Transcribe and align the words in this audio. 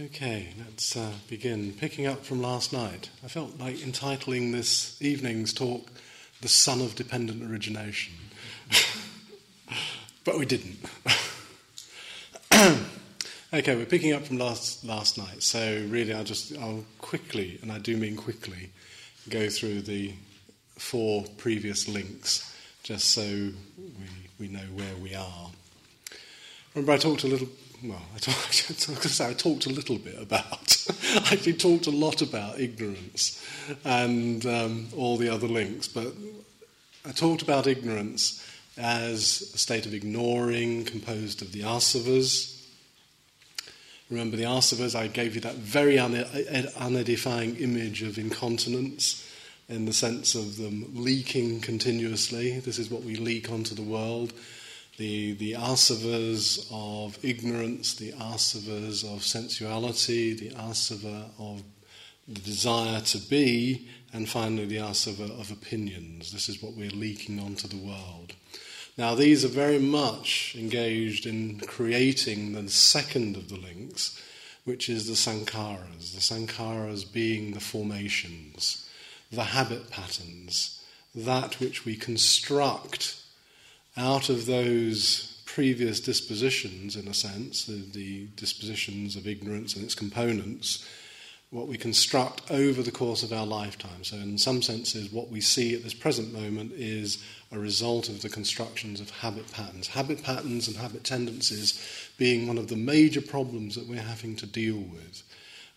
Okay, 0.00 0.50
let's 0.56 0.96
uh, 0.96 1.10
begin. 1.28 1.72
Picking 1.72 2.06
up 2.06 2.24
from 2.24 2.40
last 2.40 2.72
night, 2.72 3.10
I 3.24 3.26
felt 3.26 3.58
like 3.58 3.82
entitling 3.82 4.52
this 4.52 4.96
evening's 5.02 5.52
talk 5.52 5.90
The 6.40 6.46
Son 6.46 6.80
of 6.80 6.94
Dependent 6.94 7.42
Origination. 7.42 8.14
but 10.24 10.38
we 10.38 10.46
didn't. 10.46 10.78
okay, 13.52 13.74
we're 13.74 13.86
picking 13.86 14.12
up 14.12 14.22
from 14.22 14.38
last, 14.38 14.84
last 14.84 15.18
night, 15.18 15.42
so 15.42 15.84
really 15.88 16.14
I'll 16.14 16.22
just, 16.22 16.56
I'll 16.58 16.84
quickly, 17.00 17.58
and 17.60 17.72
I 17.72 17.78
do 17.78 17.96
mean 17.96 18.14
quickly, 18.14 18.70
go 19.28 19.48
through 19.48 19.80
the 19.80 20.14
four 20.76 21.24
previous 21.38 21.88
links 21.88 22.56
just 22.84 23.10
so 23.10 23.22
we, 23.24 24.06
we 24.38 24.46
know 24.46 24.60
where 24.74 24.94
we 25.02 25.16
are. 25.16 25.50
Remember, 26.76 26.92
I 26.92 26.98
talked 26.98 27.24
a 27.24 27.26
little 27.26 27.48
well, 27.82 28.02
I, 28.14 28.18
talked, 28.18 29.20
I 29.20 29.32
talked 29.34 29.66
a 29.66 29.70
little 29.70 29.98
bit 29.98 30.20
about, 30.20 30.84
I 31.14 31.28
actually 31.32 31.54
talked 31.54 31.86
a 31.86 31.92
lot 31.92 32.22
about 32.22 32.58
ignorance 32.58 33.44
and 33.84 34.44
um, 34.46 34.88
all 34.96 35.16
the 35.16 35.28
other 35.28 35.46
links, 35.46 35.86
but 35.86 36.12
I 37.06 37.12
talked 37.12 37.42
about 37.42 37.66
ignorance 37.66 38.44
as 38.76 39.52
a 39.54 39.58
state 39.58 39.86
of 39.86 39.94
ignoring 39.94 40.84
composed 40.84 41.42
of 41.42 41.52
the 41.52 41.60
asavas. 41.60 42.66
Remember 44.10 44.36
the 44.36 44.44
asavas, 44.44 44.94
I 44.94 45.06
gave 45.06 45.34
you 45.34 45.40
that 45.42 45.56
very 45.56 45.96
unedifying 45.96 47.56
image 47.56 48.02
of 48.02 48.18
incontinence 48.18 49.24
in 49.68 49.84
the 49.84 49.92
sense 49.92 50.34
of 50.34 50.56
them 50.56 50.86
leaking 50.94 51.60
continuously. 51.60 52.58
This 52.58 52.78
is 52.78 52.90
what 52.90 53.02
we 53.02 53.16
leak 53.16 53.50
onto 53.50 53.74
the 53.74 53.82
world 53.82 54.32
the, 54.98 55.32
the 55.34 55.52
asavas 55.52 56.66
of 56.72 57.18
ignorance, 57.24 57.94
the 57.94 58.12
asavas 58.12 59.04
of 59.04 59.22
sensuality, 59.22 60.34
the 60.34 60.50
asava 60.50 61.30
of 61.38 61.62
the 62.26 62.40
desire 62.40 63.00
to 63.00 63.18
be, 63.18 63.88
and 64.12 64.28
finally 64.28 64.66
the 64.66 64.76
asava 64.76 65.30
of 65.40 65.52
opinions. 65.52 66.32
This 66.32 66.48
is 66.48 66.62
what 66.62 66.74
we're 66.74 66.90
leaking 66.90 67.38
onto 67.38 67.68
the 67.68 67.76
world. 67.76 68.34
Now, 68.98 69.14
these 69.14 69.44
are 69.44 69.48
very 69.48 69.78
much 69.78 70.56
engaged 70.58 71.24
in 71.26 71.60
creating 71.60 72.52
the 72.52 72.68
second 72.68 73.36
of 73.36 73.48
the 73.48 73.56
links, 73.56 74.20
which 74.64 74.88
is 74.88 75.06
the 75.06 75.12
sankharas. 75.12 76.12
The 76.12 76.20
sankharas 76.20 77.10
being 77.10 77.52
the 77.52 77.60
formations, 77.60 78.88
the 79.30 79.44
habit 79.44 79.90
patterns, 79.90 80.82
that 81.14 81.60
which 81.60 81.84
we 81.84 81.94
construct 81.94 83.22
out 83.98 84.28
of 84.28 84.46
those 84.46 85.42
previous 85.44 85.98
dispositions, 86.00 86.94
in 86.94 87.08
a 87.08 87.14
sense, 87.14 87.64
the, 87.64 87.82
the, 87.92 88.26
dispositions 88.36 89.16
of 89.16 89.26
ignorance 89.26 89.74
and 89.74 89.84
its 89.84 89.94
components, 89.94 90.86
what 91.50 91.66
we 91.66 91.76
construct 91.76 92.48
over 92.50 92.82
the 92.82 92.92
course 92.92 93.22
of 93.22 93.32
our 93.32 93.46
lifetime. 93.46 94.04
So, 94.04 94.16
in 94.16 94.38
some 94.38 94.62
senses, 94.62 95.10
what 95.10 95.30
we 95.30 95.40
see 95.40 95.74
at 95.74 95.82
this 95.82 95.94
present 95.94 96.32
moment 96.32 96.72
is 96.74 97.24
a 97.50 97.58
result 97.58 98.08
of 98.08 98.22
the 98.22 98.28
constructions 98.28 99.00
of 99.00 99.10
habit 99.10 99.50
patterns. 99.50 99.88
Habit 99.88 100.22
patterns 100.22 100.68
and 100.68 100.76
habit 100.76 101.02
tendencies 101.02 102.10
being 102.18 102.46
one 102.46 102.58
of 102.58 102.68
the 102.68 102.76
major 102.76 103.22
problems 103.22 103.74
that 103.74 103.88
we're 103.88 104.00
having 104.00 104.36
to 104.36 104.46
deal 104.46 104.78
with 104.78 105.22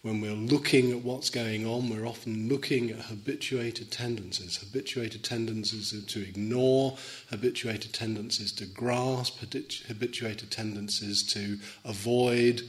when 0.01 0.19
we're 0.19 0.33
looking 0.33 0.91
at 0.91 1.03
what's 1.03 1.29
going 1.29 1.65
on, 1.65 1.87
we're 1.87 2.07
often 2.07 2.49
looking 2.49 2.89
at 2.89 2.97
habituated 3.01 3.91
tendencies, 3.91 4.57
habituated 4.57 5.23
tendencies 5.23 5.93
to 6.05 6.21
ignore, 6.21 6.97
habituated 7.29 7.93
tendencies 7.93 8.51
to 8.53 8.65
grasp, 8.65 9.39
habituated 9.87 10.49
tendencies 10.49 11.21
to 11.21 11.59
avoid, 11.85 12.63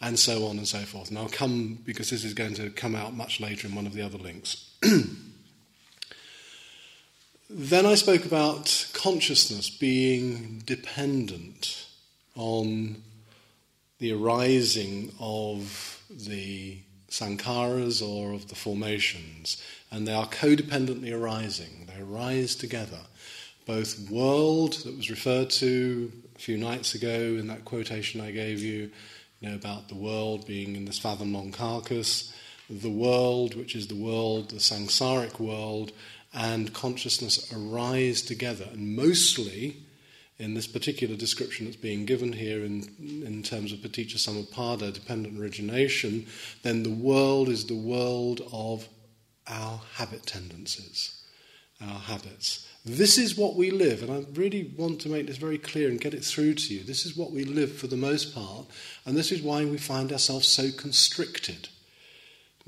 and 0.00 0.16
so 0.16 0.46
on 0.46 0.56
and 0.56 0.68
so 0.68 0.78
forth. 0.78 1.08
And 1.08 1.18
I'll 1.18 1.28
come, 1.28 1.80
because 1.84 2.10
this 2.10 2.24
is 2.24 2.32
going 2.32 2.54
to 2.54 2.70
come 2.70 2.94
out 2.94 3.12
much 3.12 3.40
later 3.40 3.66
in 3.66 3.74
one 3.74 3.86
of 3.86 3.92
the 3.92 4.02
other 4.02 4.18
links. 4.18 4.70
then 7.50 7.86
I 7.86 7.96
spoke 7.96 8.24
about 8.24 8.86
consciousness 8.92 9.68
being 9.68 10.62
dependent 10.64 11.88
on 12.36 13.02
the 13.98 14.12
arising 14.12 15.12
of 15.18 15.97
the 16.10 16.78
sankharas 17.08 18.06
or 18.06 18.32
of 18.32 18.48
the 18.48 18.54
formations, 18.54 19.62
and 19.90 20.06
they 20.06 20.12
are 20.12 20.26
codependently 20.26 21.12
arising. 21.12 21.86
They 21.86 22.00
arise 22.00 22.54
together. 22.54 23.00
Both 23.66 24.10
world, 24.10 24.74
that 24.84 24.96
was 24.96 25.10
referred 25.10 25.50
to 25.50 26.12
a 26.36 26.38
few 26.38 26.56
nights 26.56 26.94
ago 26.94 27.36
in 27.38 27.48
that 27.48 27.64
quotation 27.64 28.20
I 28.20 28.30
gave 28.30 28.60
you, 28.60 28.90
you 29.40 29.48
know, 29.48 29.54
about 29.54 29.88
the 29.88 29.94
world 29.94 30.46
being 30.46 30.76
in 30.76 30.84
this 30.84 30.98
fathom 30.98 31.34
long 31.34 31.52
carcass, 31.52 32.32
the 32.70 32.90
world, 32.90 33.54
which 33.54 33.74
is 33.74 33.86
the 33.86 33.94
world, 33.94 34.50
the 34.50 34.56
samsaric 34.56 35.38
world, 35.38 35.92
and 36.32 36.72
consciousness 36.72 37.52
arise 37.52 38.22
together. 38.22 38.68
And 38.72 38.96
mostly, 38.96 39.76
in 40.38 40.54
this 40.54 40.66
particular 40.66 41.16
description 41.16 41.66
that's 41.66 41.76
being 41.76 42.06
given 42.06 42.32
here 42.32 42.64
in, 42.64 42.84
in 43.00 43.42
terms 43.42 43.72
of 43.72 43.80
paticca 43.80 44.16
samuppada, 44.16 44.92
dependent 44.92 45.38
origination, 45.38 46.26
then 46.62 46.84
the 46.84 46.90
world 46.90 47.48
is 47.48 47.66
the 47.66 47.74
world 47.74 48.40
of 48.52 48.88
our 49.48 49.80
habit 49.94 50.26
tendencies, 50.26 51.22
our 51.80 51.98
habits. 51.98 52.68
This 52.84 53.18
is 53.18 53.36
what 53.36 53.56
we 53.56 53.70
live, 53.70 54.02
and 54.02 54.12
I 54.12 54.24
really 54.38 54.72
want 54.76 55.00
to 55.00 55.08
make 55.08 55.26
this 55.26 55.36
very 55.36 55.58
clear 55.58 55.88
and 55.88 56.00
get 56.00 56.14
it 56.14 56.24
through 56.24 56.54
to 56.54 56.74
you. 56.74 56.84
This 56.84 57.04
is 57.04 57.16
what 57.16 57.32
we 57.32 57.44
live 57.44 57.72
for 57.72 57.88
the 57.88 57.96
most 57.96 58.34
part, 58.34 58.66
and 59.04 59.16
this 59.16 59.32
is 59.32 59.42
why 59.42 59.64
we 59.64 59.76
find 59.76 60.12
ourselves 60.12 60.46
so 60.46 60.70
constricted 60.70 61.68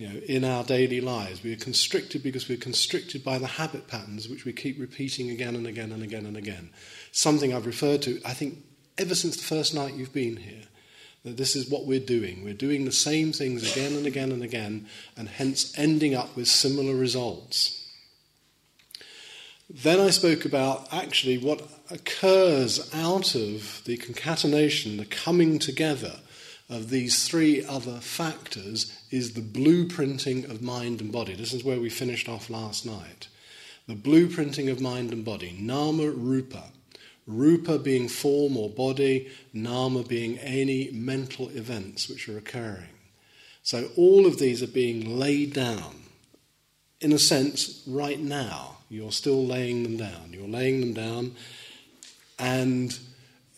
you 0.00 0.08
know, 0.08 0.18
in 0.26 0.44
our 0.44 0.64
daily 0.64 1.00
lives. 1.00 1.42
We 1.42 1.52
are 1.52 1.56
constricted 1.56 2.22
because 2.22 2.48
we're 2.48 2.56
constricted 2.56 3.22
by 3.22 3.36
the 3.36 3.46
habit 3.46 3.86
patterns 3.86 4.28
which 4.28 4.46
we 4.46 4.52
keep 4.54 4.80
repeating 4.80 5.28
again 5.28 5.54
and 5.54 5.66
again 5.66 5.92
and 5.92 6.02
again 6.02 6.24
and 6.24 6.38
again. 6.38 6.70
Something 7.12 7.52
I've 7.52 7.66
referred 7.66 8.02
to, 8.02 8.20
I 8.24 8.34
think, 8.34 8.58
ever 8.98 9.14
since 9.14 9.36
the 9.36 9.42
first 9.42 9.74
night 9.74 9.94
you've 9.94 10.12
been 10.12 10.36
here. 10.36 10.62
That 11.24 11.36
this 11.36 11.54
is 11.54 11.68
what 11.68 11.86
we're 11.86 12.00
doing. 12.00 12.44
We're 12.44 12.54
doing 12.54 12.84
the 12.84 12.92
same 12.92 13.32
things 13.32 13.70
again 13.70 13.94
and 13.94 14.06
again 14.06 14.32
and 14.32 14.42
again, 14.42 14.86
and 15.16 15.28
hence 15.28 15.78
ending 15.78 16.14
up 16.14 16.34
with 16.34 16.48
similar 16.48 16.94
results. 16.94 17.76
Then 19.68 20.00
I 20.00 20.10
spoke 20.10 20.44
about 20.44 20.88
actually 20.92 21.38
what 21.38 21.62
occurs 21.90 22.92
out 22.94 23.34
of 23.34 23.82
the 23.84 23.96
concatenation, 23.98 24.96
the 24.96 25.04
coming 25.04 25.58
together 25.58 26.20
of 26.68 26.90
these 26.90 27.28
three 27.28 27.64
other 27.64 27.98
factors 27.98 28.96
is 29.10 29.34
the 29.34 29.40
blueprinting 29.40 30.48
of 30.50 30.62
mind 30.62 31.00
and 31.00 31.12
body. 31.12 31.34
This 31.34 31.52
is 31.52 31.64
where 31.64 31.80
we 31.80 31.90
finished 31.90 32.28
off 32.28 32.48
last 32.48 32.86
night. 32.86 33.28
The 33.86 33.94
blueprinting 33.94 34.70
of 34.70 34.80
mind 34.80 35.12
and 35.12 35.24
body, 35.24 35.56
nama 35.58 36.10
rupa. 36.10 36.70
Rupa 37.30 37.78
being 37.78 38.08
form 38.08 38.56
or 38.56 38.68
body, 38.68 39.30
nama 39.52 40.02
being 40.02 40.38
any 40.38 40.90
mental 40.92 41.48
events 41.50 42.08
which 42.08 42.28
are 42.28 42.38
occurring. 42.38 42.88
So 43.62 43.90
all 43.96 44.26
of 44.26 44.38
these 44.38 44.62
are 44.62 44.68
being 44.68 45.18
laid 45.18 45.52
down. 45.52 45.96
In 47.00 47.12
a 47.12 47.18
sense, 47.18 47.82
right 47.86 48.18
now, 48.18 48.78
you're 48.88 49.12
still 49.12 49.46
laying 49.46 49.82
them 49.82 49.96
down. 49.96 50.32
You're 50.32 50.48
laying 50.48 50.80
them 50.80 50.92
down, 50.92 51.34
and 52.38 52.98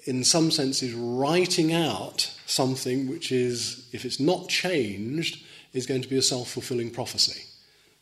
in 0.05 0.25
some 0.25 0.50
senses, 0.50 0.94
writing 0.94 1.72
out 1.72 2.31
something 2.47 3.09
which 3.09 3.32
is, 3.32 3.88
if 3.93 4.05
it's 4.05 4.21
not 4.21 4.49
changed, 4.49 5.44
is 5.72 5.87
going 5.87 6.03
to 6.03 6.09
be 6.09 6.19
a 6.19 6.22
self 6.22 6.50
fulfilling 6.50 6.91
prophecy 6.91 7.44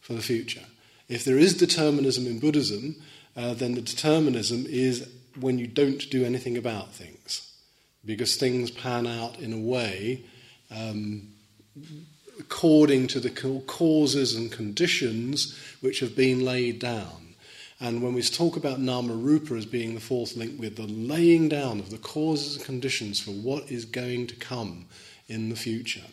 for 0.00 0.14
the 0.14 0.22
future. 0.22 0.64
If 1.08 1.24
there 1.24 1.38
is 1.38 1.54
determinism 1.56 2.26
in 2.26 2.38
Buddhism, 2.38 2.96
uh, 3.36 3.54
then 3.54 3.74
the 3.74 3.82
determinism 3.82 4.66
is 4.68 5.08
when 5.38 5.58
you 5.58 5.66
don't 5.66 6.10
do 6.10 6.24
anything 6.24 6.56
about 6.56 6.92
things, 6.92 7.52
because 8.04 8.36
things 8.36 8.70
pan 8.70 9.06
out 9.06 9.38
in 9.38 9.52
a 9.52 9.58
way 9.58 10.24
um, 10.70 11.28
according 12.38 13.06
to 13.08 13.20
the 13.20 13.30
causes 13.66 14.34
and 14.34 14.50
conditions 14.50 15.58
which 15.80 16.00
have 16.00 16.16
been 16.16 16.44
laid 16.44 16.78
down. 16.78 17.34
And 17.78 18.02
when 18.02 18.12
we 18.12 18.22
talk 18.22 18.56
about 18.56 18.78
Nama 18.78 19.14
Rupa 19.14 19.54
as 19.54 19.64
being 19.64 19.94
the 19.94 20.00
fourth 20.00 20.36
link 20.36 20.60
with 20.60 20.76
the 20.76 20.86
laying 20.86 21.48
down 21.48 21.80
of 21.80 21.90
the 21.90 21.98
causes 21.98 22.56
and 22.56 22.64
conditions 22.64 23.20
for 23.20 23.30
what 23.30 23.70
is 23.70 23.86
going 23.86 24.26
to 24.26 24.36
come 24.36 24.86
in 25.28 25.48
the 25.48 25.56
future. 25.56 26.04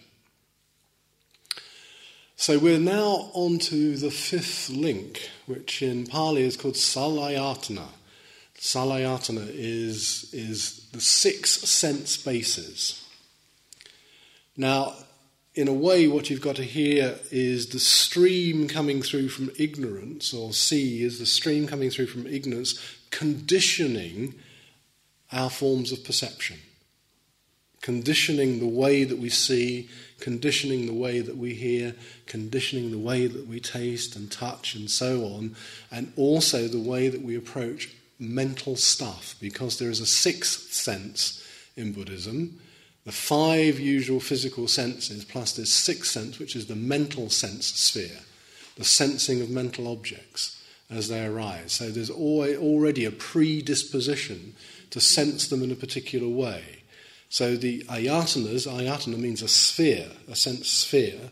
So 2.38 2.60
we're 2.60 2.80
now 2.80 3.32
on 3.34 3.58
to 3.60 3.98
the 3.98 4.12
fifth 4.12 4.70
link, 4.70 5.30
which 5.48 5.82
in 5.82 6.06
Pali 6.06 6.44
is 6.44 6.56
called 6.56 6.76
Salayatana. 6.76 7.88
Salayatana 8.60 9.48
is, 9.50 10.30
is 10.34 10.88
the 10.92 11.02
six 11.02 11.52
sense 11.52 12.18
bases. 12.18 13.04
Now, 14.56 14.94
in 15.54 15.68
a 15.68 15.74
way, 15.74 16.08
what 16.08 16.30
you've 16.30 16.42
got 16.42 16.56
to 16.58 16.64
hear 16.64 17.18
is 17.32 17.70
the 17.70 17.80
stream 17.80 18.68
coming 18.68 19.02
through 19.02 19.30
from 19.30 19.52
ignorance, 19.58 20.34
or 20.34 20.54
see 20.54 21.04
is 21.04 21.18
the 21.18 21.26
stream 21.26 21.68
coming 21.68 21.90
through 21.90 22.08
from 22.08 22.28
ignorance, 22.28 22.80
conditioning 23.10 24.36
our 25.32 25.50
forms 25.50 25.92
of 25.92 26.04
perception. 26.04 26.58
conditioning 27.82 28.60
the 28.60 28.68
way 28.68 29.04
that 29.04 29.18
we 29.18 29.30
see, 29.30 29.88
conditioning 30.20 30.88
the 30.88 30.94
way 30.94 31.22
that 31.22 31.38
we 31.38 31.54
hear, 31.54 31.96
conditioning 32.26 32.92
the 32.92 32.98
way 32.98 33.28
that 33.28 33.48
we 33.48 33.60
taste 33.60 34.16
and 34.16 34.32
touch 34.32 34.76
and 34.76 34.90
so 34.90 35.24
on, 35.26 35.56
and 35.92 36.12
also 36.16 36.68
the 36.68 36.82
way 36.82 37.08
that 37.08 37.22
we 37.22 37.36
approach 37.36 37.90
mental 38.20 38.76
stuff, 38.76 39.36
because 39.40 39.78
there 39.78 39.90
is 39.90 40.00
a 40.00 40.06
sixth 40.06 40.74
sense 40.74 41.44
in 41.76 41.92
Buddhism. 41.94 42.60
The 43.06 43.12
five 43.12 43.80
usual 43.80 44.20
physical 44.20 44.68
senses, 44.68 45.24
plus 45.24 45.54
this 45.54 45.72
sixth 45.72 46.12
sense, 46.12 46.40
which 46.40 46.56
is 46.56 46.66
the 46.66 46.76
mental 46.76 47.30
sense 47.30 47.68
sphere, 47.68 48.20
the 48.76 48.84
sensing 48.84 49.42
of 49.42 49.50
mental 49.50 49.88
objects 49.88 50.62
as 50.90 51.08
they 51.08 51.26
arise. 51.26 51.74
So 51.74 51.90
there's 51.90 52.10
already 52.10 53.06
a 53.06 53.12
predisposition 53.12 54.56
to 54.90 55.00
sense 55.00 55.48
them 55.48 55.64
in 55.64 55.72
a 55.72 55.76
particular 55.76 56.28
way. 56.28 56.64
So 57.30 57.56
the 57.56 57.84
ayatanas, 57.90 58.68
ayatana 58.68 59.18
means 59.18 59.42
a 59.42 59.48
sphere, 59.48 60.10
a 60.30 60.36
sense 60.36 60.70
sphere. 60.70 61.32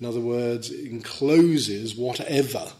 In 0.00 0.06
other 0.06 0.20
words, 0.20 0.70
it 0.70 0.90
encloses 0.90 1.94
whatever 1.94 2.72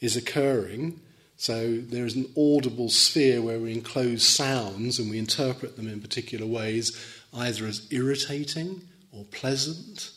is 0.00 0.16
occurring. 0.16 1.00
So 1.42 1.78
there 1.78 2.06
is 2.06 2.14
an 2.14 2.32
audible 2.38 2.88
sphere 2.88 3.42
where 3.42 3.58
we 3.58 3.72
enclose 3.72 4.24
sounds 4.24 5.00
and 5.00 5.10
we 5.10 5.18
interpret 5.18 5.74
them 5.74 5.88
in 5.88 6.00
particular 6.00 6.46
ways, 6.46 6.96
either 7.34 7.66
as 7.66 7.84
irritating 7.90 8.82
or 9.10 9.24
pleasant. 9.24 10.12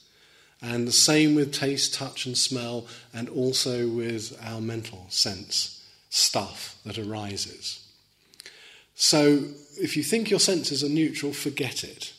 And 0.61 0.87
the 0.87 0.91
same 0.91 1.33
with 1.33 1.51
taste, 1.51 1.95
touch, 1.95 2.27
and 2.27 2.37
smell, 2.37 2.85
and 3.11 3.27
also 3.27 3.87
with 3.87 4.37
our 4.39 4.61
mental 4.61 5.07
sense 5.09 5.83
stuff 6.11 6.75
that 6.85 6.99
arises. 6.99 7.83
So, 8.93 9.45
if 9.81 9.97
you 9.97 10.03
think 10.03 10.29
your 10.29 10.39
senses 10.39 10.83
are 10.83 10.89
neutral, 10.89 11.33
forget 11.33 11.83
it. 11.83 12.13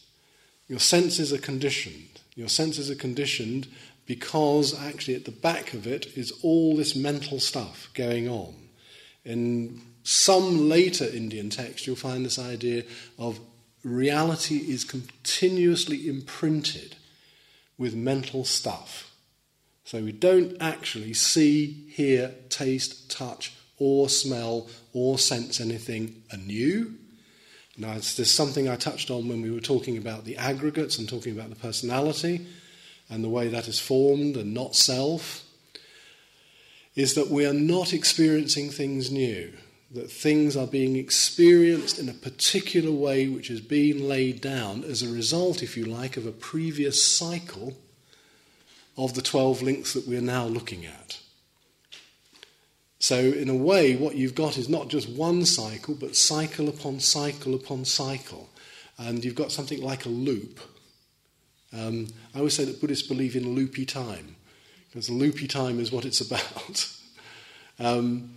Your 0.66 0.80
senses 0.80 1.32
are 1.32 1.38
conditioned. 1.38 2.22
Your 2.34 2.48
senses 2.48 2.90
are 2.90 2.96
conditioned 2.96 3.68
because 4.04 4.76
actually 4.76 5.14
at 5.14 5.26
the 5.26 5.30
back 5.30 5.74
of 5.74 5.86
it 5.86 6.06
is 6.18 6.32
all 6.42 6.74
this 6.74 6.96
mental 6.96 7.38
stuff 7.38 7.88
going 7.94 8.28
on. 8.28 8.65
In 9.26 9.82
some 10.04 10.68
later 10.68 11.04
Indian 11.04 11.50
text, 11.50 11.86
you'll 11.86 11.96
find 11.96 12.24
this 12.24 12.38
idea 12.38 12.84
of 13.18 13.40
reality 13.82 14.56
is 14.56 14.84
continuously 14.84 16.08
imprinted 16.08 16.94
with 17.76 17.94
mental 17.94 18.44
stuff. 18.44 19.12
So 19.84 20.02
we 20.02 20.12
don't 20.12 20.56
actually 20.60 21.12
see, 21.12 21.90
hear, 21.90 22.34
taste, 22.48 23.10
touch, 23.10 23.52
or 23.78 24.08
smell 24.08 24.68
or 24.92 25.18
sense 25.18 25.60
anything 25.60 26.22
anew. 26.30 26.94
Now, 27.76 27.92
there's 27.92 28.30
something 28.30 28.68
I 28.68 28.76
touched 28.76 29.10
on 29.10 29.28
when 29.28 29.42
we 29.42 29.50
were 29.50 29.60
talking 29.60 29.98
about 29.98 30.24
the 30.24 30.36
aggregates 30.36 30.98
and 30.98 31.08
talking 31.08 31.38
about 31.38 31.50
the 31.50 31.56
personality 31.56 32.46
and 33.10 33.22
the 33.22 33.28
way 33.28 33.48
that 33.48 33.68
is 33.68 33.78
formed 33.78 34.36
and 34.36 34.54
not 34.54 34.74
self, 34.74 35.42
is 36.96 37.14
that 37.14 37.28
we 37.28 37.46
are 37.46 37.52
not 37.52 37.92
experiencing 37.92 38.70
things 38.70 39.12
new, 39.12 39.52
that 39.92 40.10
things 40.10 40.56
are 40.56 40.66
being 40.66 40.96
experienced 40.96 41.98
in 41.98 42.08
a 42.08 42.14
particular 42.14 42.90
way 42.90 43.28
which 43.28 43.48
has 43.48 43.60
been 43.60 44.08
laid 44.08 44.40
down 44.40 44.82
as 44.82 45.02
a 45.02 45.12
result, 45.12 45.62
if 45.62 45.76
you 45.76 45.84
like, 45.84 46.16
of 46.16 46.26
a 46.26 46.32
previous 46.32 47.04
cycle 47.04 47.76
of 48.96 49.14
the 49.14 49.22
12 49.22 49.62
links 49.62 49.92
that 49.92 50.08
we're 50.08 50.22
now 50.22 50.46
looking 50.46 50.86
at. 50.86 51.20
So, 52.98 53.18
in 53.18 53.50
a 53.50 53.54
way, 53.54 53.94
what 53.94 54.16
you've 54.16 54.34
got 54.34 54.56
is 54.56 54.68
not 54.68 54.88
just 54.88 55.08
one 55.08 55.44
cycle, 55.44 55.94
but 55.94 56.16
cycle 56.16 56.68
upon 56.68 56.98
cycle 57.00 57.54
upon 57.54 57.84
cycle. 57.84 58.48
And 58.98 59.22
you've 59.22 59.34
got 59.34 59.52
something 59.52 59.82
like 59.82 60.06
a 60.06 60.08
loop. 60.08 60.60
Um, 61.72 62.08
I 62.34 62.38
always 62.38 62.54
say 62.54 62.64
that 62.64 62.80
Buddhists 62.80 63.06
believe 63.06 63.36
in 63.36 63.54
loopy 63.54 63.84
time, 63.84 64.35
because 64.96 65.10
loopy 65.10 65.46
time 65.46 65.78
is 65.78 65.92
what 65.92 66.06
it's 66.06 66.20
about. 66.26 66.90
um, 67.78 68.30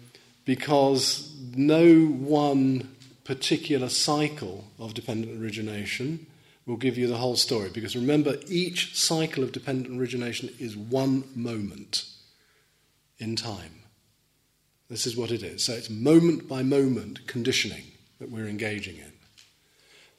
because 0.43 1.33
no 1.55 2.07
one 2.07 2.97
particular 3.23 3.87
cycle 3.87 4.65
of 4.77 4.93
dependent 4.93 5.41
origination 5.41 6.27
will 6.65 6.75
give 6.75 6.97
you 6.97 7.07
the 7.07 7.15
whole 7.15 7.37
story. 7.37 7.69
Because 7.73 7.95
remember, 7.95 8.35
each 8.49 8.93
cycle 8.93 9.41
of 9.41 9.53
dependent 9.53 9.97
origination 9.97 10.49
is 10.59 10.75
one 10.75 11.23
moment 11.33 12.05
in 13.19 13.37
time. 13.37 13.79
This 14.89 15.05
is 15.07 15.15
what 15.15 15.31
it 15.31 15.43
is. 15.43 15.63
So 15.63 15.71
it's 15.71 15.89
moment 15.89 16.49
by 16.49 16.61
moment 16.61 17.25
conditioning 17.25 17.83
that 18.19 18.29
we're 18.29 18.49
engaging 18.49 18.97
in. 18.97 19.13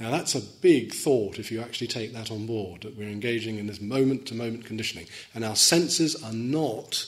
Now, 0.00 0.10
that's 0.10 0.34
a 0.34 0.40
big 0.40 0.94
thought 0.94 1.38
if 1.38 1.52
you 1.52 1.60
actually 1.60 1.88
take 1.88 2.14
that 2.14 2.30
on 2.30 2.46
board, 2.46 2.82
that 2.82 2.96
we're 2.96 3.08
engaging 3.08 3.58
in 3.58 3.66
this 3.66 3.80
moment 3.80 4.26
to 4.26 4.34
moment 4.34 4.64
conditioning. 4.64 5.06
And 5.34 5.44
our 5.44 5.54
senses 5.54 6.20
are 6.24 6.32
not 6.32 7.06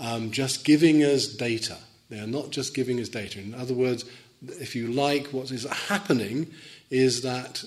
um, 0.00 0.32
just 0.32 0.64
giving 0.64 1.04
us 1.04 1.26
data. 1.28 1.76
They 2.08 2.18
are 2.18 2.26
not 2.26 2.50
just 2.50 2.74
giving 2.74 2.98
us 3.00 3.08
data. 3.08 3.38
In 3.38 3.54
other 3.54 3.74
words, 3.74 4.04
if 4.42 4.74
you 4.74 4.88
like, 4.88 5.28
what 5.28 5.52
is 5.52 5.64
happening 5.64 6.52
is 6.90 7.22
that 7.22 7.64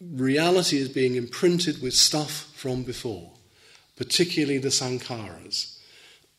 reality 0.00 0.76
is 0.76 0.90
being 0.90 1.14
imprinted 1.14 1.80
with 1.80 1.94
stuff 1.94 2.52
from 2.54 2.82
before, 2.82 3.30
particularly 3.96 4.58
the 4.58 4.68
sankharas. 4.68 5.76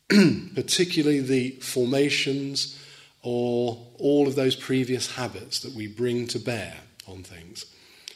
particularly 0.54 1.20
the 1.20 1.50
formations 1.60 2.78
or 3.22 3.86
all 3.98 4.26
of 4.26 4.36
those 4.36 4.56
previous 4.56 5.16
habits 5.16 5.60
that 5.60 5.74
we 5.74 5.86
bring 5.86 6.26
to 6.26 6.38
bear 6.38 6.74
on 7.08 7.22
things. 7.22 7.66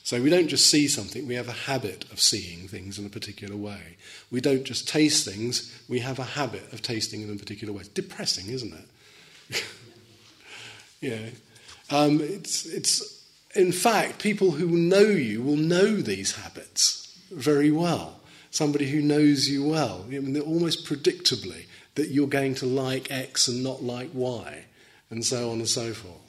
So 0.04 0.20
we 0.20 0.30
don't 0.30 0.48
just 0.48 0.68
see 0.68 0.88
something, 0.88 1.28
we 1.28 1.36
have 1.36 1.48
a 1.48 1.52
habit 1.52 2.10
of 2.12 2.20
seeing 2.20 2.66
things 2.66 2.98
in 2.98 3.06
a 3.06 3.08
particular 3.08 3.56
way. 3.56 3.96
We 4.32 4.40
don't 4.40 4.64
just 4.64 4.88
taste 4.88 5.24
things, 5.24 5.80
we 5.88 6.00
have 6.00 6.18
a 6.18 6.24
habit 6.24 6.72
of 6.72 6.82
tasting 6.82 7.20
them 7.20 7.30
in 7.30 7.36
a 7.36 7.38
particular 7.38 7.72
way. 7.72 7.80
It's 7.80 7.88
depressing, 7.88 8.48
isn't 8.48 8.74
it? 8.74 9.64
yeah. 11.00 11.30
Um, 11.90 12.20
it's, 12.20 12.66
it's, 12.66 13.24
in 13.54 13.70
fact, 13.70 14.18
people 14.18 14.52
who 14.52 14.68
know 14.76 15.02
you 15.02 15.40
will 15.40 15.56
know 15.56 15.96
these 15.96 16.34
habits 16.34 17.16
very 17.30 17.70
well. 17.70 18.20
Somebody 18.50 18.90
who 18.90 19.00
knows 19.00 19.48
you 19.48 19.64
well, 19.64 20.04
I 20.04 20.18
mean, 20.18 20.38
almost 20.40 20.84
predictably 20.84 21.66
that 21.94 22.08
you're 22.08 22.26
going 22.26 22.54
to 22.56 22.66
like 22.66 23.10
X 23.10 23.48
and 23.48 23.62
not 23.62 23.82
like 23.82 24.10
Y, 24.12 24.64
and 25.10 25.24
so 25.24 25.50
on 25.50 25.58
and 25.58 25.68
so 25.68 25.92
forth. 25.92 26.21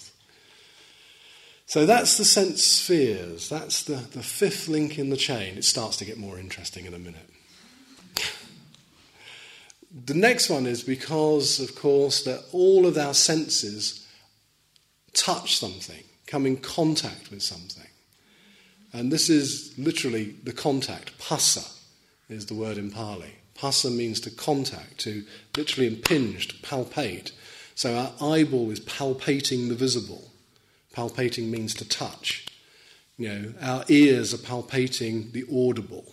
So 1.74 1.88
that's 1.88 2.20
the 2.20 2.24
sense 2.24 2.64
spheres. 2.64 3.50
That's 3.50 3.86
the, 3.86 3.96
the 3.96 4.22
fifth 4.22 4.68
link 4.68 5.00
in 5.00 5.10
the 5.10 5.18
chain. 5.18 5.58
It 5.58 5.64
starts 5.64 5.98
to 5.98 6.06
get 6.06 6.20
more 6.20 6.38
interesting 6.38 6.86
in 6.86 6.94
a 6.94 7.00
minute. 7.00 7.28
the 10.06 10.14
next 10.14 10.52
one 10.52 10.68
is 10.68 10.84
because, 10.84 11.60
of 11.60 11.74
course, 11.74 12.26
that 12.26 12.44
all 12.52 12.86
of 12.86 12.96
our 12.96 13.16
senses 13.16 14.08
touch 15.14 15.58
something, 15.58 16.04
come 16.28 16.46
in 16.46 16.58
contact 16.58 17.32
with 17.32 17.42
something. 17.42 17.90
And 18.94 19.12
this 19.12 19.28
is 19.28 19.74
literally 19.76 20.36
the 20.44 20.54
contact. 20.54 21.18
Phassa 21.18 21.68
is 22.30 22.46
the 22.46 22.54
word 22.54 22.78
in 22.78 22.92
Pali. 22.92 23.34
Phassa 23.58 23.90
means 23.90 24.20
to 24.20 24.30
contact, 24.30 25.00
to 25.00 25.24
literally 25.58 25.88
impinge, 25.88 26.50
to 26.50 26.56
palpate. 26.58 27.32
So 27.74 27.96
our 27.96 28.12
eyeball 28.22 28.70
is 28.70 28.80
palpating 28.80 29.70
the 29.70 29.76
visible. 29.76 30.30
Palpating 30.94 31.50
means 31.50 31.74
to 31.76 31.88
touch. 31.88 32.46
You 33.18 33.30
know, 33.30 33.54
our 33.62 33.86
ears 33.90 34.34
are 34.34 34.38
palpating 34.38 35.32
the 35.32 35.46
audible. 35.54 36.06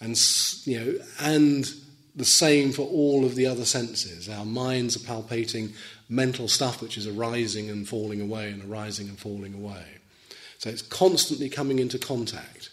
And, 0.00 0.18
you 0.64 0.80
know, 0.80 1.04
and 1.20 1.72
the 2.16 2.24
same 2.24 2.72
for 2.72 2.82
all 2.82 3.24
of 3.24 3.34
the 3.34 3.46
other 3.46 3.64
senses. 3.64 4.28
Our 4.28 4.44
minds 4.44 4.96
are 4.96 5.00
palpating 5.00 5.72
mental 6.08 6.48
stuff 6.48 6.80
which 6.80 6.96
is 6.96 7.06
arising 7.06 7.70
and 7.70 7.88
falling 7.88 8.20
away 8.20 8.50
and 8.50 8.70
arising 8.70 9.08
and 9.08 9.18
falling 9.18 9.54
away. 9.54 9.84
So 10.58 10.70
it's 10.70 10.82
constantly 10.82 11.48
coming 11.48 11.78
into 11.78 11.98
contact. 11.98 12.70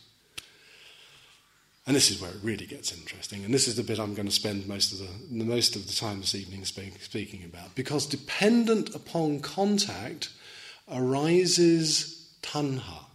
And 1.88 1.96
this 1.96 2.12
is 2.12 2.22
where 2.22 2.30
it 2.30 2.38
really 2.44 2.68
gets 2.68 2.94
interesting, 2.94 3.44
and 3.44 3.52
this 3.52 3.68
is 3.68 3.76
the 3.76 3.84
bit 3.84 4.00
I'm 4.00 4.14
going 4.14 4.28
to 4.28 4.34
spend 4.34 4.68
most 4.68 4.94
of 4.94 5.00
the, 5.00 5.44
most 5.44 5.76
of 5.76 5.88
the 5.88 5.94
time 5.94 6.22
this 6.22 6.36
evening 6.36 6.64
speak, 6.64 7.02
speaking 7.02 7.44
about. 7.44 7.74
Because 7.74 8.06
dependent 8.06 8.94
upon 8.94 9.40
contact 9.40 10.30
arises 10.90 12.30
tanha. 12.42 13.06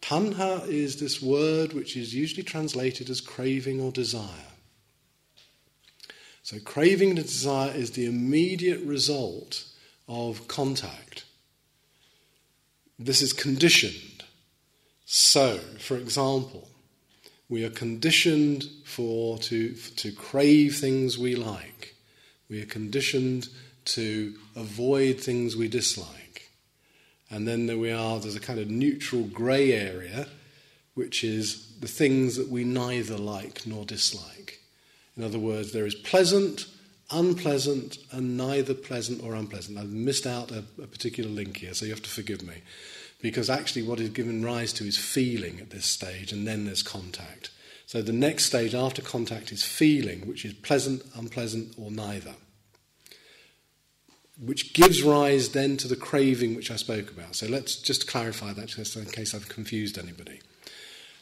Tanha 0.00 0.66
is 0.68 0.98
this 1.00 1.22
word 1.22 1.72
which 1.72 1.96
is 1.96 2.14
usually 2.14 2.42
translated 2.42 3.08
as 3.08 3.20
craving 3.20 3.80
or 3.80 3.92
desire. 3.92 4.50
So, 6.42 6.58
craving 6.58 7.10
and 7.10 7.18
desire 7.22 7.72
is 7.72 7.92
the 7.92 8.06
immediate 8.06 8.84
result 8.84 9.64
of 10.08 10.48
contact. 10.48 11.24
This 12.98 13.22
is 13.22 13.32
conditioned. 13.32 14.24
So, 15.04 15.58
for 15.78 15.96
example, 15.96 16.68
we 17.48 17.64
are 17.64 17.70
conditioned 17.70 18.64
for 18.84 19.38
to, 19.38 19.74
to 19.74 20.10
crave 20.12 20.76
things 20.76 21.18
we 21.18 21.36
like. 21.36 21.94
We 22.48 22.62
are 22.62 22.66
conditioned 22.66 23.48
to 23.84 24.34
avoid 24.56 25.20
things 25.20 25.56
we 25.56 25.68
dislike. 25.68 26.21
And 27.32 27.48
then 27.48 27.66
there 27.66 27.78
we 27.78 27.90
are, 27.90 28.20
there's 28.20 28.36
a 28.36 28.40
kind 28.40 28.60
of 28.60 28.70
neutral 28.70 29.24
grey 29.24 29.72
area 29.72 30.28
which 30.94 31.24
is 31.24 31.72
the 31.80 31.88
things 31.88 32.36
that 32.36 32.48
we 32.48 32.64
neither 32.64 33.16
like 33.16 33.66
nor 33.66 33.84
dislike. 33.84 34.60
In 35.16 35.24
other 35.24 35.38
words, 35.38 35.72
there 35.72 35.86
is 35.86 35.94
pleasant, 35.94 36.66
unpleasant, 37.10 37.98
and 38.10 38.36
neither 38.36 38.74
pleasant 38.74 39.22
or 39.22 39.34
unpleasant. 39.34 39.78
I've 39.78 39.92
missed 39.92 40.26
out 40.26 40.50
a, 40.50 40.64
a 40.82 40.86
particular 40.86 41.30
link 41.30 41.58
here, 41.58 41.74
so 41.74 41.86
you 41.86 41.92
have 41.92 42.02
to 42.02 42.10
forgive 42.10 42.42
me. 42.42 42.56
Because 43.20 43.48
actually, 43.48 43.82
what 43.82 44.00
is 44.00 44.10
given 44.10 44.44
rise 44.44 44.72
to 44.74 44.84
is 44.84 44.98
feeling 44.98 45.60
at 45.60 45.70
this 45.70 45.86
stage, 45.86 46.32
and 46.32 46.46
then 46.46 46.64
there's 46.64 46.82
contact. 46.82 47.50
So 47.86 48.02
the 48.02 48.12
next 48.12 48.46
stage 48.46 48.74
after 48.74 49.00
contact 49.00 49.52
is 49.52 49.62
feeling, 49.62 50.26
which 50.26 50.44
is 50.44 50.54
pleasant, 50.54 51.02
unpleasant, 51.14 51.74
or 51.78 51.90
neither. 51.90 52.34
Which 54.44 54.74
gives 54.74 55.02
rise 55.02 55.50
then 55.50 55.76
to 55.78 55.88
the 55.88 55.96
craving 55.96 56.56
which 56.56 56.70
I 56.70 56.76
spoke 56.76 57.10
about. 57.10 57.36
So 57.36 57.46
let's 57.46 57.76
just 57.76 58.08
clarify 58.08 58.52
that 58.52 58.68
just 58.68 58.96
in 58.96 59.04
case 59.06 59.34
I've 59.34 59.48
confused 59.48 59.98
anybody. 59.98 60.40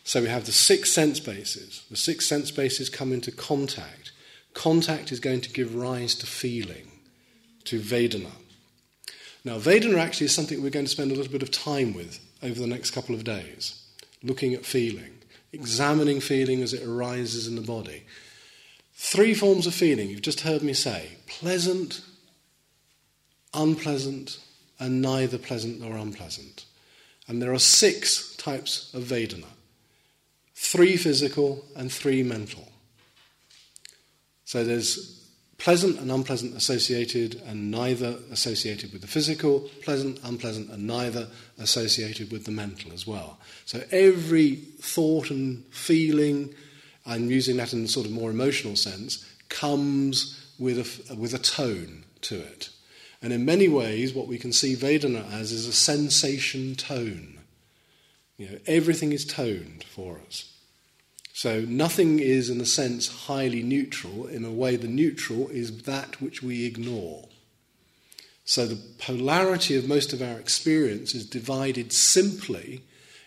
So 0.05 0.23
we 0.23 0.29
have 0.29 0.47
the 0.47 0.53
six 0.53 0.93
sense 0.93 1.21
bases. 1.21 1.85
The 1.91 1.97
six 1.97 2.27
sense 2.27 2.51
bases 2.51 2.89
come 2.89 3.13
into 3.13 3.31
contact. 3.31 4.13
Contact 4.55 5.13
is 5.13 5.21
going 5.21 5.43
to 5.43 5.53
give 5.53 5.75
rise 5.75 6.15
to 6.17 6.27
feeling, 6.27 6.91
to 7.65 7.79
Vedana. 7.79 8.33
Now, 9.45 9.59
Vedana 9.59 9.99
actually 9.99 10.27
is 10.27 10.35
something 10.35 10.63
we're 10.63 10.71
going 10.71 10.87
to 10.87 10.91
spend 10.91 11.13
a 11.13 11.15
little 11.15 11.33
bit 11.33 11.43
of 11.43 11.51
time 11.51 11.95
with 11.95 12.21
over 12.43 12.59
the 12.59 12.67
next 12.67 12.91
couple 12.91 13.15
of 13.15 13.25
days, 13.25 13.83
looking 14.23 14.55
at 14.55 14.65
feeling 14.65 15.21
examining 15.53 16.21
feeling 16.21 16.63
as 16.63 16.73
it 16.73 16.87
arises 16.87 17.47
in 17.47 17.57
the 17.57 17.63
body. 17.63 18.05
Three 18.95 19.35
forms 19.35 19.67
of 19.67 19.75
feeling, 19.75 20.11
you've 20.11 20.23
just 20.23 20.41
heard 20.41 20.63
me 20.63 20.75
say 20.75 21.17
pleasant, 21.27 22.03
unpleasant, 23.55 24.39
and 24.79 25.03
neither 25.03 25.39
pleasant 25.39 25.81
nor 25.81 25.97
unpleasant. 25.97 26.65
And 27.29 27.41
there 27.41 27.53
are 27.53 27.59
six 27.59 28.35
types 28.37 28.93
of 28.95 29.05
Vedana 29.05 29.47
three 30.61 30.97
physical 30.99 31.65
and 31.75 31.91
three 31.91 32.23
mental. 32.23 32.69
So 34.45 34.63
there's 34.63 35.27
pleasant 35.57 35.99
and 35.99 36.11
unpleasant 36.11 36.55
associated 36.55 37.41
and 37.47 37.71
neither 37.71 38.17
associated 38.31 38.93
with 38.93 39.01
the 39.01 39.09
physical, 39.09 39.71
pleasant, 39.83 40.21
unpleasant, 40.23 40.71
and 40.71 40.87
neither 40.87 41.29
associated 41.59 42.31
with 42.31 42.45
the 42.45 42.51
mental 42.51 42.93
as 42.93 43.07
well. 43.07 43.39
So 43.65 43.83
every 43.91 44.57
thought 44.81 45.31
and 45.31 45.65
feeling, 45.71 46.55
I'm 47.07 47.31
using 47.31 47.57
that 47.57 47.73
in 47.73 47.85
a 47.85 47.89
sort 47.89 48.07
of 48.07 48.13
more 48.13 48.31
emotional 48.31 48.77
sense, 48.77 49.27
comes 49.49 50.53
with 50.59 50.79
a, 51.11 51.15
with 51.15 51.33
a 51.33 51.39
tone 51.39 52.05
to 52.23 52.39
it. 52.39 52.69
And 53.23 53.33
in 53.33 53.45
many 53.45 53.69
ways, 53.69 54.15
what 54.15 54.29
we 54.29 54.39
can 54.39 54.53
see 54.53 54.75
Vedana 54.75 55.31
as 55.33 55.53
is 55.53 55.67
a 55.67 55.73
sensation 55.73 56.75
tone. 56.75 57.39
You 58.39 58.49
know, 58.49 58.59
everything 58.67 59.13
is 59.13 59.27
toned 59.27 59.85
for 59.85 60.19
us. 60.27 60.51
So 61.35 61.61
nothing 61.61 62.19
is, 62.19 62.51
in 62.51 62.61
a 62.61 62.67
sense, 62.67 63.27
highly 63.27 63.63
neutral. 63.63 64.27
In 64.27 64.45
a 64.45 64.51
way, 64.51 64.77
the 64.77 64.89
neutral 64.89 65.49
is 65.49 65.83
that 65.83 66.21
which 66.21 66.43
we 66.43 66.65
ignore. 66.65 67.29
So 68.45 68.67
the 68.67 68.81
polarity 68.99 69.77
of 69.77 69.87
most 69.87 70.13
of 70.13 70.23
our 70.23 70.39
experience 70.39 71.15
is 71.15 71.25
divided 71.25 71.93
simply 71.93 72.83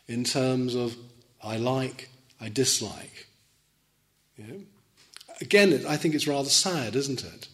in 0.07 0.23
terms 0.23 0.75
of 0.75 0.97
I 1.43 1.57
like, 1.57 2.09
I 2.41 2.49
dislike. 2.49 3.27
Again, 5.39 5.85
I 5.87 5.97
think 5.97 6.13
it's 6.13 6.27
rather 6.27 6.49
sad, 6.49 6.95
isn't 6.95 7.23
it? 7.23 7.47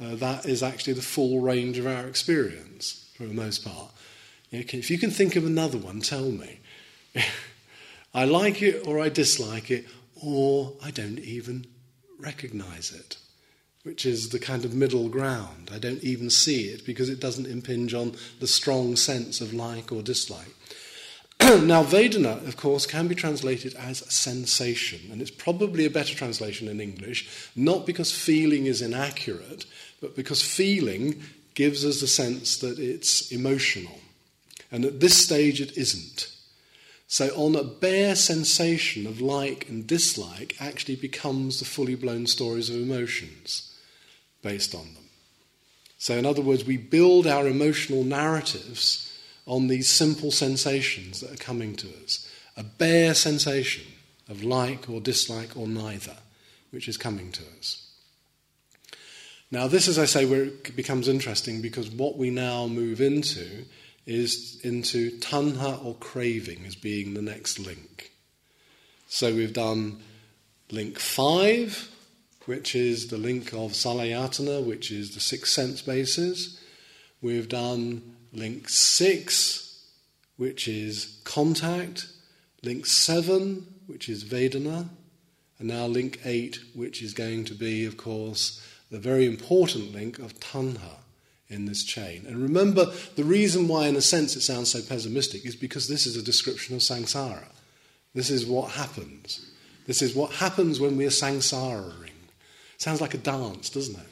Uh, 0.00 0.16
that 0.16 0.46
is 0.46 0.62
actually 0.62 0.92
the 0.92 1.02
full 1.02 1.40
range 1.40 1.78
of 1.78 1.86
our 1.86 2.06
experience 2.06 3.10
for 3.16 3.24
the 3.24 3.34
most 3.34 3.64
part. 3.64 3.90
If 4.50 4.90
you 4.90 4.98
can 4.98 5.10
think 5.10 5.36
of 5.36 5.46
another 5.46 5.78
one, 5.78 6.00
tell 6.00 6.30
me. 6.30 6.60
I 8.14 8.24
like 8.24 8.62
it 8.62 8.86
or 8.86 9.00
I 9.00 9.08
dislike 9.08 9.70
it, 9.70 9.86
or 10.22 10.74
I 10.82 10.90
don't 10.90 11.18
even 11.18 11.66
recognize 12.18 12.92
it, 12.92 13.16
which 13.82 14.06
is 14.06 14.28
the 14.28 14.38
kind 14.38 14.64
of 14.64 14.72
middle 14.72 15.08
ground. 15.08 15.70
I 15.72 15.78
don't 15.78 16.02
even 16.04 16.30
see 16.30 16.66
it 16.66 16.86
because 16.86 17.08
it 17.08 17.20
doesn't 17.20 17.46
impinge 17.46 17.92
on 17.92 18.14
the 18.38 18.46
strong 18.46 18.94
sense 18.94 19.40
of 19.40 19.52
like 19.52 19.90
or 19.90 20.02
dislike. 20.02 20.54
now, 21.40 21.82
Vedana, 21.82 22.46
of 22.46 22.56
course, 22.56 22.86
can 22.86 23.08
be 23.08 23.14
translated 23.16 23.74
as 23.74 23.98
sensation, 24.14 25.10
and 25.10 25.20
it's 25.20 25.32
probably 25.32 25.84
a 25.84 25.90
better 25.90 26.14
translation 26.14 26.68
in 26.68 26.80
English, 26.80 27.50
not 27.56 27.84
because 27.84 28.12
feeling 28.12 28.66
is 28.66 28.80
inaccurate, 28.80 29.66
but 30.00 30.16
because 30.16 30.42
feeling 30.42 31.22
gives 31.54 31.84
us 31.84 32.00
the 32.00 32.06
sense 32.06 32.58
that 32.58 32.78
it's 32.78 33.30
emotional. 33.30 34.00
And 34.70 34.84
at 34.84 35.00
this 35.00 35.16
stage, 35.16 35.60
it 35.60 35.76
isn't. 35.76 36.30
So, 37.06 37.28
on 37.36 37.54
a 37.54 37.62
bare 37.62 38.16
sensation 38.16 39.06
of 39.06 39.20
like 39.20 39.68
and 39.68 39.86
dislike, 39.86 40.56
actually 40.58 40.96
becomes 40.96 41.58
the 41.58 41.64
fully 41.64 41.94
blown 41.94 42.26
stories 42.26 42.70
of 42.70 42.76
emotions 42.76 43.78
based 44.42 44.74
on 44.74 44.94
them. 44.94 45.04
So, 45.98 46.16
in 46.16 46.26
other 46.26 46.42
words, 46.42 46.64
we 46.64 46.76
build 46.76 47.26
our 47.26 47.46
emotional 47.46 48.04
narratives 48.04 49.16
on 49.46 49.68
these 49.68 49.88
simple 49.88 50.30
sensations 50.30 51.20
that 51.20 51.32
are 51.32 51.44
coming 51.44 51.76
to 51.76 51.88
us. 52.02 52.28
A 52.56 52.62
bare 52.62 53.14
sensation 53.14 53.84
of 54.28 54.42
like 54.42 54.88
or 54.88 55.00
dislike 55.00 55.56
or 55.56 55.68
neither, 55.68 56.16
which 56.70 56.88
is 56.88 56.96
coming 56.96 57.30
to 57.32 57.42
us. 57.58 57.83
Now, 59.54 59.68
this, 59.68 59.86
as 59.86 60.00
I 60.00 60.06
say, 60.06 60.24
where 60.24 60.42
it 60.42 60.74
becomes 60.74 61.06
interesting 61.06 61.62
because 61.62 61.88
what 61.88 62.18
we 62.18 62.28
now 62.28 62.66
move 62.66 63.00
into 63.00 63.64
is 64.04 64.60
into 64.64 65.12
tanha 65.20 65.82
or 65.84 65.94
craving 65.94 66.64
as 66.66 66.74
being 66.74 67.14
the 67.14 67.22
next 67.22 67.60
link. 67.60 68.10
So 69.06 69.32
we've 69.32 69.52
done 69.52 70.00
link 70.72 70.98
five, 70.98 71.88
which 72.46 72.74
is 72.74 73.06
the 73.06 73.16
link 73.16 73.52
of 73.52 73.74
salayatana, 73.74 74.66
which 74.66 74.90
is 74.90 75.14
the 75.14 75.20
six 75.20 75.52
sense 75.52 75.82
bases. 75.82 76.60
We've 77.22 77.48
done 77.48 78.16
link 78.32 78.68
six, 78.68 79.86
which 80.36 80.66
is 80.66 81.20
contact. 81.22 82.08
Link 82.64 82.86
seven, 82.86 83.72
which 83.86 84.08
is 84.08 84.24
Vedana. 84.24 84.88
And 85.60 85.68
now 85.68 85.86
link 85.86 86.18
eight, 86.24 86.58
which 86.74 87.02
is 87.02 87.14
going 87.14 87.44
to 87.44 87.54
be, 87.54 87.86
of 87.86 87.96
course, 87.96 88.60
the 88.94 89.00
very 89.00 89.26
important 89.26 89.92
link 89.92 90.20
of 90.20 90.38
Tanha 90.38 90.98
in 91.48 91.66
this 91.66 91.82
chain. 91.82 92.24
And 92.28 92.40
remember, 92.40 92.92
the 93.16 93.24
reason 93.24 93.66
why, 93.66 93.88
in 93.88 93.96
a 93.96 94.00
sense, 94.00 94.36
it 94.36 94.42
sounds 94.42 94.70
so 94.70 94.80
pessimistic 94.82 95.44
is 95.44 95.56
because 95.56 95.88
this 95.88 96.06
is 96.06 96.16
a 96.16 96.22
description 96.22 96.76
of 96.76 96.80
samsara. 96.80 97.48
This 98.14 98.30
is 98.30 98.46
what 98.46 98.70
happens. 98.70 99.50
This 99.88 100.00
is 100.00 100.14
what 100.14 100.30
happens 100.30 100.78
when 100.78 100.96
we 100.96 101.06
are 101.06 101.10
samsaraing. 101.10 102.12
Sounds 102.78 103.00
like 103.00 103.14
a 103.14 103.18
dance, 103.18 103.68
doesn't 103.68 103.98
it? 103.98 104.06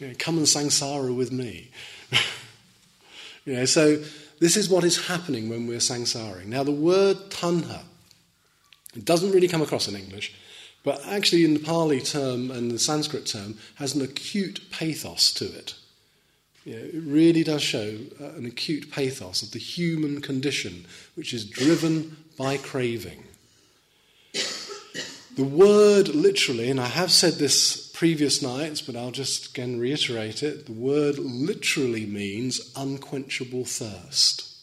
You 0.00 0.08
know, 0.08 0.14
come 0.18 0.38
and 0.38 0.46
samsara 0.46 1.14
with 1.14 1.30
me. 1.30 1.70
you 3.44 3.54
know, 3.54 3.64
so 3.66 4.02
this 4.40 4.56
is 4.56 4.68
what 4.68 4.82
is 4.82 5.06
happening 5.06 5.48
when 5.48 5.68
we're 5.68 5.78
samsaring. 5.78 6.50
Now, 6.50 6.64
the 6.64 6.72
word 6.72 7.30
tanha, 7.30 7.82
it 8.96 9.04
doesn't 9.04 9.30
really 9.30 9.46
come 9.46 9.62
across 9.62 9.86
in 9.86 9.94
English, 9.94 10.34
but 10.84 11.04
actually 11.06 11.44
in 11.44 11.54
the 11.54 11.60
Pali 11.60 12.00
term 12.00 12.50
and 12.50 12.70
the 12.70 12.78
Sanskrit 12.78 13.26
term 13.26 13.58
has 13.76 13.94
an 13.94 14.02
acute 14.02 14.60
pathos 14.70 15.32
to 15.32 15.46
it. 15.46 15.74
You 16.64 16.76
know, 16.76 16.84
it 16.84 17.02
really 17.04 17.42
does 17.42 17.62
show 17.62 17.96
uh, 18.20 18.24
an 18.36 18.46
acute 18.46 18.90
pathos 18.90 19.42
of 19.42 19.50
the 19.50 19.58
human 19.58 20.20
condition, 20.20 20.86
which 21.14 21.34
is 21.34 21.44
driven 21.44 22.16
by 22.38 22.58
craving. 22.58 23.24
The 25.36 25.44
word 25.44 26.08
literally, 26.08 26.70
and 26.70 26.80
I 26.80 26.86
have 26.86 27.10
said 27.10 27.34
this 27.34 27.88
previous 27.88 28.40
nights, 28.40 28.80
but 28.80 28.94
I'll 28.94 29.10
just 29.10 29.50
again 29.50 29.80
reiterate 29.80 30.44
it 30.44 30.66
the 30.66 30.72
word 30.72 31.18
literally 31.18 32.06
means 32.06 32.72
unquenchable 32.76 33.64
thirst. 33.64 34.53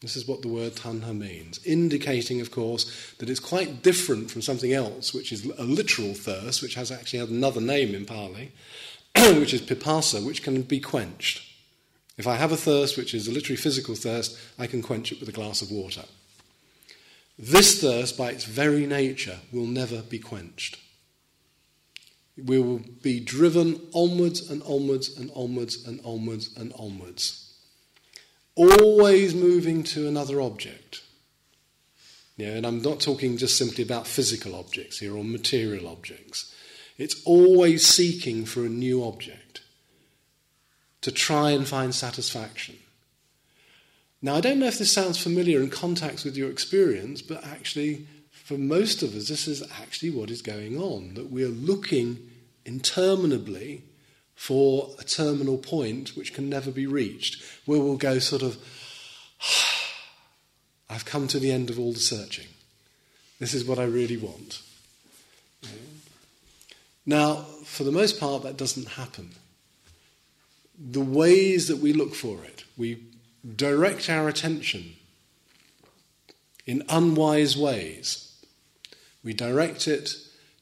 This 0.00 0.16
is 0.16 0.26
what 0.26 0.40
the 0.40 0.48
word 0.48 0.76
tanha 0.76 1.16
means, 1.16 1.60
indicating, 1.64 2.40
of 2.40 2.50
course, 2.50 3.14
that 3.18 3.28
it's 3.28 3.40
quite 3.40 3.82
different 3.82 4.30
from 4.30 4.40
something 4.40 4.72
else, 4.72 5.12
which 5.12 5.30
is 5.30 5.44
a 5.44 5.64
literal 5.64 6.14
thirst, 6.14 6.62
which 6.62 6.74
has 6.74 6.90
actually 6.90 7.18
had 7.18 7.28
another 7.28 7.60
name 7.60 7.94
in 7.94 8.06
Pali, 8.06 8.52
which 9.14 9.52
is 9.52 9.60
pipasa, 9.60 10.24
which 10.24 10.42
can 10.42 10.62
be 10.62 10.80
quenched. 10.80 11.46
If 12.16 12.26
I 12.26 12.36
have 12.36 12.52
a 12.52 12.56
thirst, 12.56 12.96
which 12.96 13.12
is 13.12 13.28
a 13.28 13.32
literally 13.32 13.56
physical 13.56 13.94
thirst, 13.94 14.38
I 14.58 14.66
can 14.66 14.80
quench 14.80 15.12
it 15.12 15.20
with 15.20 15.28
a 15.28 15.32
glass 15.32 15.60
of 15.60 15.70
water. 15.70 16.04
This 17.38 17.80
thirst, 17.80 18.16
by 18.16 18.30
its 18.30 18.44
very 18.44 18.86
nature, 18.86 19.38
will 19.52 19.66
never 19.66 20.02
be 20.02 20.18
quenched. 20.18 20.78
We 22.42 22.58
will 22.58 22.80
be 23.02 23.20
driven 23.20 23.80
onwards 23.92 24.50
and 24.50 24.62
onwards 24.62 25.18
and 25.18 25.30
onwards 25.34 25.86
and 25.86 26.00
onwards 26.04 26.50
and 26.56 26.72
onwards, 26.78 27.49
always 28.54 29.34
moving 29.34 29.82
to 29.84 30.06
another 30.08 30.40
object. 30.40 31.02
Yeah, 32.36 32.54
and 32.56 32.66
I'm 32.66 32.80
not 32.80 33.00
talking 33.00 33.36
just 33.36 33.58
simply 33.58 33.84
about 33.84 34.06
physical 34.06 34.54
objects 34.54 34.98
here 34.98 35.14
or 35.16 35.24
material 35.24 35.86
objects. 35.86 36.54
It's 36.96 37.22
always 37.24 37.86
seeking 37.86 38.44
for 38.44 38.64
a 38.64 38.68
new 38.68 39.04
object 39.04 39.60
to 41.02 41.12
try 41.12 41.50
and 41.50 41.66
find 41.66 41.94
satisfaction. 41.94 42.76
Now, 44.22 44.34
I 44.34 44.40
don't 44.40 44.58
know 44.58 44.66
if 44.66 44.78
this 44.78 44.92
sounds 44.92 45.22
familiar 45.22 45.60
in 45.60 45.70
context 45.70 46.24
with 46.24 46.36
your 46.36 46.50
experience, 46.50 47.22
but 47.22 47.44
actually, 47.44 48.06
for 48.30 48.58
most 48.58 49.02
of 49.02 49.14
us, 49.14 49.28
this 49.28 49.48
is 49.48 49.62
actually 49.80 50.10
what 50.10 50.30
is 50.30 50.42
going 50.42 50.78
on, 50.78 51.14
that 51.14 51.30
we're 51.30 51.48
looking 51.48 52.18
interminably 52.66 53.82
for 54.40 54.88
a 54.98 55.04
terminal 55.04 55.58
point 55.58 56.16
which 56.16 56.32
can 56.32 56.48
never 56.48 56.70
be 56.70 56.86
reached, 56.86 57.44
where 57.66 57.78
we'll 57.78 57.98
go 57.98 58.18
sort 58.18 58.40
of, 58.40 58.56
I've 60.88 61.04
come 61.04 61.28
to 61.28 61.38
the 61.38 61.52
end 61.52 61.68
of 61.68 61.78
all 61.78 61.92
the 61.92 61.98
searching. 61.98 62.46
This 63.38 63.52
is 63.52 63.66
what 63.66 63.78
I 63.78 63.84
really 63.84 64.16
want. 64.16 64.62
Now, 67.04 67.44
for 67.66 67.84
the 67.84 67.92
most 67.92 68.18
part, 68.18 68.42
that 68.44 68.56
doesn't 68.56 68.88
happen. 68.88 69.32
The 70.78 71.02
ways 71.02 71.68
that 71.68 71.76
we 71.76 71.92
look 71.92 72.14
for 72.14 72.42
it, 72.42 72.64
we 72.78 73.04
direct 73.56 74.08
our 74.08 74.26
attention 74.26 74.94
in 76.64 76.82
unwise 76.88 77.58
ways. 77.58 78.42
We 79.22 79.34
direct 79.34 79.86
it 79.86 80.14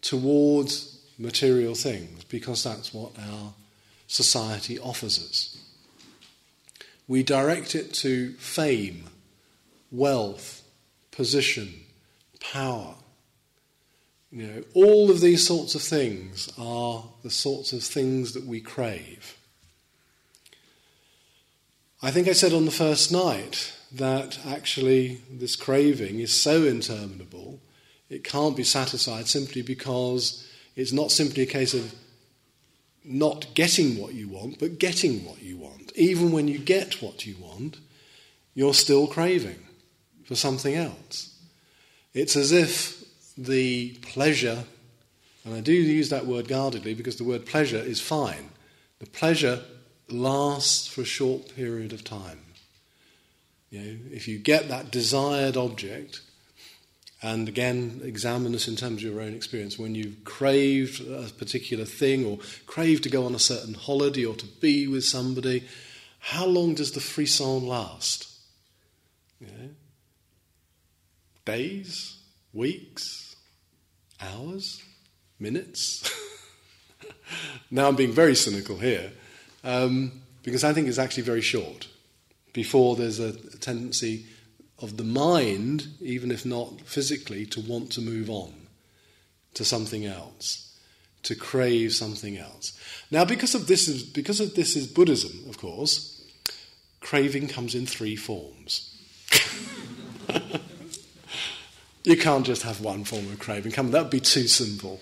towards 0.02 1.00
material 1.16 1.76
things 1.76 2.24
because 2.24 2.64
that's 2.64 2.92
what 2.92 3.16
our 3.16 3.54
society 4.08 4.78
offers 4.80 5.18
us. 5.18 5.56
We 7.06 7.22
direct 7.22 7.76
it 7.76 7.94
to 7.94 8.32
fame, 8.32 9.04
wealth, 9.92 10.62
position, 11.12 11.72
power. 12.40 12.94
You 14.32 14.46
know, 14.46 14.64
all 14.74 15.10
of 15.10 15.20
these 15.20 15.46
sorts 15.46 15.74
of 15.74 15.82
things 15.82 16.52
are 16.58 17.04
the 17.22 17.30
sorts 17.30 17.72
of 17.72 17.82
things 17.82 18.32
that 18.32 18.44
we 18.44 18.60
crave. 18.60 19.36
I 22.02 22.10
think 22.10 22.28
I 22.28 22.32
said 22.32 22.52
on 22.52 22.64
the 22.64 22.70
first 22.70 23.10
night 23.10 23.74
that 23.92 24.38
actually 24.46 25.22
this 25.30 25.56
craving 25.56 26.20
is 26.20 26.32
so 26.32 26.64
interminable, 26.64 27.58
it 28.10 28.22
can't 28.22 28.56
be 28.56 28.64
satisfied 28.64 29.26
simply 29.28 29.62
because 29.62 30.46
it's 30.76 30.92
not 30.92 31.10
simply 31.10 31.42
a 31.42 31.46
case 31.46 31.74
of 31.74 31.94
not 33.08 33.54
getting 33.54 34.00
what 34.00 34.14
you 34.14 34.28
want, 34.28 34.58
but 34.58 34.78
getting 34.78 35.24
what 35.24 35.42
you 35.42 35.56
want. 35.56 35.92
Even 35.96 36.30
when 36.30 36.46
you 36.46 36.58
get 36.58 37.02
what 37.02 37.26
you 37.26 37.34
want, 37.40 37.78
you're 38.54 38.74
still 38.74 39.06
craving 39.06 39.58
for 40.24 40.34
something 40.34 40.74
else. 40.74 41.38
It's 42.12 42.36
as 42.36 42.52
if 42.52 43.04
the 43.36 43.92
pleasure, 44.02 44.64
and 45.44 45.54
I 45.54 45.60
do 45.60 45.72
use 45.72 46.10
that 46.10 46.26
word 46.26 46.48
guardedly 46.48 46.94
because 46.94 47.16
the 47.16 47.24
word 47.24 47.46
pleasure 47.46 47.78
is 47.78 48.00
fine, 48.00 48.50
the 48.98 49.06
pleasure 49.06 49.62
lasts 50.08 50.86
for 50.88 51.02
a 51.02 51.06
short 51.06 51.54
period 51.54 51.92
of 51.92 52.04
time. 52.04 52.40
You 53.70 53.80
know, 53.80 53.98
if 54.12 54.26
you 54.28 54.38
get 54.38 54.68
that 54.68 54.90
desired 54.90 55.56
object, 55.56 56.22
and 57.20 57.48
again, 57.48 58.00
examine 58.04 58.52
this 58.52 58.68
in 58.68 58.76
terms 58.76 59.02
of 59.02 59.10
your 59.10 59.20
own 59.20 59.34
experience. 59.34 59.78
When 59.78 59.94
you've 59.94 60.22
craved 60.24 61.00
a 61.00 61.28
particular 61.36 61.84
thing 61.84 62.24
or 62.24 62.38
craved 62.66 63.02
to 63.04 63.10
go 63.10 63.26
on 63.26 63.34
a 63.34 63.40
certain 63.40 63.74
holiday 63.74 64.24
or 64.24 64.36
to 64.36 64.46
be 64.60 64.86
with 64.86 65.04
somebody, 65.04 65.66
how 66.20 66.46
long 66.46 66.74
does 66.74 66.92
the 66.92 67.00
frisson 67.00 67.66
last? 67.66 68.26
Days? 71.44 72.18
Weeks? 72.52 73.34
Hours? 74.20 74.82
Minutes? 75.40 76.08
now 77.70 77.88
I'm 77.88 77.96
being 77.96 78.12
very 78.12 78.36
cynical 78.36 78.76
here 78.76 79.12
um, 79.64 80.22
because 80.44 80.62
I 80.62 80.72
think 80.72 80.86
it's 80.86 80.98
actually 80.98 81.24
very 81.24 81.40
short 81.40 81.88
before 82.52 82.94
there's 82.96 83.18
a 83.18 83.32
tendency 83.58 84.26
of 84.80 84.96
the 84.96 85.04
mind, 85.04 85.88
even 86.00 86.30
if 86.30 86.46
not 86.46 86.80
physically, 86.82 87.44
to 87.46 87.60
want 87.60 87.90
to 87.92 88.00
move 88.00 88.30
on 88.30 88.52
to 89.54 89.64
something 89.64 90.06
else, 90.06 90.78
to 91.24 91.34
crave 91.34 91.92
something 91.92 92.36
else. 92.38 92.78
Now, 93.10 93.24
because 93.24 93.54
of 93.54 93.66
this 93.66 93.88
is 93.88 94.02
because 94.02 94.40
of 94.40 94.54
this 94.54 94.76
is 94.76 94.86
Buddhism, 94.86 95.48
of 95.48 95.58
course, 95.58 96.24
craving 97.00 97.48
comes 97.48 97.74
in 97.74 97.86
three 97.86 98.16
forms. 98.16 98.94
you 102.04 102.16
can't 102.16 102.46
just 102.46 102.62
have 102.62 102.80
one 102.80 103.04
form 103.04 103.26
of 103.32 103.38
craving. 103.38 103.72
Come, 103.72 103.90
that'd 103.90 104.10
be 104.10 104.20
too 104.20 104.46
simple. 104.46 105.00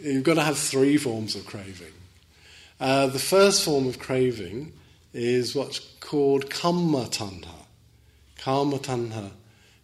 You've 0.00 0.24
got 0.24 0.34
to 0.34 0.42
have 0.42 0.58
three 0.58 0.96
forms 0.96 1.36
of 1.36 1.46
craving. 1.46 1.92
Uh, 2.78 3.06
the 3.06 3.18
first 3.18 3.64
form 3.64 3.86
of 3.86 3.98
craving 3.98 4.72
is 5.14 5.54
what's 5.54 5.78
called 6.00 6.50
kamma 6.50 7.08
tanha. 7.08 7.65
Kama 8.38 8.78
tanha 8.78 9.30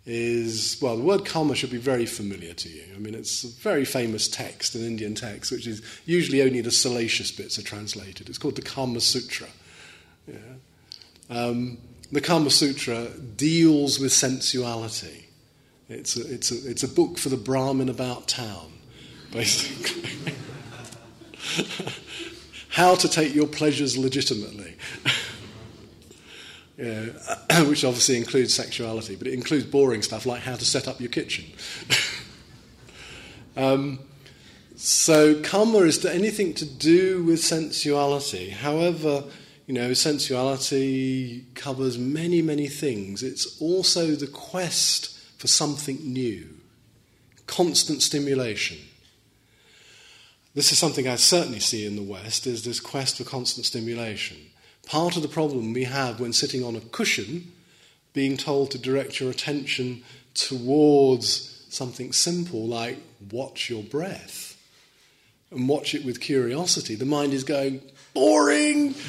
is, 0.04 0.78
well, 0.82 0.96
the 0.96 1.04
word 1.04 1.24
kama 1.24 1.54
should 1.54 1.70
be 1.70 1.78
very 1.78 2.06
familiar 2.06 2.54
to 2.54 2.68
you. 2.68 2.84
I 2.94 2.98
mean, 2.98 3.14
it's 3.14 3.44
a 3.44 3.48
very 3.48 3.84
famous 3.84 4.26
text, 4.28 4.74
an 4.74 4.84
Indian 4.84 5.14
text, 5.14 5.52
which 5.52 5.66
is 5.66 5.80
usually 6.06 6.42
only 6.42 6.60
the 6.60 6.70
salacious 6.70 7.30
bits 7.30 7.58
are 7.58 7.62
translated. 7.62 8.28
It's 8.28 8.38
called 8.38 8.56
the 8.56 8.62
Kama 8.62 9.00
Sutra. 9.00 9.46
Yeah. 10.26 10.36
Um, 11.30 11.78
the 12.10 12.20
Kama 12.20 12.50
Sutra 12.50 13.08
deals 13.36 14.00
with 14.00 14.12
sensuality. 14.12 15.28
It's 15.88 16.16
a, 16.16 16.32
it's, 16.32 16.50
a, 16.50 16.70
it's 16.70 16.82
a 16.82 16.88
book 16.88 17.18
for 17.18 17.28
the 17.28 17.36
Brahmin 17.36 17.88
about 17.88 18.26
town, 18.26 18.72
basically. 19.30 20.34
How 22.70 22.94
to 22.96 23.08
take 23.08 23.34
your 23.34 23.46
pleasures 23.46 23.96
legitimately. 23.96 24.76
which 27.66 27.84
obviously 27.84 28.16
includes 28.16 28.54
sexuality, 28.54 29.16
but 29.16 29.26
it 29.26 29.34
includes 29.34 29.64
boring 29.66 30.02
stuff 30.02 30.26
like 30.26 30.42
how 30.42 30.56
to 30.56 30.64
set 30.64 30.88
up 30.88 31.00
your 31.00 31.10
kitchen. 31.10 31.44
um, 33.56 33.98
so 34.76 35.40
kama 35.42 35.78
is 35.78 36.00
there 36.00 36.12
anything 36.12 36.54
to 36.54 36.64
do 36.64 37.22
with 37.24 37.40
sensuality. 37.40 38.50
However, 38.50 39.24
you 39.66 39.74
know, 39.74 39.90
sensuality 39.90 41.44
covers 41.54 41.98
many, 41.98 42.42
many 42.42 42.68
things. 42.68 43.22
It's 43.22 43.60
also 43.60 44.14
the 44.14 44.26
quest 44.26 45.18
for 45.38 45.46
something 45.46 45.98
new, 46.02 46.48
constant 47.46 48.02
stimulation. 48.02 48.78
This 50.54 50.72
is 50.72 50.78
something 50.78 51.08
I 51.08 51.16
certainly 51.16 51.60
see 51.60 51.86
in 51.86 51.96
the 51.96 52.02
West, 52.02 52.46
is 52.46 52.64
this 52.64 52.80
quest 52.80 53.16
for 53.16 53.24
constant 53.24 53.66
stimulation. 53.66 54.36
Part 54.86 55.16
of 55.16 55.22
the 55.22 55.28
problem 55.28 55.72
we 55.72 55.84
have 55.84 56.20
when 56.20 56.32
sitting 56.32 56.64
on 56.64 56.76
a 56.76 56.80
cushion, 56.80 57.52
being 58.12 58.36
told 58.36 58.70
to 58.72 58.78
direct 58.78 59.20
your 59.20 59.30
attention 59.30 60.02
towards 60.34 61.64
something 61.70 62.12
simple 62.12 62.66
like 62.66 62.98
watch 63.30 63.70
your 63.70 63.82
breath 63.82 64.58
and 65.50 65.68
watch 65.68 65.94
it 65.94 66.04
with 66.04 66.20
curiosity, 66.20 66.94
the 66.94 67.06
mind 67.06 67.32
is 67.32 67.44
going, 67.44 67.80
boring! 68.14 68.94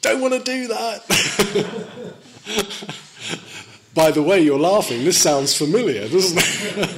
Don't 0.00 0.20
want 0.20 0.34
to 0.34 0.40
do 0.40 0.68
that. 0.68 1.02
By 3.94 4.10
the 4.10 4.22
way, 4.22 4.40
you're 4.40 4.58
laughing. 4.58 5.04
This 5.04 5.20
sounds 5.20 5.54
familiar, 5.56 6.08
doesn't 6.08 6.42
it? 6.42 6.90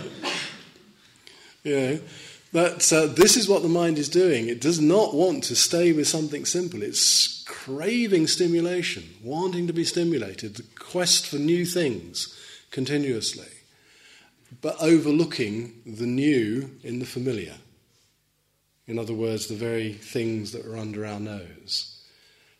yeah. 1.64 1.96
But 2.52 2.92
uh, 2.92 3.06
this 3.06 3.36
is 3.36 3.48
what 3.48 3.62
the 3.62 3.68
mind 3.68 3.98
is 3.98 4.10
doing. 4.10 4.48
It 4.48 4.60
does 4.60 4.80
not 4.80 5.14
want 5.14 5.44
to 5.44 5.56
stay 5.56 5.92
with 5.92 6.06
something 6.06 6.44
simple. 6.44 6.82
It's 6.82 7.42
craving 7.44 8.26
stimulation, 8.26 9.04
wanting 9.22 9.66
to 9.68 9.72
be 9.72 9.84
stimulated, 9.84 10.56
the 10.56 10.64
quest 10.78 11.26
for 11.26 11.36
new 11.36 11.64
things 11.64 12.38
continuously, 12.70 13.48
but 14.60 14.76
overlooking 14.82 15.80
the 15.86 16.06
new 16.06 16.70
in 16.82 16.98
the 16.98 17.06
familiar. 17.06 17.54
In 18.86 18.98
other 18.98 19.14
words, 19.14 19.46
the 19.46 19.54
very 19.54 19.94
things 19.94 20.52
that 20.52 20.66
are 20.66 20.76
under 20.76 21.06
our 21.06 21.20
nose. 21.20 22.02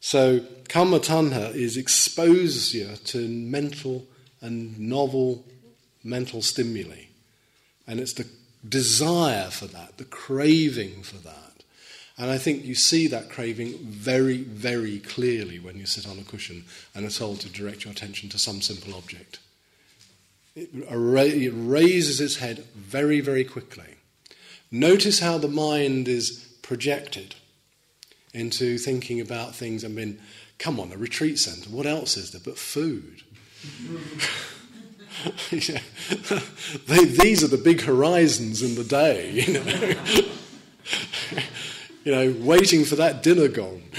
So, 0.01 0.41
kama 0.69 1.01
tanha 1.01 1.55
is 1.55 1.77
exposure 1.77 2.97
to 2.97 3.29
mental 3.29 4.07
and 4.41 4.79
novel 4.79 5.45
mental 6.03 6.43
stimuli. 6.43 7.05
And 7.87 8.01
it's 8.01 8.15
the 8.15 8.27
desire 8.67 9.51
for 9.51 9.67
that, 9.67 9.99
the 9.99 10.05
craving 10.05 11.03
for 11.03 11.17
that. 11.17 11.65
And 12.19 12.31
I 12.31 12.39
think 12.39 12.65
you 12.65 12.75
see 12.75 13.07
that 13.09 13.31
craving 13.31 13.79
very, 13.79 14.43
very 14.43 14.99
clearly 14.99 15.59
when 15.59 15.79
you 15.79 15.87
sit 15.87 16.07
on 16.07 16.19
a 16.19 16.23
cushion 16.23 16.65
and 16.95 17.07
are 17.07 17.11
told 17.11 17.41
to 17.41 17.49
direct 17.49 17.85
your 17.85 17.93
attention 17.93 18.29
to 18.31 18.39
some 18.39 18.61
simple 18.61 18.95
object. 18.95 19.39
It, 20.55 20.69
it 20.75 21.53
raises 21.55 22.21
its 22.21 22.37
head 22.37 22.61
very, 22.77 23.21
very 23.21 23.45
quickly. 23.45 23.97
Notice 24.71 25.21
how 25.21 25.39
the 25.39 25.49
mind 25.49 26.07
is 26.09 26.49
projected 26.63 27.35
into 28.35 28.79
thinking 28.79 29.21
about 29.21 29.55
things. 29.55 29.85
I 29.85 29.89
mean, 29.89 30.21
come 30.59 30.79
on, 30.79 30.93
a 30.93 30.97
retreat 30.97 31.39
centre, 31.39 31.71
what 31.71 31.87
else 31.87 32.17
is 32.17 32.31
there 32.31 32.41
but 32.45 32.59
food? 32.59 33.23
they, 35.51 37.05
these 37.05 37.45
are 37.45 37.49
the 37.49 37.61
big 37.63 37.83
horizons 37.83 38.63
in 38.63 38.75
the 38.75 38.85
day, 38.85 39.31
you 39.47 39.53
know. 39.53 39.95
you 42.05 42.13
know, 42.13 42.35
waiting 42.45 42.85
for 42.85 42.97
that 42.97 43.23
dinner 43.23 43.49
gong. 43.49 43.83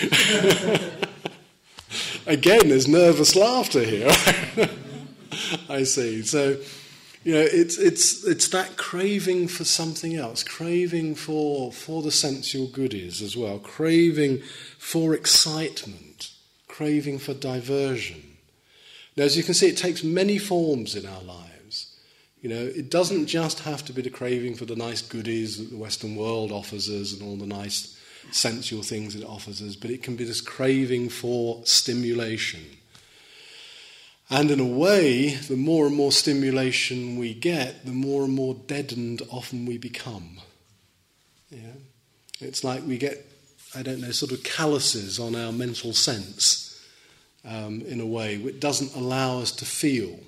Again, 2.25 2.69
there's 2.69 2.87
nervous 2.87 3.35
laughter 3.35 3.83
here. 3.83 4.11
I 5.69 5.83
see. 5.83 6.23
So, 6.23 6.57
you 7.23 7.33
know, 7.33 7.41
it's, 7.41 7.77
it's, 7.77 8.25
it's 8.25 8.47
that 8.49 8.77
craving 8.77 9.47
for 9.47 9.63
something 9.63 10.15
else, 10.15 10.43
craving 10.43 11.15
for, 11.15 11.71
for 11.71 12.01
the 12.01 12.11
sensual 12.11 12.67
goodies 12.67 13.21
as 13.21 13.37
well, 13.37 13.59
craving 13.59 14.41
for 14.77 15.13
excitement, 15.13 16.31
craving 16.67 17.19
for 17.19 17.33
diversion. 17.33 18.32
Now, 19.15 19.23
as 19.23 19.37
you 19.37 19.43
can 19.43 19.53
see, 19.53 19.67
it 19.67 19.77
takes 19.77 20.03
many 20.03 20.37
forms 20.37 20.95
in 20.95 21.05
our 21.05 21.21
lives. 21.21 21.95
You 22.41 22.49
know, 22.49 22.61
it 22.61 22.89
doesn't 22.89 23.27
just 23.27 23.59
have 23.61 23.85
to 23.85 23.93
be 23.93 24.01
the 24.01 24.09
craving 24.09 24.55
for 24.55 24.65
the 24.65 24.75
nice 24.75 25.01
goodies 25.01 25.57
that 25.57 25.69
the 25.69 25.77
Western 25.77 26.15
world 26.15 26.51
offers 26.51 26.89
us 26.89 27.13
and 27.13 27.21
all 27.21 27.37
the 27.37 27.45
nice 27.45 27.97
sensual 28.31 28.83
things 28.83 29.15
it 29.15 29.23
offers 29.23 29.61
us, 29.61 29.75
but 29.75 29.91
it 29.91 30.03
can 30.03 30.15
be 30.15 30.23
this 30.23 30.41
craving 30.41 31.09
for 31.09 31.61
stimulation 31.65 32.61
and 34.29 34.49
in 34.49 34.59
a 34.59 34.65
way, 34.65 35.35
the 35.35 35.55
more 35.55 35.85
and 35.85 35.95
more 35.95 36.11
stimulation 36.11 37.17
we 37.17 37.35
get, 37.35 37.85
the 37.85 37.91
more 37.91 38.23
and 38.23 38.33
more 38.33 38.55
deadened 38.55 39.21
often 39.29 39.65
we 39.65 39.77
become. 39.77 40.39
Yeah? 41.51 41.73
It's 42.39 42.63
like 42.63 42.83
we 42.87 42.97
get, 42.97 43.25
I 43.75 43.83
don't 43.83 44.01
know, 44.01 44.09
sort 44.09 44.31
of 44.31 44.43
calluses 44.43 45.19
on 45.19 45.35
our 45.35 45.51
mental 45.51 45.93
sense 45.93 46.72
um, 47.45 47.81
in 47.81 47.99
a 47.99 48.05
way, 48.05 48.37
which 48.37 48.59
doesn't 48.59 48.95
allow 48.95 49.39
us 49.39 49.51
to 49.51 49.65
feel. 49.65 50.19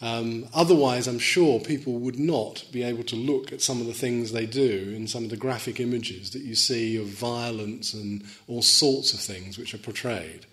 Um, 0.00 0.46
otherwise, 0.54 1.06
I'm 1.06 1.18
sure 1.18 1.58
people 1.58 1.94
would 1.94 2.18
not 2.18 2.64
be 2.70 2.82
able 2.82 3.04
to 3.04 3.16
look 3.16 3.52
at 3.52 3.62
some 3.62 3.80
of 3.80 3.86
the 3.86 3.94
things 3.94 4.30
they 4.30 4.44
do 4.44 4.92
in 4.94 5.06
some 5.06 5.24
of 5.24 5.30
the 5.30 5.38
graphic 5.38 5.80
images 5.80 6.30
that 6.30 6.42
you 6.42 6.54
see 6.54 6.96
of 6.98 7.06
violence 7.06 7.94
and 7.94 8.22
all 8.46 8.62
sorts 8.62 9.14
of 9.14 9.20
things 9.20 9.56
which 9.56 9.72
are 9.72 9.78
portrayed 9.78 10.44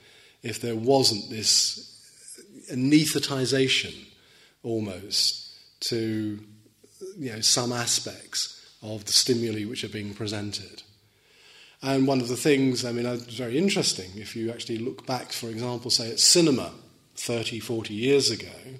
if 0.43 0.61
there 0.61 0.75
wasn't 0.75 1.29
this 1.29 1.89
anesthetization 2.71 3.93
almost 4.63 5.57
to 5.81 6.39
you 7.17 7.33
know, 7.33 7.41
some 7.41 7.73
aspects 7.73 8.75
of 8.81 9.05
the 9.05 9.13
stimuli 9.13 9.65
which 9.65 9.83
are 9.83 9.89
being 9.89 10.13
presented. 10.13 10.83
And 11.83 12.07
one 12.07 12.21
of 12.21 12.29
the 12.29 12.37
things, 12.37 12.85
I 12.85 12.93
mean, 12.93 13.05
it's 13.05 13.35
very 13.35 13.57
interesting 13.57 14.11
if 14.15 14.35
you 14.35 14.49
actually 14.49 14.77
look 14.77 15.05
back, 15.05 15.33
for 15.33 15.49
example, 15.49 15.91
say 15.91 16.11
at 16.11 16.19
cinema 16.19 16.71
30, 17.15 17.59
40 17.59 17.93
years 17.93 18.31
ago, 18.31 18.79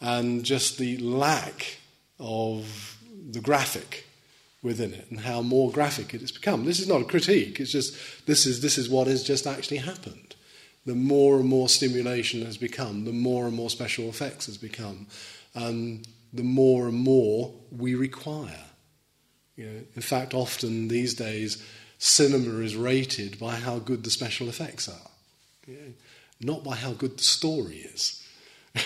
and 0.00 0.44
just 0.44 0.78
the 0.78 0.98
lack 0.98 1.78
of 2.20 2.98
the 3.30 3.40
graphic 3.40 4.06
within 4.62 4.92
it 4.92 5.06
and 5.10 5.20
how 5.20 5.40
more 5.40 5.70
graphic 5.70 6.12
it 6.12 6.20
has 6.20 6.30
become. 6.30 6.64
This 6.64 6.80
is 6.80 6.86
not 6.86 7.00
a 7.00 7.04
critique, 7.04 7.58
it's 7.60 7.72
just 7.72 7.96
this 8.26 8.46
is, 8.46 8.60
this 8.60 8.76
is 8.76 8.90
what 8.90 9.06
has 9.06 9.24
just 9.24 9.46
actually 9.46 9.78
happened 9.78 10.26
the 10.86 10.94
more 10.94 11.36
and 11.40 11.48
more 11.48 11.68
stimulation 11.68 12.46
has 12.46 12.56
become, 12.56 13.04
the 13.04 13.12
more 13.12 13.46
and 13.46 13.56
more 13.56 13.68
special 13.68 14.08
effects 14.08 14.46
has 14.46 14.56
become, 14.56 15.08
um, 15.56 16.02
the 16.32 16.44
more 16.44 16.86
and 16.86 16.96
more 16.96 17.52
we 17.72 17.96
require. 17.96 18.64
You 19.56 19.66
know, 19.66 19.80
in 19.96 20.02
fact, 20.02 20.32
often 20.32 20.88
these 20.88 21.14
days, 21.14 21.62
cinema 21.98 22.60
is 22.60 22.76
rated 22.76 23.38
by 23.38 23.56
how 23.56 23.78
good 23.78 24.04
the 24.04 24.10
special 24.10 24.48
effects 24.48 24.88
are, 24.88 25.74
not 26.40 26.64
by 26.64 26.76
how 26.76 26.92
good 26.92 27.18
the 27.18 27.24
story 27.24 27.76
is. 27.76 28.22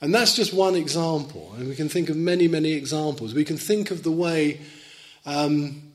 And 0.00 0.14
that's 0.14 0.34
just 0.34 0.54
one 0.54 0.76
example. 0.76 1.52
And 1.56 1.68
we 1.68 1.74
can 1.74 1.88
think 1.88 2.08
of 2.08 2.16
many, 2.16 2.46
many 2.46 2.72
examples. 2.72 3.34
We 3.34 3.44
can 3.44 3.56
think 3.56 3.90
of 3.90 4.04
the 4.04 4.12
way 4.12 4.60
um, 5.26 5.92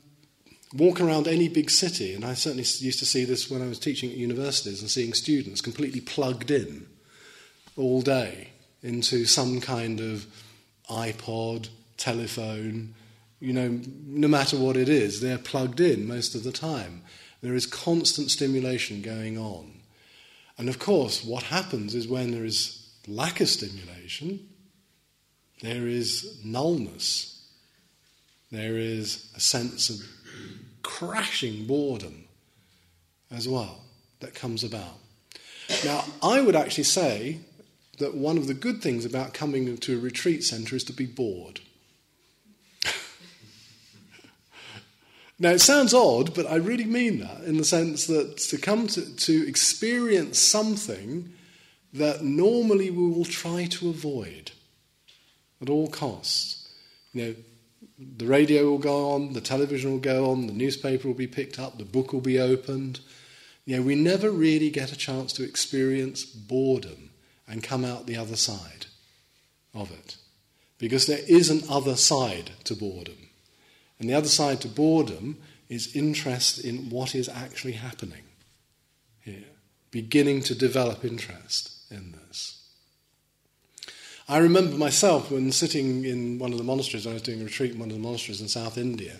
walk 0.74 1.00
around 1.00 1.26
any 1.26 1.48
big 1.48 1.70
city, 1.70 2.14
and 2.14 2.24
I 2.24 2.34
certainly 2.34 2.64
used 2.64 2.98
to 2.98 3.06
see 3.06 3.24
this 3.24 3.50
when 3.50 3.62
I 3.62 3.66
was 3.66 3.78
teaching 3.78 4.10
at 4.10 4.16
universities 4.16 4.80
and 4.80 4.90
seeing 4.90 5.14
students 5.14 5.60
completely 5.60 6.00
plugged 6.00 6.50
in 6.50 6.86
all 7.76 8.02
day 8.02 8.50
into 8.82 9.24
some 9.24 9.60
kind 9.60 10.00
of 10.00 10.26
iPod, 10.90 11.68
telephone, 11.96 12.94
you 13.44 13.52
know, 13.52 13.78
no 14.06 14.26
matter 14.26 14.56
what 14.56 14.74
it 14.74 14.88
is, 14.88 15.20
they're 15.20 15.36
plugged 15.36 15.78
in 15.78 16.08
most 16.08 16.34
of 16.34 16.44
the 16.44 16.52
time. 16.52 17.02
There 17.42 17.54
is 17.54 17.66
constant 17.66 18.30
stimulation 18.30 19.02
going 19.02 19.36
on. 19.36 19.80
And 20.56 20.70
of 20.70 20.78
course, 20.78 21.22
what 21.22 21.42
happens 21.42 21.94
is 21.94 22.08
when 22.08 22.30
there 22.30 22.46
is 22.46 22.88
lack 23.06 23.42
of 23.42 23.50
stimulation, 23.50 24.48
there 25.60 25.86
is 25.86 26.40
nullness. 26.42 27.46
There 28.50 28.78
is 28.78 29.30
a 29.36 29.40
sense 29.40 29.90
of 29.90 30.00
crashing 30.82 31.66
boredom 31.66 32.24
as 33.30 33.46
well 33.46 33.82
that 34.20 34.34
comes 34.34 34.64
about. 34.64 35.00
Now, 35.84 36.02
I 36.22 36.40
would 36.40 36.56
actually 36.56 36.84
say 36.84 37.40
that 37.98 38.14
one 38.14 38.38
of 38.38 38.46
the 38.46 38.54
good 38.54 38.80
things 38.80 39.04
about 39.04 39.34
coming 39.34 39.76
to 39.76 39.98
a 39.98 40.00
retreat 40.00 40.44
centre 40.44 40.76
is 40.76 40.84
to 40.84 40.94
be 40.94 41.06
bored. 41.06 41.60
Now, 45.38 45.50
it 45.50 45.60
sounds 45.60 45.92
odd, 45.92 46.34
but 46.34 46.46
I 46.46 46.56
really 46.56 46.84
mean 46.84 47.18
that 47.20 47.42
in 47.42 47.56
the 47.56 47.64
sense 47.64 48.06
that 48.06 48.38
to 48.38 48.58
come 48.58 48.86
to, 48.88 49.16
to 49.16 49.48
experience 49.48 50.38
something 50.38 51.32
that 51.92 52.22
normally 52.22 52.90
we 52.90 53.08
will 53.08 53.24
try 53.24 53.66
to 53.66 53.88
avoid 53.88 54.52
at 55.60 55.68
all 55.68 55.88
costs. 55.88 56.72
You 57.12 57.24
know, 57.24 57.34
the 58.16 58.26
radio 58.26 58.64
will 58.64 58.78
go 58.78 59.10
on, 59.10 59.32
the 59.32 59.40
television 59.40 59.90
will 59.90 59.98
go 59.98 60.30
on, 60.30 60.46
the 60.46 60.52
newspaper 60.52 61.08
will 61.08 61.14
be 61.14 61.26
picked 61.26 61.58
up, 61.58 61.78
the 61.78 61.84
book 61.84 62.12
will 62.12 62.20
be 62.20 62.38
opened. 62.38 63.00
You 63.64 63.76
know, 63.76 63.82
we 63.82 63.94
never 63.94 64.30
really 64.30 64.70
get 64.70 64.92
a 64.92 64.96
chance 64.96 65.32
to 65.34 65.44
experience 65.44 66.24
boredom 66.24 67.10
and 67.48 67.62
come 67.62 67.84
out 67.84 68.06
the 68.06 68.16
other 68.16 68.36
side 68.36 68.86
of 69.72 69.90
it. 69.90 70.16
Because 70.78 71.06
there 71.06 71.22
is 71.26 71.50
an 71.50 71.62
other 71.68 71.96
side 71.96 72.50
to 72.64 72.74
boredom. 72.74 73.23
And 73.98 74.08
the 74.08 74.14
other 74.14 74.28
side 74.28 74.60
to 74.62 74.68
boredom 74.68 75.38
is 75.68 75.94
interest 75.96 76.64
in 76.64 76.90
what 76.90 77.14
is 77.14 77.28
actually 77.28 77.72
happening 77.72 78.22
here, 79.20 79.44
beginning 79.90 80.42
to 80.42 80.54
develop 80.54 81.04
interest 81.04 81.70
in 81.90 82.12
this. 82.12 82.60
I 84.28 84.38
remember 84.38 84.76
myself 84.76 85.30
when 85.30 85.52
sitting 85.52 86.04
in 86.04 86.38
one 86.38 86.52
of 86.52 86.58
the 86.58 86.64
monasteries, 86.64 87.06
I 87.06 87.12
was 87.12 87.22
doing 87.22 87.42
a 87.42 87.44
retreat 87.44 87.72
in 87.72 87.78
one 87.78 87.90
of 87.90 87.96
the 87.96 88.02
monasteries 88.02 88.40
in 88.40 88.48
South 88.48 88.78
India, 88.78 89.18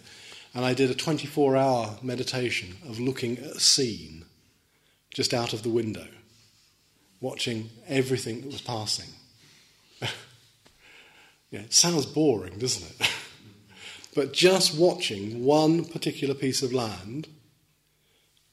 and 0.54 0.64
I 0.64 0.72
did 0.72 0.90
a 0.90 0.94
24 0.94 1.56
hour 1.56 1.98
meditation 2.02 2.76
of 2.88 2.98
looking 2.98 3.38
at 3.38 3.56
a 3.56 3.60
scene 3.60 4.24
just 5.12 5.34
out 5.34 5.52
of 5.52 5.62
the 5.62 5.68
window, 5.68 6.06
watching 7.20 7.70
everything 7.86 8.40
that 8.40 8.50
was 8.50 8.62
passing. 8.62 9.10
yeah, 11.50 11.60
it 11.60 11.74
sounds 11.74 12.06
boring, 12.06 12.58
doesn't 12.58 12.90
it? 13.00 13.10
but 14.14 14.32
just 14.32 14.76
watching 14.76 15.44
one 15.44 15.84
particular 15.84 16.34
piece 16.34 16.62
of 16.62 16.72
land 16.72 17.28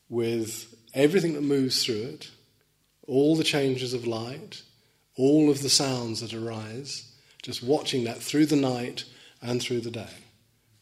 with 0.09 0.73
everything 0.93 1.33
that 1.33 1.41
moves 1.41 1.83
through 1.83 2.01
it, 2.01 2.31
all 3.07 3.35
the 3.35 3.43
changes 3.43 3.93
of 3.93 4.07
light, 4.07 4.61
all 5.15 5.49
of 5.49 5.61
the 5.61 5.69
sounds 5.69 6.21
that 6.21 6.33
arise, 6.33 7.11
just 7.41 7.63
watching 7.63 8.03
that 8.03 8.17
through 8.17 8.45
the 8.45 8.55
night 8.55 9.05
and 9.41 9.61
through 9.61 9.81
the 9.81 9.91
day 9.91 10.13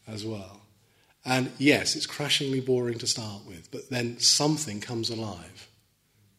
as 0.06 0.24
well. 0.24 0.60
And 1.24 1.52
yes, 1.58 1.96
it's 1.96 2.06
crashingly 2.06 2.60
boring 2.60 2.98
to 2.98 3.06
start 3.06 3.46
with, 3.46 3.70
but 3.70 3.90
then 3.90 4.18
something 4.18 4.80
comes 4.80 5.10
alive 5.10 5.68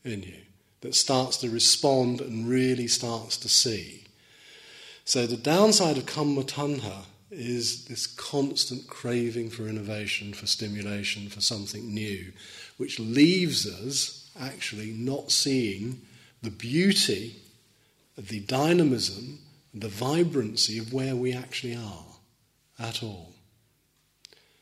in 0.04 0.24
you 0.24 0.38
that 0.82 0.96
starts 0.96 1.38
to 1.38 1.50
respond 1.50 2.20
and 2.22 2.50
really 2.50 2.88
starts 2.88 3.38
to 3.38 3.50
see. 3.50 4.06
So 5.06 5.28
the 5.28 5.38
downside 5.38 5.98
of 5.98 6.06
kamma 6.06 6.46
is 7.32 7.86
this 7.86 8.06
constant 8.06 8.88
craving 8.88 9.50
for 9.50 9.68
innovation, 9.68 10.34
for 10.34 10.46
stimulation, 10.46 11.30
for 11.30 11.42
something 11.42 11.94
new, 11.94 12.32
which 12.78 13.00
leaves 13.00 13.66
us 13.66 14.30
actually 14.40 14.92
not 14.92 15.32
seeing 15.32 16.02
the 16.42 16.52
beauty 16.52 17.36
the 18.18 18.40
dynamism, 18.42 19.40
the 19.74 19.88
vibrancy 19.88 20.78
of 20.78 20.94
where 20.94 21.16
we 21.16 21.34
actually 21.34 21.76
are 21.76 22.06
at 22.80 23.04
all. 23.04 23.34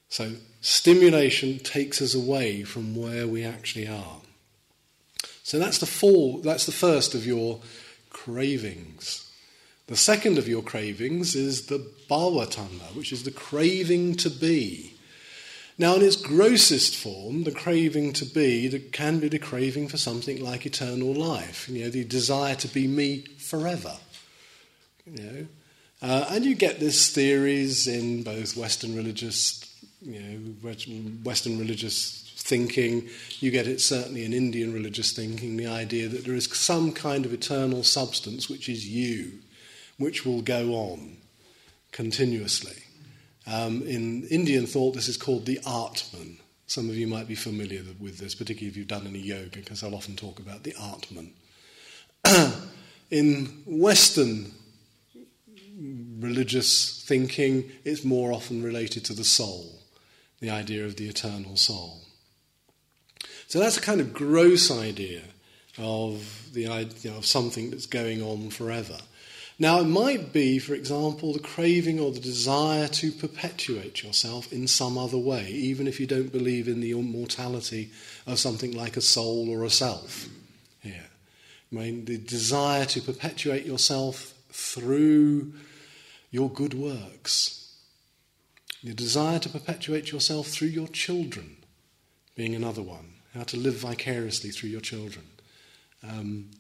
So, 0.10 0.34
stimulation 0.62 1.60
takes 1.60 2.02
us 2.02 2.16
away 2.16 2.64
from 2.64 2.96
where 2.96 3.28
we 3.28 3.44
actually 3.44 3.88
are. 3.88 4.22
So, 5.44 5.60
that's 5.60 5.80
the, 5.80 5.86
full, 5.86 6.40
that's 6.40 6.66
the 6.66 6.72
first 6.72 7.14
of 7.14 7.26
your 7.26 7.60
cravings. 8.10 9.29
The 9.90 9.98
second 9.98 10.38
of 10.38 10.48
your 10.48 10.62
cravings 10.62 11.34
is 11.34 11.66
the 11.66 11.80
bhava 12.08 12.46
tanha, 12.46 12.96
which 12.96 13.12
is 13.12 13.24
the 13.24 13.32
craving 13.32 14.18
to 14.18 14.30
be. 14.30 14.94
Now, 15.80 15.96
in 15.96 16.04
its 16.04 16.16
grossest 16.16 16.96
form, 16.96 17.44
the 17.44 17.52
craving 17.52 18.14
to 18.14 18.26
be 18.26 18.70
can 18.92 19.20
be 19.20 19.30
the 19.30 19.40
craving 19.40 19.88
for 19.88 19.98
something 19.98 20.44
like 20.44 20.68
eternal 20.68 21.12
life, 21.12 21.68
you 21.68 21.84
know, 21.84 21.90
the 21.90 22.04
desire 22.04 22.54
to 22.54 22.68
be 22.68 22.86
me 22.88 23.24
forever. 23.40 23.98
You 25.08 25.24
know, 25.24 25.48
uh, 26.04 26.26
and 26.30 26.46
you 26.46 26.54
get 26.54 26.80
these 26.80 27.12
theories 27.12 27.88
in 27.88 28.22
both 28.22 28.56
Western 28.56 28.96
religious, 28.96 29.66
you 30.04 30.20
know, 30.20 30.70
Western 31.24 31.58
religious 31.58 32.32
thinking. 32.38 33.10
You 33.40 33.50
get 33.50 33.66
it 33.66 33.82
certainly 33.82 34.24
in 34.24 34.34
Indian 34.34 34.72
religious 34.72 35.14
thinking, 35.14 35.58
the 35.58 35.66
idea 35.66 36.10
that 36.10 36.26
there 36.26 36.36
is 36.36 36.46
some 36.46 36.92
kind 36.92 37.26
of 37.26 37.34
eternal 37.34 37.82
substance 37.82 38.48
which 38.48 38.70
is 38.70 38.88
you, 38.88 39.40
which 40.00 40.26
will 40.26 40.42
go 40.42 40.74
on 40.74 41.18
continuously. 41.92 42.84
Um, 43.46 43.84
in 43.84 44.24
Indian 44.28 44.66
thought, 44.66 44.96
this 44.96 45.08
is 45.08 45.18
called 45.18 45.46
the 45.46 45.60
Atman. 45.60 46.40
Some 46.66 46.90
of 46.90 46.96
you 46.96 47.08
might 47.08 47.28
be 47.28 47.36
familiar 47.36 47.84
with 48.00 48.18
this, 48.18 48.34
particularly 48.34 48.70
if 48.70 48.78
you've 48.78 48.88
done 48.88 49.08
any 49.08 49.20
yoga, 49.20 49.58
because 49.58 49.84
I'll 49.84 49.96
often 49.96 50.16
talk 50.16 50.40
about 50.40 50.64
the 50.64 50.74
Atman. 50.80 51.34
in 53.12 53.64
Western 53.66 54.52
religious 56.20 57.04
thinking, 57.04 57.72
it's 57.84 58.04
more 58.04 58.32
often 58.32 58.64
related 58.64 59.06
to 59.06 59.14
the 59.14 59.24
soul, 59.24 59.80
the 60.40 60.50
idea 60.50 60.86
of 60.86 60.96
the 60.96 61.08
eternal 61.08 61.56
soul. 61.56 62.02
So 63.48 63.60
that's 63.60 63.78
a 63.78 63.82
kind 63.82 64.00
of 64.00 64.14
gross 64.14 64.70
idea 64.70 65.22
of 65.78 66.50
the 66.54 66.68
idea 66.68 67.14
of 67.16 67.26
something 67.26 67.72
that's 67.72 67.86
going 67.86 68.22
on 68.22 68.50
forever. 68.50 68.98
Now, 69.62 69.82
it 69.82 69.88
might 69.88 70.32
be, 70.32 70.58
for 70.58 70.74
example, 70.74 71.34
the 71.34 71.40
craving 71.40 72.00
or 72.00 72.12
the 72.12 72.22
desire 72.22 72.88
to 72.88 73.12
perpetuate 73.12 74.02
yourself 74.02 74.54
in 74.54 74.68
some 74.68 74.98
other 74.98 75.18
way, 75.18 75.50
even 75.50 75.86
if 75.86 76.00
you 76.00 76.08
don't 76.08 76.32
believe 76.32 76.70
in 76.70 76.80
the 76.80 76.92
immortality 76.92 77.92
of 78.26 78.40
something 78.40 78.72
like 78.72 78.96
a 78.96 79.02
soul 79.02 79.50
or 79.50 79.66
a 79.66 79.70
self. 79.70 80.30
Here, 80.80 81.08
I 81.72 81.76
mean, 81.76 82.06
the 82.06 82.18
desire 82.18 82.86
to 82.86 83.02
perpetuate 83.02 83.66
yourself 83.66 84.34
through 84.50 85.52
your 86.32 86.50
good 86.50 86.74
works, 86.74 87.76
the 88.82 88.94
desire 88.94 89.40
to 89.40 89.50
perpetuate 89.50 90.10
yourself 90.10 90.48
through 90.48 90.70
your 90.70 90.88
children, 90.88 91.58
being 92.36 92.56
another 92.56 92.82
one, 92.82 93.16
how 93.34 93.44
to 93.44 93.58
live 93.58 93.76
vicariously 93.76 94.52
through 94.52 94.70
your 94.70 94.80
children. 94.80 95.26
Um, 96.02 96.52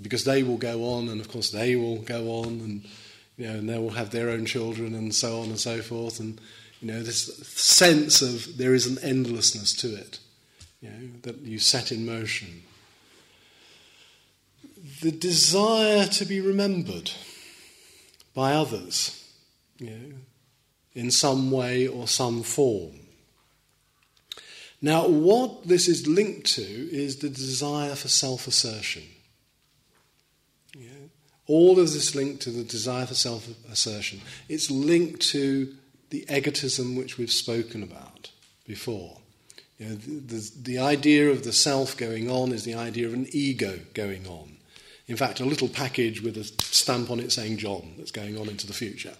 because 0.00 0.24
they 0.24 0.42
will 0.42 0.56
go 0.56 0.84
on, 0.84 1.08
and 1.08 1.20
of 1.20 1.28
course 1.28 1.50
they 1.50 1.76
will 1.76 1.98
go 1.98 2.30
on, 2.30 2.46
and 2.60 2.84
you 3.36 3.46
know, 3.46 3.54
and 3.54 3.68
they 3.68 3.78
will 3.78 3.90
have 3.90 4.10
their 4.10 4.30
own 4.30 4.46
children, 4.46 4.94
and 4.94 5.14
so 5.14 5.40
on 5.40 5.48
and 5.48 5.58
so 5.58 5.80
forth, 5.80 6.20
and 6.20 6.40
you 6.80 6.88
know, 6.88 7.02
this 7.02 7.36
sense 7.48 8.22
of 8.22 8.56
there 8.56 8.74
is 8.74 8.86
an 8.86 8.98
endlessness 9.02 9.72
to 9.74 9.94
it, 9.94 10.20
you 10.80 10.90
know, 10.90 11.08
that 11.22 11.38
you 11.38 11.58
set 11.58 11.90
in 11.90 12.06
motion. 12.06 12.62
The 15.02 15.10
desire 15.10 16.06
to 16.06 16.24
be 16.24 16.40
remembered 16.40 17.10
by 18.34 18.52
others, 18.52 19.32
you 19.78 19.90
know, 19.90 20.14
in 20.94 21.10
some 21.10 21.50
way 21.50 21.86
or 21.86 22.06
some 22.06 22.42
form. 22.42 23.00
Now, 24.80 25.08
what 25.08 25.66
this 25.66 25.88
is 25.88 26.06
linked 26.06 26.46
to 26.54 26.62
is 26.62 27.16
the 27.16 27.28
desire 27.28 27.96
for 27.96 28.08
self 28.08 28.46
assertion. 28.46 29.02
All 31.48 31.80
of 31.80 31.92
this 31.92 32.14
linked 32.14 32.42
to 32.42 32.50
the 32.50 32.62
desire 32.62 33.06
for 33.06 33.14
self 33.14 33.48
assertion. 33.70 34.20
It's 34.48 34.70
linked 34.70 35.20
to 35.32 35.74
the 36.10 36.24
egotism 36.30 36.94
which 36.94 37.18
we've 37.18 37.32
spoken 37.32 37.82
about 37.82 38.30
before. 38.66 39.18
You 39.78 39.88
know, 39.88 39.94
the, 39.94 40.34
the, 40.34 40.52
the, 40.62 40.78
idea 40.78 41.30
of 41.30 41.44
the 41.44 41.52
self 41.52 41.96
going 41.96 42.30
on 42.30 42.52
is 42.52 42.64
the 42.64 42.74
idea 42.74 43.06
of 43.06 43.14
an 43.14 43.28
ego 43.32 43.80
going 43.94 44.26
on. 44.26 44.56
In 45.06 45.16
fact, 45.16 45.40
a 45.40 45.44
little 45.44 45.68
package 45.68 46.20
with 46.20 46.36
a 46.36 46.44
stamp 46.44 47.10
on 47.10 47.20
it 47.20 47.32
saying 47.32 47.56
John 47.56 47.94
that's 47.96 48.10
going 48.10 48.36
on 48.36 48.48
into 48.48 48.66
the 48.66 48.74
future. 48.74 49.14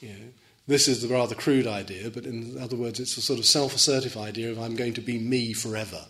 You 0.00 0.10
know, 0.10 0.28
this 0.68 0.86
is 0.86 1.02
the 1.02 1.08
rather 1.08 1.34
crude 1.34 1.66
idea, 1.66 2.10
but 2.10 2.24
in 2.24 2.56
other 2.60 2.76
words, 2.76 3.00
it's 3.00 3.16
a 3.16 3.22
sort 3.22 3.38
of 3.38 3.46
self 3.46 3.74
assertive 3.74 4.16
idea 4.16 4.50
of 4.50 4.60
I'm 4.60 4.76
going 4.76 4.94
to 4.94 5.00
be 5.00 5.18
me 5.18 5.54
forever. 5.54 6.04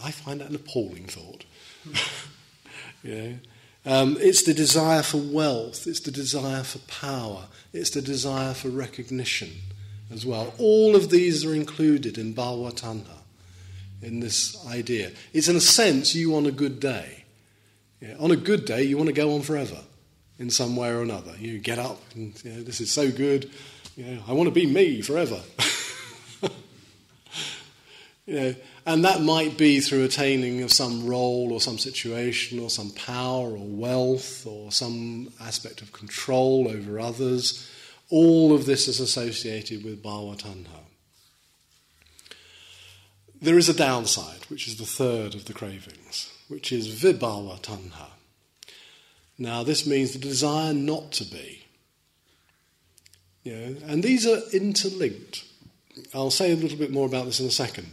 I 0.00 0.10
find 0.10 0.40
that 0.40 0.50
an 0.50 0.54
appalling 0.54 1.06
thought. 1.06 1.44
you 3.02 3.14
know, 3.14 3.34
um, 3.84 4.16
it's 4.20 4.44
the 4.44 4.54
desire 4.54 5.02
for 5.02 5.18
wealth, 5.18 5.86
it's 5.86 6.00
the 6.00 6.10
desire 6.10 6.62
for 6.62 6.78
power, 6.80 7.46
it's 7.72 7.90
the 7.90 8.02
desire 8.02 8.54
for 8.54 8.68
recognition 8.68 9.50
as 10.12 10.24
well. 10.24 10.54
All 10.58 10.94
of 10.94 11.10
these 11.10 11.44
are 11.44 11.54
included 11.54 12.18
in 12.18 12.34
Bhava 12.34 12.72
Tanha, 12.72 13.18
in 14.00 14.20
this 14.20 14.64
idea. 14.66 15.10
It's 15.32 15.48
in 15.48 15.56
a 15.56 15.60
sense 15.60 16.14
you 16.14 16.36
on 16.36 16.46
a 16.46 16.52
good 16.52 16.78
day. 16.80 17.24
Yeah, 18.00 18.16
on 18.18 18.30
a 18.30 18.36
good 18.36 18.64
day, 18.64 18.82
you 18.82 18.96
want 18.96 19.08
to 19.08 19.12
go 19.12 19.34
on 19.34 19.42
forever 19.42 19.78
in 20.38 20.50
some 20.50 20.76
way 20.76 20.90
or 20.90 21.02
another. 21.02 21.32
You 21.38 21.58
get 21.58 21.78
up 21.78 22.00
and 22.14 22.34
you 22.44 22.52
know, 22.52 22.62
this 22.62 22.80
is 22.80 22.90
so 22.90 23.10
good. 23.10 23.50
You 23.96 24.04
know, 24.04 24.22
I 24.26 24.32
want 24.32 24.48
to 24.48 24.54
be 24.54 24.66
me 24.66 25.02
forever. 25.02 25.40
you 28.26 28.34
know, 28.40 28.54
and 28.84 29.04
that 29.04 29.22
might 29.22 29.56
be 29.56 29.80
through 29.80 30.04
attaining 30.04 30.62
of 30.62 30.72
some 30.72 31.06
role 31.06 31.52
or 31.52 31.60
some 31.60 31.78
situation 31.78 32.58
or 32.58 32.70
some 32.70 32.90
power 32.90 33.50
or 33.50 33.66
wealth 33.66 34.46
or 34.46 34.72
some 34.72 35.32
aspect 35.40 35.82
of 35.82 35.92
control 35.92 36.68
over 36.68 36.98
others. 36.98 37.68
All 38.10 38.52
of 38.52 38.66
this 38.66 38.88
is 38.88 39.00
associated 39.00 39.84
with 39.84 40.02
bhava 40.02 40.36
tanha. 40.40 40.80
There 43.40 43.58
is 43.58 43.68
a 43.68 43.74
downside, 43.74 44.44
which 44.48 44.68
is 44.68 44.76
the 44.76 44.86
third 44.86 45.34
of 45.34 45.46
the 45.46 45.52
cravings, 45.52 46.30
which 46.48 46.70
is 46.72 46.88
vibhava 46.88 47.60
tanha. 47.60 48.10
Now, 49.38 49.64
this 49.64 49.86
means 49.86 50.12
the 50.12 50.18
desire 50.18 50.72
not 50.72 51.10
to 51.12 51.24
be. 51.24 51.64
You 53.42 53.56
know, 53.56 53.76
and 53.86 54.02
these 54.02 54.26
are 54.26 54.38
interlinked. 54.52 55.44
I'll 56.14 56.30
say 56.30 56.52
a 56.52 56.56
little 56.56 56.78
bit 56.78 56.92
more 56.92 57.06
about 57.06 57.24
this 57.24 57.40
in 57.40 57.46
a 57.46 57.50
second. 57.50 57.88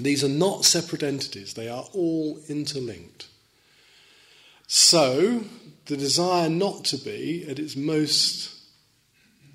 These 0.00 0.24
are 0.24 0.28
not 0.28 0.64
separate 0.64 1.02
entities, 1.02 1.54
they 1.54 1.68
are 1.68 1.86
all 1.92 2.38
interlinked. 2.48 3.26
So, 4.66 5.44
the 5.86 5.96
desire 5.96 6.48
not 6.48 6.84
to 6.86 6.96
be 6.96 7.44
at 7.48 7.58
its 7.58 7.76
most 7.76 8.50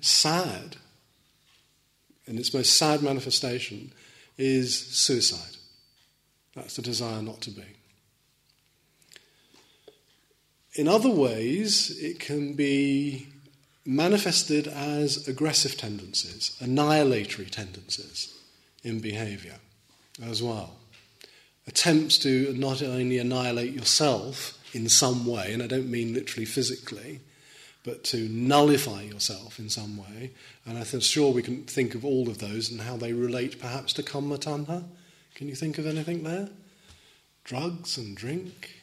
sad, 0.00 0.76
and 2.26 2.38
its 2.38 2.54
most 2.54 2.76
sad 2.76 3.02
manifestation, 3.02 3.92
is 4.38 4.78
suicide. 4.78 5.56
That's 6.54 6.76
the 6.76 6.82
desire 6.82 7.22
not 7.22 7.40
to 7.42 7.50
be. 7.50 7.64
In 10.74 10.88
other 10.88 11.10
ways, 11.10 11.96
it 11.98 12.20
can 12.20 12.52
be 12.52 13.28
manifested 13.84 14.68
as 14.68 15.26
aggressive 15.26 15.76
tendencies, 15.76 16.56
annihilatory 16.60 17.46
tendencies 17.46 18.34
in 18.84 19.00
behavior 19.00 19.58
as 20.24 20.42
well. 20.42 20.76
Attempts 21.66 22.18
to 22.18 22.54
not 22.54 22.82
only 22.82 23.18
annihilate 23.18 23.72
yourself 23.72 24.58
in 24.72 24.88
some 24.88 25.26
way, 25.26 25.52
and 25.52 25.62
I 25.62 25.66
don't 25.66 25.90
mean 25.90 26.14
literally 26.14 26.46
physically, 26.46 27.20
but 27.84 28.02
to 28.04 28.28
nullify 28.28 29.02
yourself 29.02 29.58
in 29.58 29.68
some 29.68 29.96
way. 29.96 30.32
And 30.66 30.76
I'm 30.76 31.00
sure 31.00 31.32
we 31.32 31.42
can 31.42 31.62
think 31.64 31.94
of 31.94 32.04
all 32.04 32.28
of 32.28 32.38
those 32.38 32.70
and 32.70 32.80
how 32.80 32.96
they 32.96 33.12
relate 33.12 33.60
perhaps 33.60 33.92
to 33.94 34.02
Kama 34.02 34.38
Tanha. 34.38 34.84
Can 35.34 35.48
you 35.48 35.54
think 35.54 35.78
of 35.78 35.86
anything 35.86 36.24
there? 36.24 36.48
Drugs 37.44 37.96
and 37.96 38.16
drink, 38.16 38.82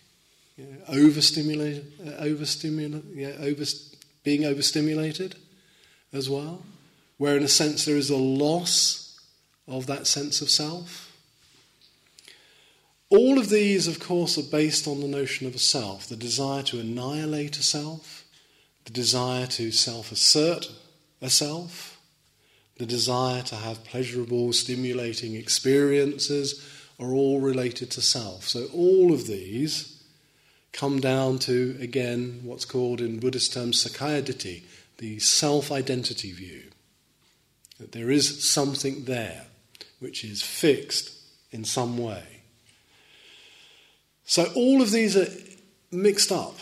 yeah, 0.55 0.65
overstimulated, 0.87 1.91
uh, 2.05 2.11
overstimulate, 2.23 3.03
yeah, 3.13 3.33
over, 3.39 3.65
being 4.23 4.45
overstimulated 4.45 5.35
as 6.13 6.29
well, 6.29 6.63
where 7.17 7.35
in 7.35 7.43
a 7.43 7.47
sense 7.49 7.85
there 7.85 7.97
is 7.97 8.09
a 8.09 8.15
loss 8.15 9.19
of 9.67 9.87
that 9.87 10.07
sense 10.07 10.41
of 10.41 10.49
self. 10.49 11.02
All 13.13 13.37
of 13.37 13.49
these, 13.49 13.87
of 13.87 13.99
course, 13.99 14.39
are 14.39 14.49
based 14.51 14.87
on 14.87 14.99
the 14.99 15.07
notion 15.07 15.45
of 15.45 15.53
a 15.53 15.59
self, 15.59 16.07
the 16.07 16.15
desire 16.15 16.63
to 16.63 16.79
annihilate 16.79 17.59
a 17.59 17.61
self, 17.61 18.25
the 18.85 18.91
desire 18.91 19.45
to 19.45 19.71
self 19.71 20.11
assert 20.11 20.71
a 21.21 21.29
self, 21.29 22.01
the 22.79 22.87
desire 22.87 23.43
to 23.43 23.55
have 23.55 23.83
pleasurable, 23.83 24.51
stimulating 24.51 25.35
experiences 25.35 26.67
are 26.99 27.13
all 27.13 27.39
related 27.39 27.91
to 27.91 28.01
self. 28.01 28.47
So, 28.47 28.65
all 28.73 29.13
of 29.13 29.27
these 29.27 30.03
come 30.71 30.99
down 30.99 31.37
to, 31.39 31.77
again, 31.79 32.39
what's 32.43 32.65
called 32.65 32.99
in 32.99 33.19
Buddhist 33.19 33.53
terms 33.53 33.85
Sakkaya 33.85 34.23
Ditthi, 34.23 34.63
the 34.97 35.19
self 35.19 35.71
identity 35.71 36.31
view. 36.31 36.63
That 37.79 37.91
there 37.91 38.09
is 38.09 38.49
something 38.49 39.03
there 39.03 39.45
which 39.99 40.23
is 40.23 40.41
fixed 40.41 41.11
in 41.51 41.63
some 41.63 41.99
way. 41.99 42.32
So 44.25 44.51
all 44.55 44.81
of 44.81 44.91
these 44.91 45.17
are 45.17 45.27
mixed 45.91 46.31
up. 46.31 46.57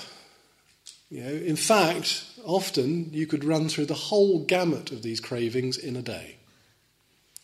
You 1.10 1.24
know, 1.24 1.30
in 1.30 1.56
fact, 1.56 2.26
often 2.46 3.14
you 3.14 3.28
could 3.28 3.44
run 3.44 3.68
through 3.68 3.88
the 3.88 3.94
whole 3.94 4.44
gamut 4.46 4.92
of 4.92 5.04
these 5.04 5.20
cravings 5.20 5.78
in 5.78 5.96
a 5.96 6.02
day. 6.02 6.38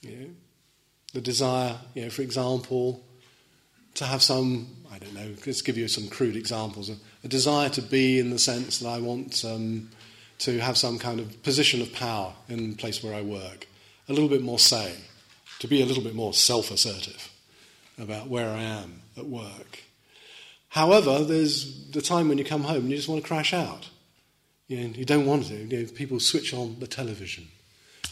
You 0.01 0.15
know, 0.15 0.29
the 1.13 1.21
desire, 1.21 1.77
you 1.93 2.03
know, 2.03 2.09
for 2.09 2.21
example, 2.21 3.03
to 3.95 4.05
have 4.05 4.21
some, 4.21 4.67
I 4.91 4.99
don't 4.99 5.13
know, 5.13 5.33
let's 5.45 5.61
give 5.61 5.77
you 5.77 5.87
some 5.87 6.07
crude 6.07 6.35
examples. 6.35 6.89
A, 6.89 7.27
desire 7.27 7.67
to 7.69 7.81
be 7.81 8.19
in 8.19 8.29
the 8.29 8.39
sense 8.39 8.79
that 8.79 8.87
I 8.87 8.99
want 8.99 9.43
um, 9.43 9.89
to 10.39 10.59
have 10.59 10.77
some 10.77 10.97
kind 10.97 11.19
of 11.19 11.43
position 11.43 11.81
of 11.81 11.91
power 11.91 12.33
in 12.47 12.69
the 12.69 12.75
place 12.77 13.03
where 13.03 13.13
I 13.13 13.21
work, 13.21 13.67
a 14.07 14.13
little 14.13 14.29
bit 14.29 14.41
more 14.41 14.59
say, 14.59 14.95
to 15.59 15.67
be 15.67 15.81
a 15.81 15.85
little 15.85 16.03
bit 16.03 16.15
more 16.15 16.33
self 16.33 16.71
assertive 16.71 17.31
about 17.97 18.27
where 18.27 18.49
I 18.49 18.61
am 18.61 19.01
at 19.17 19.25
work. 19.25 19.83
However, 20.77 21.23
there's 21.23 21.89
the 21.89 22.03
time 22.03 22.29
when 22.29 22.37
you 22.37 22.45
come 22.45 22.61
home 22.61 22.81
and 22.81 22.91
you 22.91 22.97
just 22.97 23.09
want 23.09 23.23
to 23.23 23.27
crash 23.27 23.51
out. 23.51 23.89
You, 24.67 24.77
know, 24.77 24.93
you 24.93 25.05
don't 25.05 25.25
want 25.25 25.47
to. 25.47 25.55
You 25.55 25.65
know, 25.65 25.85
people 25.91 26.19
switch 26.19 26.53
on 26.53 26.75
the 26.79 26.85
television 26.85 27.47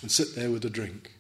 and 0.02 0.12
sit 0.12 0.36
there 0.36 0.50
with 0.50 0.66
a 0.66 0.72
drink. 0.72 1.12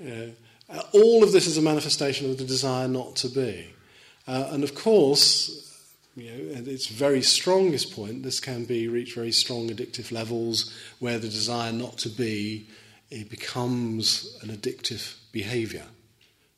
all 0.94 1.22
of 1.22 1.32
this 1.32 1.46
is 1.46 1.58
a 1.58 1.62
manifestation 1.62 2.30
of 2.30 2.38
the 2.38 2.44
desire 2.44 2.88
not 2.88 3.16
to 3.16 3.28
be. 3.28 3.74
Uh, 4.26 4.48
and 4.50 4.64
of 4.64 4.74
course, 4.74 5.78
you 6.16 6.30
know, 6.30 6.54
at 6.54 6.66
its 6.66 6.86
very 6.86 7.20
strongest 7.20 7.94
point, 7.94 8.22
this 8.22 8.40
can 8.40 8.64
be 8.64 8.88
reach 8.88 9.14
very 9.14 9.30
strong 9.30 9.68
addictive 9.68 10.10
levels 10.10 10.72
where 11.00 11.18
the 11.18 11.28
desire 11.28 11.70
not 11.70 11.98
to 11.98 12.08
be 12.08 12.66
it 13.10 13.28
becomes 13.28 14.38
an 14.40 14.48
addictive 14.48 15.16
behavior. 15.32 15.84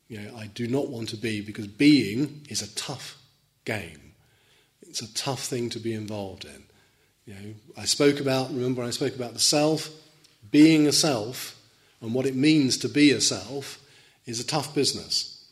You 0.07 0.21
know, 0.21 0.37
I 0.37 0.47
do 0.47 0.67
not 0.67 0.89
want 0.89 1.09
to 1.09 1.17
be 1.17 1.41
because 1.41 1.67
being 1.67 2.45
is 2.49 2.61
a 2.61 2.73
tough 2.75 3.17
game. 3.65 4.13
It's 4.81 5.01
a 5.01 5.13
tough 5.13 5.43
thing 5.43 5.69
to 5.71 5.79
be 5.79 5.93
involved 5.93 6.45
in. 6.45 6.63
You 7.25 7.33
know, 7.33 7.53
I 7.77 7.85
spoke 7.85 8.19
about, 8.19 8.49
remember 8.49 8.83
I 8.83 8.91
spoke 8.91 9.15
about 9.15 9.33
the 9.33 9.39
self, 9.39 9.89
being 10.51 10.85
a 10.85 10.91
self, 10.91 11.59
and 12.01 12.13
what 12.13 12.27
it 12.27 12.35
means 12.35 12.77
to 12.77 12.89
be 12.89 13.11
a 13.11 13.19
self 13.19 13.79
is 14.27 14.39
a 14.39 14.45
tough 14.45 14.75
business. 14.75 15.43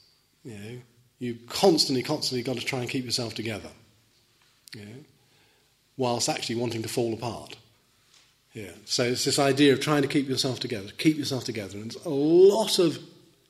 You 0.43 0.53
know, 0.53 0.81
you 1.19 1.39
constantly, 1.47 2.03
constantly 2.03 2.43
got 2.43 2.57
to 2.57 2.65
try 2.65 2.79
and 2.79 2.89
keep 2.89 3.05
yourself 3.05 3.33
together. 3.33 3.69
You 4.75 4.85
know, 4.85 5.03
whilst 5.97 6.29
actually 6.29 6.55
wanting 6.55 6.83
to 6.83 6.89
fall 6.89 7.13
apart. 7.13 7.55
Yeah. 8.53 8.71
So 8.85 9.03
it's 9.03 9.25
this 9.25 9.39
idea 9.39 9.73
of 9.73 9.79
trying 9.79 10.03
to 10.03 10.07
keep 10.07 10.29
yourself 10.29 10.59
together, 10.59 10.89
keep 10.97 11.17
yourself 11.17 11.43
together, 11.43 11.77
and 11.77 11.91
there's 11.91 12.05
a 12.05 12.09
lot 12.09 12.77
of 12.77 12.99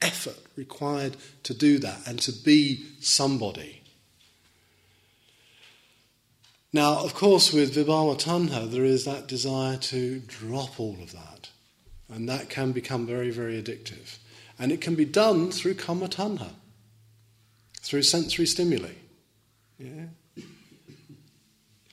effort 0.04 0.38
required 0.56 1.18
to 1.44 1.54
do 1.54 1.80
that 1.80 2.06
and 2.06 2.20
to 2.20 2.32
be 2.32 2.86
somebody. 3.00 3.82
Now, 6.72 7.04
of 7.04 7.14
course, 7.14 7.54
with 7.54 7.76
Vibhava 7.76 8.20
Tanha, 8.20 8.70
there 8.70 8.84
is 8.84 9.06
that 9.06 9.28
desire 9.28 9.78
to 9.78 10.20
drop 10.22 10.80
all 10.80 10.98
of 11.02 11.12
that. 11.12 11.50
And 12.10 12.28
that 12.28 12.50
can 12.50 12.72
become 12.72 13.06
very, 13.06 13.30
very 13.30 13.62
addictive. 13.62 14.18
And 14.60 14.72
it 14.72 14.82
can 14.82 14.96
be 14.96 15.06
done 15.06 15.52
through 15.52 15.76
Kama 15.76 16.08
Tanha, 16.08 16.52
through 17.82 18.04
sensory 18.04 18.46
stimuli. 18.46 18.94
Yeah? 19.78 20.06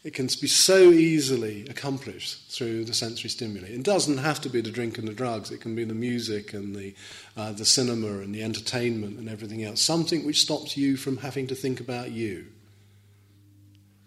It 0.02 0.14
can 0.14 0.26
be 0.40 0.46
so 0.46 0.90
easily 0.90 1.66
accomplished 1.68 2.50
through 2.50 2.86
the 2.86 2.94
sensory 2.94 3.28
stimuli. 3.28 3.68
It 3.68 3.82
doesn't 3.82 4.18
have 4.18 4.40
to 4.42 4.48
be 4.48 4.62
the 4.62 4.70
drink 4.70 4.96
and 4.96 5.06
the 5.06 5.12
drugs. 5.12 5.50
It 5.50 5.60
can 5.60 5.74
be 5.74 5.84
the 5.84 5.94
music 5.94 6.54
and 6.54 6.74
the, 6.74 6.94
uh, 7.36 7.52
the 7.52 7.66
cinema 7.66 8.20
and 8.20 8.34
the 8.34 8.42
entertainment 8.42 9.18
and 9.18 9.28
everything 9.28 9.62
else. 9.62 9.82
Something 9.82 10.24
which 10.24 10.40
stops 10.40 10.74
you 10.74 10.96
from 10.96 11.18
having 11.18 11.46
to 11.48 11.54
think 11.54 11.80
about 11.80 12.12
you. 12.12 12.46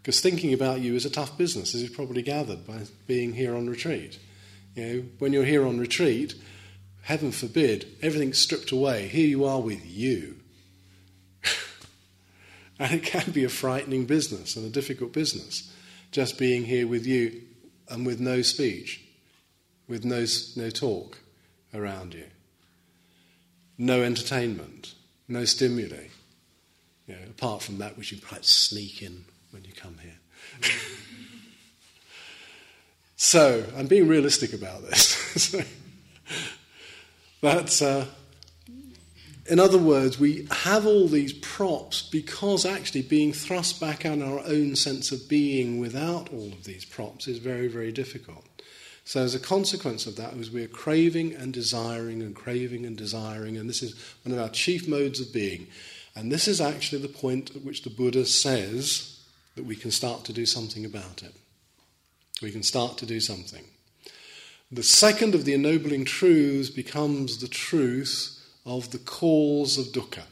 Because 0.02 0.20
thinking 0.20 0.52
about 0.52 0.82
you 0.82 0.96
is 0.96 1.06
a 1.06 1.12
tough 1.12 1.38
business, 1.38 1.76
as 1.76 1.84
you've 1.84 1.94
probably 1.94 2.24
gathered 2.24 2.66
by 2.66 2.82
being 3.06 3.34
here 3.34 3.56
on 3.56 3.70
retreat. 3.70 4.20
You 4.76 4.86
know, 4.86 5.04
when 5.20 5.32
you're 5.32 5.46
here 5.46 5.66
on 5.66 5.80
retreat, 5.80 6.34
heaven 7.04 7.32
forbid, 7.32 7.86
everything's 8.02 8.40
stripped 8.40 8.72
away. 8.72 9.08
Here 9.08 9.28
you 9.28 9.46
are 9.46 9.62
with 9.62 9.86
you. 9.86 10.38
and 12.80 12.94
it 12.94 13.04
can 13.04 13.32
be 13.32 13.44
a 13.44 13.50
frightening 13.50 14.06
business 14.06 14.56
and 14.56 14.66
a 14.66 14.70
difficult 14.70 15.14
business 15.14 15.70
just 16.14 16.38
being 16.38 16.64
here 16.64 16.88
with 16.88 17.06
you 17.06 17.42
and 17.90 18.06
with 18.06 18.20
no 18.20 18.42
speech, 18.42 19.04
with 19.88 20.06
no, 20.06 20.26
no 20.56 20.70
talk 20.70 21.20
around 21.74 22.14
you, 22.14 22.26
no 23.78 24.04
entertainment, 24.04 24.94
no 25.28 25.44
stimuli, 25.44 26.08
you 27.08 27.16
know, 27.16 27.22
apart 27.30 27.62
from 27.62 27.80
that 27.80 27.98
which 27.98 28.12
you 28.12 28.20
might 28.32 28.46
sneak 28.46 29.02
in 29.02 29.26
when 29.52 29.64
you 29.66 29.74
come 29.74 29.98
here. 30.02 30.20
so, 33.16 33.66
I'm 33.76 33.88
being 33.88 34.08
realistic 34.08 34.54
about 34.54 34.84
this. 34.84 35.56
That's. 37.42 37.82
Uh, 37.82 38.06
in 39.46 39.60
other 39.60 39.78
words, 39.78 40.20
we 40.20 40.48
have 40.52 40.86
all 40.86 41.08
these 41.08 41.34
props 41.34 42.02
because 42.02 42.66
actually 42.66 43.02
being 43.02 43.34
thrust 43.34 43.80
back 43.80 44.06
on 44.06 44.22
our 44.22 44.40
own 44.40 44.76
sense 44.76 45.12
of 45.12 45.28
being 45.28 45.80
without 45.80 46.32
all 46.32 46.48
of 46.48 46.64
these 46.64 46.86
props 46.86 47.28
is 47.28 47.40
very, 47.40 47.68
very 47.68 47.92
difficult. 47.92 48.46
So, 49.06 49.22
as 49.22 49.36
a 49.36 49.40
consequence 49.40 50.06
of 50.06 50.16
that, 50.16 50.38
we're 50.38 50.68
craving 50.68 51.36
and 51.36 51.52
desiring 51.52 52.22
and 52.22 52.34
craving 52.34 52.86
and 52.86 52.96
desiring, 52.96 53.58
and 53.58 53.70
this 53.70 53.84
is 53.84 53.96
one 54.24 54.34
of 54.34 54.42
our 54.42 54.50
chief 54.50 54.88
modes 54.88 55.20
of 55.20 55.34
being. 55.34 55.68
And 56.16 56.32
this 56.32 56.48
is 56.48 56.62
actually 56.62 57.02
the 57.02 57.10
point 57.10 57.54
at 57.54 57.64
which 57.64 57.82
the 57.82 57.90
Buddha 57.90 58.26
says 58.26 59.20
that 59.56 59.66
we 59.66 59.76
can 59.76 59.92
start 59.92 60.24
to 60.26 60.34
do 60.34 60.46
something 60.46 60.86
about 60.86 61.22
it. 61.22 61.34
We 62.42 62.52
can 62.52 62.64
start 62.64 62.98
to 63.00 63.06
do 63.06 63.20
something. 63.20 63.66
The 64.72 64.84
second 64.84 65.36
of 65.36 65.44
the 65.44 65.54
ennobling 65.54 66.06
truths 66.06 66.70
becomes 66.70 67.40
the 67.40 67.48
truth 67.50 68.40
of 68.66 68.92
the 68.92 69.00
cause 69.00 69.78
of 69.78 69.88
dukkha. 69.88 70.24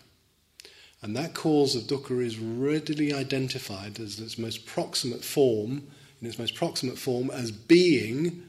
And 1.01 1.15
that 1.15 1.33
cause 1.33 1.75
of 1.75 1.83
dukkha 1.83 2.23
is 2.23 2.37
readily 2.37 3.13
identified 3.13 3.99
as 3.99 4.19
its 4.19 4.37
most 4.37 4.65
proximate 4.65 5.23
form, 5.23 5.87
in 6.21 6.27
its 6.27 6.37
most 6.37 6.55
proximate 6.55 6.97
form, 6.97 7.31
as 7.31 7.51
being 7.51 8.43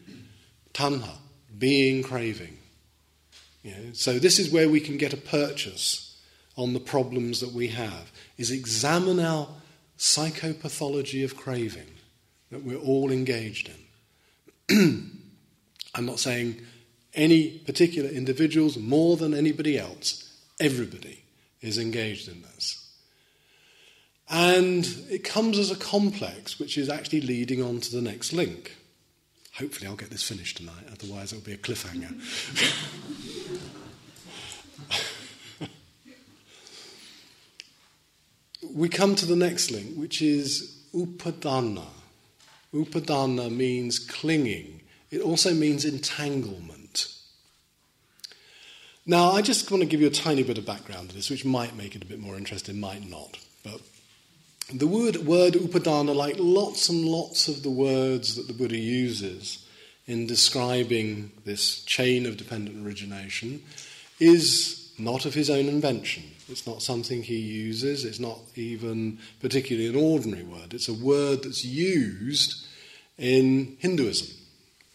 tanha, 0.75 1.17
being 1.59 2.03
craving. 2.03 2.59
You 3.63 3.71
know, 3.71 3.93
so 3.93 4.19
this 4.19 4.39
is 4.39 4.51
where 4.51 4.69
we 4.69 4.81
can 4.81 4.99
get 4.99 5.13
a 5.13 5.19
purchase 5.19 6.21
on 6.57 6.75
the 6.75 6.81
problems 6.81 7.41
that 7.41 7.53
we 7.53 7.69
have, 7.69 8.13
is 8.37 8.51
examine 8.51 9.19
our 9.19 9.49
psychopathology 9.99 11.25
of 11.25 11.37
craving 11.37 11.87
that 12.51 12.63
we're 12.63 12.77
all 12.77 13.11
engaged 13.11 13.71
in. 14.69 15.11
I'm 15.95 16.07
not 16.07 16.19
saying 16.19 16.61
any 17.15 17.59
particular 17.59 18.09
individuals 18.09 18.77
more 18.77 19.17
than 19.17 19.35
anybody 19.35 19.79
else. 19.79 20.31
Everybody 20.61 21.23
is 21.61 21.79
engaged 21.79 22.29
in 22.29 22.43
this. 22.43 22.79
And 24.29 24.87
it 25.11 25.25
comes 25.25 25.59
as 25.59 25.71
a 25.71 25.77
complex 25.77 26.59
which 26.59 26.79
is 26.79 26.89
actually 26.89 27.21
leading 27.21 27.63
on 27.63 27.81
to 27.81 27.95
the 27.95 28.01
next 28.01 28.33
link. 28.33 28.77
Hopefully, 29.59 29.87
I'll 29.87 29.97
get 29.97 30.09
this 30.11 30.23
finished 30.23 30.57
tonight, 30.57 30.85
otherwise, 30.91 31.33
it'll 31.33 31.45
be 31.45 31.53
a 31.53 31.59
cliffhanger. 31.59 32.11
we 38.75 38.89
come 38.89 39.15
to 39.15 39.27
the 39.27 39.37
next 39.37 39.71
link, 39.71 39.95
which 39.97 40.23
is 40.23 40.83
upadana. 40.95 41.85
Upadana 42.73 43.55
means 43.55 43.99
clinging, 43.99 44.81
it 45.11 45.21
also 45.21 45.53
means 45.53 45.85
entanglement. 45.85 46.82
Now, 49.05 49.33
I 49.33 49.43
just 49.43 49.69
want 49.71 49.83
to 49.83 49.89
give 49.89 50.01
you 50.01 50.07
a 50.07 50.11
tiny 50.11 50.45
bit 50.45 50.59
of 50.59 50.67
background 50.67 51.09
to 51.11 51.17
this, 51.17 51.29
which 51.29 51.45
might 51.45 51.77
make 51.77 51.97
it 51.97 52.05
a 52.05 52.07
bit 52.07 52.21
more 52.21 52.37
interesting, 52.37 52.79
might 52.79 53.09
not. 53.09 53.37
But 53.65 53.81
the 54.73 54.87
word, 54.87 55.17
word 55.17 55.55
upadana, 55.55 56.15
like 56.15 56.37
lots 56.39 56.89
and 56.89 57.05
lots 57.05 57.49
of 57.49 57.65
the 57.65 57.71
words 57.71 58.37
that 58.37 58.47
the 58.47 58.53
Buddha 58.53 58.79
uses 58.79 59.67
in 60.07 60.29
describing 60.29 61.33
this 61.45 61.83
chain 61.85 62.27
of 62.27 62.37
dependent 62.37 62.87
origination, 62.87 63.65
is 64.21 64.93
not 64.99 65.27
of 65.27 65.35
his 65.35 65.51
own 65.51 65.67
invention. 65.67 66.23
It's 66.49 66.67
not 66.67 66.81
something 66.81 67.25
he 67.25 67.39
uses, 67.39 68.05
it's 68.05 68.21
not 68.21 68.39
even 68.55 69.19
particularly 69.41 69.89
an 69.89 69.97
ordinary 69.97 70.45
word. 70.45 70.75
It's 70.75 70.89
a 70.89 70.95
word 70.95 71.43
that's 71.43 71.65
used 71.65 72.67
in 73.19 73.77
Hinduism. 73.81 74.29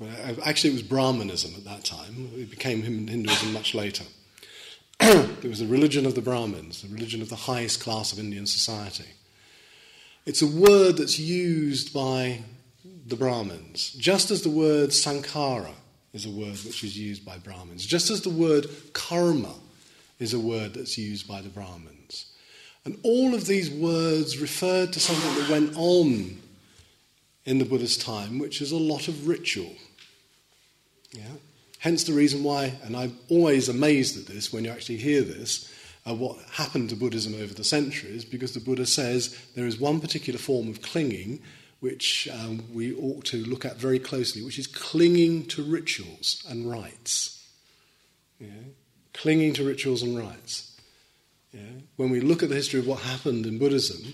Uh, 0.02 0.34
actually, 0.46 0.72
it 0.72 0.74
was 0.74 0.84
Brahmanism 0.84 1.54
at 1.56 1.66
that 1.66 1.84
time. 1.84 2.30
It 2.36 2.52
became 2.52 2.84
Hinduism 2.84 3.52
much 3.52 3.74
later. 3.74 4.04
it 5.00 5.44
was 5.48 5.60
the 5.60 5.68
religion 5.68 6.06
of 6.06 6.16
the 6.16 6.22
Brahmins, 6.22 6.82
the 6.82 6.94
religion 6.94 7.22
of 7.22 7.30
the 7.30 7.36
highest 7.36 7.82
class 7.82 8.14
of 8.14 8.20
Indian 8.20 8.46
society. 8.46 9.06
It's 10.26 10.42
a 10.42 10.48
word 10.48 10.98
that's 10.98 11.20
used 11.20 11.94
by 11.94 12.42
the 13.08 13.16
Brahmins, 13.16 13.92
just 13.94 14.30
as 14.30 14.42
the 14.42 14.50
word 14.50 14.90
sankhara 14.90 15.74
is 16.14 16.26
a 16.26 16.30
word 16.30 16.58
which 16.66 16.84
is 16.84 16.98
used 16.98 17.26
by 17.26 17.38
Brahmins, 17.38 17.86
just 17.86 18.10
as 18.10 18.22
the 18.22 18.30
word 18.30 18.68
karma 18.94 19.54
is 20.20 20.34
a 20.34 20.40
word 20.40 20.74
that's 20.74 20.98
used 20.98 21.28
by 21.28 21.42
the 21.42 21.50
Brahmins. 21.50 22.26
And 22.86 23.00
all 23.04 23.34
of 23.34 23.46
these 23.46 23.70
words 23.70 24.38
referred 24.38 24.94
to 24.94 25.00
something 25.00 25.36
that 25.36 25.50
went 25.50 25.76
on 25.78 26.40
in 27.46 27.60
the 27.60 27.66
Buddha's 27.66 27.98
time, 27.98 28.40
which 28.40 28.62
is 28.62 28.72
a 28.72 28.78
lot 28.78 29.08
of 29.08 29.28
ritual. 29.28 29.76
Yeah? 31.12 31.24
Hence 31.80 32.04
the 32.04 32.14
reason 32.14 32.44
why, 32.44 32.74
and 32.84 32.96
I'm 32.96 33.18
always 33.30 33.70
amazed 33.70 34.18
at 34.18 34.26
this 34.26 34.52
when 34.52 34.66
you 34.66 34.72
actually 34.72 34.98
hear 34.98 35.22
this, 35.22 35.72
uh, 36.08 36.14
what 36.14 36.38
happened 36.52 36.90
to 36.90 36.96
Buddhism 36.96 37.36
over 37.36 37.54
the 37.54 37.64
centuries, 37.64 38.26
because 38.26 38.54
the 38.54 38.60
Buddha 38.60 38.86
says 38.86 39.38
there 39.56 39.68
is 39.68 39.80
one 39.80 40.00
particular 40.00 40.40
form 40.40 40.70
of 40.70 40.82
clinging 40.82 41.42
which 41.80 42.28
um, 42.34 42.64
we 42.74 42.96
ought 42.96 43.24
to 43.26 43.38
look 43.46 43.64
at 43.64 43.78
very 43.78 44.00
closely, 44.00 44.44
which 44.44 44.58
is 44.58 44.66
clinging 44.66 45.46
to 45.46 45.62
rituals 45.62 46.44
and 46.50 46.70
rites. 46.70 47.48
Yeah? 48.40 48.50
Clinging 49.14 49.54
to 49.54 49.64
rituals 49.64 50.02
and 50.02 50.18
rites. 50.18 50.76
Yeah? 51.52 51.62
When 51.98 52.10
we 52.10 52.20
look 52.20 52.42
at 52.42 52.50
the 52.50 52.56
history 52.56 52.80
of 52.80 52.88
what 52.88 53.02
happened 53.02 53.46
in 53.46 53.60
Buddhism, 53.60 54.14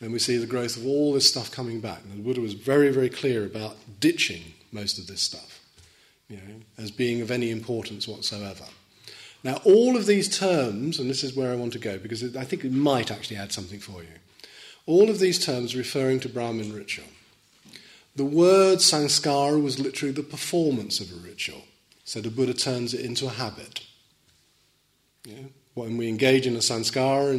then 0.00 0.10
we 0.10 0.18
see 0.18 0.38
the 0.38 0.46
growth 0.46 0.76
of 0.76 0.84
all 0.84 1.12
this 1.12 1.28
stuff 1.28 1.52
coming 1.52 1.80
back. 1.80 2.02
And 2.02 2.18
the 2.18 2.22
Buddha 2.24 2.40
was 2.40 2.54
very, 2.54 2.90
very 2.90 3.08
clear 3.08 3.44
about 3.46 3.76
ditching 4.00 4.42
most 4.72 4.98
of 4.98 5.06
this 5.06 5.20
stuff 5.20 5.53
you 6.28 6.36
know, 6.36 6.60
as 6.78 6.90
being 6.90 7.20
of 7.20 7.30
any 7.30 7.50
importance 7.50 8.08
whatsoever. 8.08 8.64
Now, 9.42 9.60
all 9.64 9.96
of 9.96 10.06
these 10.06 10.38
terms, 10.38 10.98
and 10.98 11.10
this 11.10 11.22
is 11.22 11.36
where 11.36 11.52
I 11.52 11.56
want 11.56 11.74
to 11.74 11.78
go 11.78 11.98
because 11.98 12.34
I 12.34 12.44
think 12.44 12.64
it 12.64 12.72
might 12.72 13.10
actually 13.10 13.36
add 13.36 13.52
something 13.52 13.78
for 13.78 14.02
you. 14.02 14.08
All 14.86 15.10
of 15.10 15.18
these 15.18 15.44
terms 15.44 15.76
referring 15.76 16.20
to 16.20 16.28
Brahmin 16.28 16.72
ritual. 16.72 17.06
The 18.16 18.24
word 18.24 18.78
sanskara 18.78 19.62
was 19.62 19.78
literally 19.78 20.12
the 20.12 20.22
performance 20.22 21.00
of 21.00 21.12
a 21.12 21.26
ritual. 21.26 21.62
So 22.04 22.20
the 22.20 22.30
Buddha 22.30 22.54
turns 22.54 22.94
it 22.94 23.00
into 23.00 23.26
a 23.26 23.30
habit. 23.30 23.80
Yeah? 25.24 25.48
When 25.74 25.96
we 25.96 26.08
engage 26.08 26.46
in 26.46 26.54
a 26.54 26.60
sanskara 26.60 27.34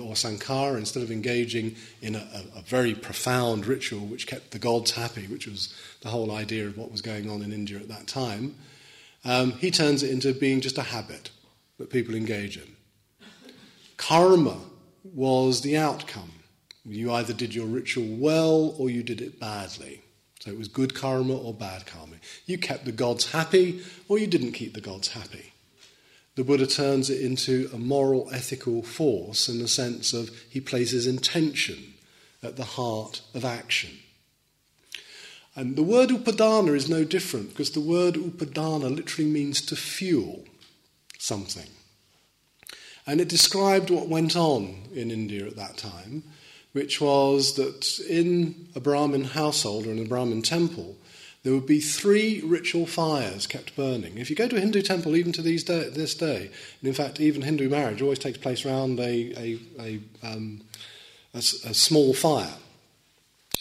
or 0.00 0.14
sankara, 0.14 0.78
instead 0.78 1.02
of 1.02 1.10
engaging 1.10 1.74
in 2.00 2.14
a, 2.14 2.44
a, 2.54 2.62
very 2.62 2.94
profound 2.94 3.66
ritual 3.66 4.06
which 4.06 4.28
kept 4.28 4.52
the 4.52 4.60
gods 4.60 4.92
happy, 4.92 5.26
which 5.26 5.48
was 5.48 5.74
the 6.02 6.08
whole 6.08 6.30
idea 6.30 6.68
of 6.68 6.78
what 6.78 6.92
was 6.92 7.02
going 7.02 7.28
on 7.28 7.42
in 7.42 7.52
India 7.52 7.78
at 7.78 7.88
that 7.88 8.06
time, 8.06 8.54
um, 9.24 9.52
he 9.52 9.72
turns 9.72 10.04
it 10.04 10.10
into 10.10 10.32
being 10.32 10.60
just 10.60 10.78
a 10.78 10.82
habit 10.82 11.30
that 11.78 11.90
people 11.90 12.14
engage 12.14 12.56
in. 12.56 12.76
Karma 13.96 14.56
was 15.04 15.60
the 15.62 15.76
outcome. 15.76 16.30
You 16.84 17.12
either 17.12 17.32
did 17.32 17.54
your 17.54 17.66
ritual 17.66 18.16
well 18.16 18.74
or 18.78 18.88
you 18.88 19.02
did 19.02 19.20
it 19.20 19.40
badly. 19.40 20.02
So 20.40 20.50
it 20.50 20.58
was 20.58 20.68
good 20.68 20.94
karma 20.94 21.36
or 21.36 21.52
bad 21.52 21.86
karma. 21.86 22.16
You 22.46 22.56
kept 22.56 22.86
the 22.86 22.92
gods 22.92 23.32
happy 23.32 23.82
or 24.08 24.18
you 24.18 24.26
didn't 24.26 24.52
keep 24.52 24.74
the 24.74 24.80
gods 24.80 25.08
happy. 25.08 25.49
The 26.40 26.46
Buddha 26.46 26.66
turns 26.66 27.10
it 27.10 27.20
into 27.20 27.68
a 27.70 27.76
moral, 27.76 28.30
ethical 28.32 28.82
force 28.82 29.46
in 29.46 29.58
the 29.58 29.68
sense 29.68 30.14
of 30.14 30.30
he 30.48 30.58
places 30.58 31.06
intention 31.06 31.92
at 32.42 32.56
the 32.56 32.64
heart 32.64 33.20
of 33.34 33.44
action. 33.44 33.90
And 35.54 35.76
the 35.76 35.82
word 35.82 36.08
upadana 36.08 36.74
is 36.74 36.88
no 36.88 37.04
different 37.04 37.50
because 37.50 37.72
the 37.72 37.80
word 37.80 38.14
upadana 38.14 38.88
literally 38.96 39.30
means 39.30 39.60
to 39.66 39.76
fuel 39.76 40.44
something. 41.18 41.68
And 43.06 43.20
it 43.20 43.28
described 43.28 43.90
what 43.90 44.08
went 44.08 44.34
on 44.34 44.84
in 44.94 45.10
India 45.10 45.46
at 45.46 45.56
that 45.56 45.76
time, 45.76 46.22
which 46.72 47.02
was 47.02 47.56
that 47.56 48.00
in 48.08 48.68
a 48.74 48.80
Brahmin 48.80 49.24
household 49.24 49.86
or 49.86 49.90
in 49.90 49.98
a 49.98 50.08
Brahmin 50.08 50.40
temple, 50.40 50.96
there 51.42 51.54
would 51.54 51.66
be 51.66 51.80
three 51.80 52.42
ritual 52.44 52.86
fires 52.86 53.46
kept 53.46 53.74
burning. 53.74 54.18
If 54.18 54.28
you 54.28 54.36
go 54.36 54.48
to 54.48 54.56
a 54.56 54.60
Hindu 54.60 54.82
temple, 54.82 55.16
even 55.16 55.32
to 55.32 55.42
these 55.42 55.64
day, 55.64 55.88
this 55.88 56.14
day, 56.14 56.50
and 56.80 56.88
in 56.88 56.94
fact, 56.94 57.20
even 57.20 57.42
Hindu 57.42 57.68
marriage 57.68 58.02
always 58.02 58.18
takes 58.18 58.38
place 58.38 58.66
around 58.66 59.00
a, 59.00 59.32
a, 59.36 59.58
a, 59.80 60.00
um, 60.22 60.60
a, 61.32 61.38
a 61.38 61.74
small 61.74 62.12
fire 62.12 62.56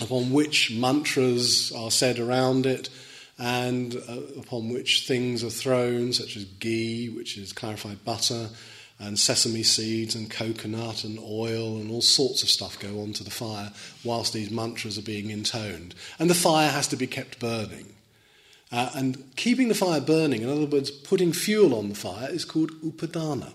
upon 0.02 0.32
which 0.32 0.72
mantras 0.72 1.72
are 1.76 1.92
said 1.92 2.20
around 2.20 2.66
it 2.66 2.90
and 3.38 3.96
uh, 3.96 4.20
upon 4.38 4.70
which 4.70 5.08
things 5.08 5.44
are 5.44 5.50
thrown, 5.50 6.12
such 6.12 6.36
as 6.36 6.44
ghee, 6.44 7.08
which 7.08 7.38
is 7.38 7.54
clarified 7.54 8.04
butter, 8.04 8.50
and 9.00 9.18
sesame 9.18 9.64
seeds 9.64 10.14
and 10.14 10.30
coconut 10.30 11.06
and 11.06 11.18
oil 11.20 11.78
and 11.78 11.90
all 11.90 12.02
sorts 12.02 12.44
of 12.44 12.50
stuff 12.50 12.78
go 12.80 13.02
onto 13.02 13.24
the 13.24 13.32
fire 13.32 13.72
whilst 14.04 14.34
these 14.34 14.52
mantras 14.52 14.98
are 14.98 15.04
being 15.04 15.30
intoned. 15.30 15.96
And 16.20 16.30
the 16.30 16.36
fire 16.36 16.70
has 16.70 16.88
to 16.90 16.98
be 16.98 17.08
kept 17.08 17.40
burning. 17.40 17.94
Uh, 18.72 18.92
and 18.94 19.36
keeping 19.36 19.70
the 19.70 19.74
fire 19.74 20.02
burning, 20.02 20.42
in 20.42 20.50
other 20.50 20.66
words, 20.66 20.92
putting 20.92 21.32
fuel 21.32 21.74
on 21.74 21.90
the 21.90 21.96
fire, 21.96 22.30
is 22.30 22.46
called 22.46 22.72
upadana. 22.82 23.54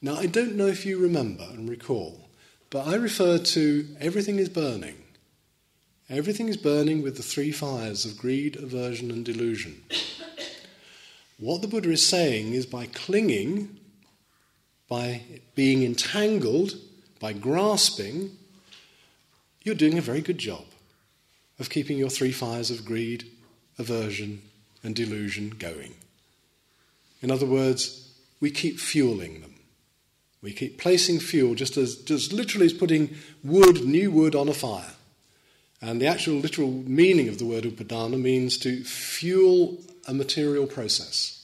Now, 0.00 0.16
I 0.16 0.26
don't 0.26 0.56
know 0.56 0.66
if 0.66 0.84
you 0.84 0.98
remember 0.98 1.44
and 1.44 1.68
recall, 1.68 2.28
but 2.70 2.86
I 2.86 2.94
refer 2.94 3.38
to 3.38 3.88
everything 3.98 4.38
is 4.38 4.48
burning. 4.48 4.96
Everything 6.10 6.48
is 6.48 6.56
burning 6.56 7.02
with 7.02 7.16
the 7.16 7.22
three 7.22 7.52
fires 7.52 8.04
of 8.04 8.18
greed, 8.18 8.56
aversion, 8.56 9.10
and 9.10 9.24
delusion. 9.24 9.82
What 11.38 11.62
the 11.62 11.68
Buddha 11.68 11.90
is 11.90 12.06
saying 12.06 12.52
is 12.52 12.66
by 12.66 12.86
clinging 12.86 13.80
by 14.92 15.22
being 15.54 15.82
entangled, 15.82 16.74
by 17.18 17.32
grasping, 17.32 18.30
you're 19.62 19.74
doing 19.74 19.96
a 19.96 20.02
very 20.02 20.20
good 20.20 20.36
job 20.36 20.66
of 21.58 21.70
keeping 21.70 21.96
your 21.96 22.10
three 22.10 22.30
fires 22.30 22.70
of 22.70 22.84
greed, 22.84 23.24
aversion, 23.78 24.42
and 24.84 24.94
delusion 24.94 25.48
going. 25.48 25.94
In 27.22 27.30
other 27.30 27.46
words, 27.46 28.12
we 28.38 28.50
keep 28.50 28.78
fueling 28.78 29.40
them. 29.40 29.54
We 30.42 30.52
keep 30.52 30.76
placing 30.76 31.20
fuel 31.20 31.54
just 31.54 31.78
as 31.78 31.96
just 31.96 32.30
literally 32.30 32.66
as 32.66 32.74
putting 32.74 33.16
wood, 33.42 33.86
new 33.86 34.10
wood 34.10 34.34
on 34.34 34.50
a 34.50 34.52
fire. 34.52 34.92
And 35.80 36.02
the 36.02 36.06
actual 36.06 36.34
literal 36.34 36.70
meaning 36.70 37.30
of 37.30 37.38
the 37.38 37.46
word 37.46 37.64
upadana 37.64 38.20
means 38.20 38.58
to 38.58 38.84
fuel 38.84 39.78
a 40.06 40.12
material 40.12 40.66
process. 40.66 41.41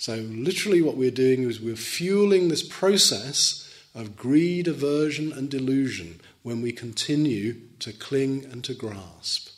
So, 0.00 0.14
literally, 0.16 0.80
what 0.80 0.96
we're 0.96 1.10
doing 1.10 1.42
is 1.42 1.60
we're 1.60 1.76
fueling 1.76 2.48
this 2.48 2.66
process 2.66 3.70
of 3.94 4.16
greed, 4.16 4.66
aversion, 4.66 5.30
and 5.30 5.50
delusion 5.50 6.22
when 6.42 6.62
we 6.62 6.72
continue 6.72 7.56
to 7.80 7.92
cling 7.92 8.46
and 8.46 8.64
to 8.64 8.72
grasp. 8.72 9.50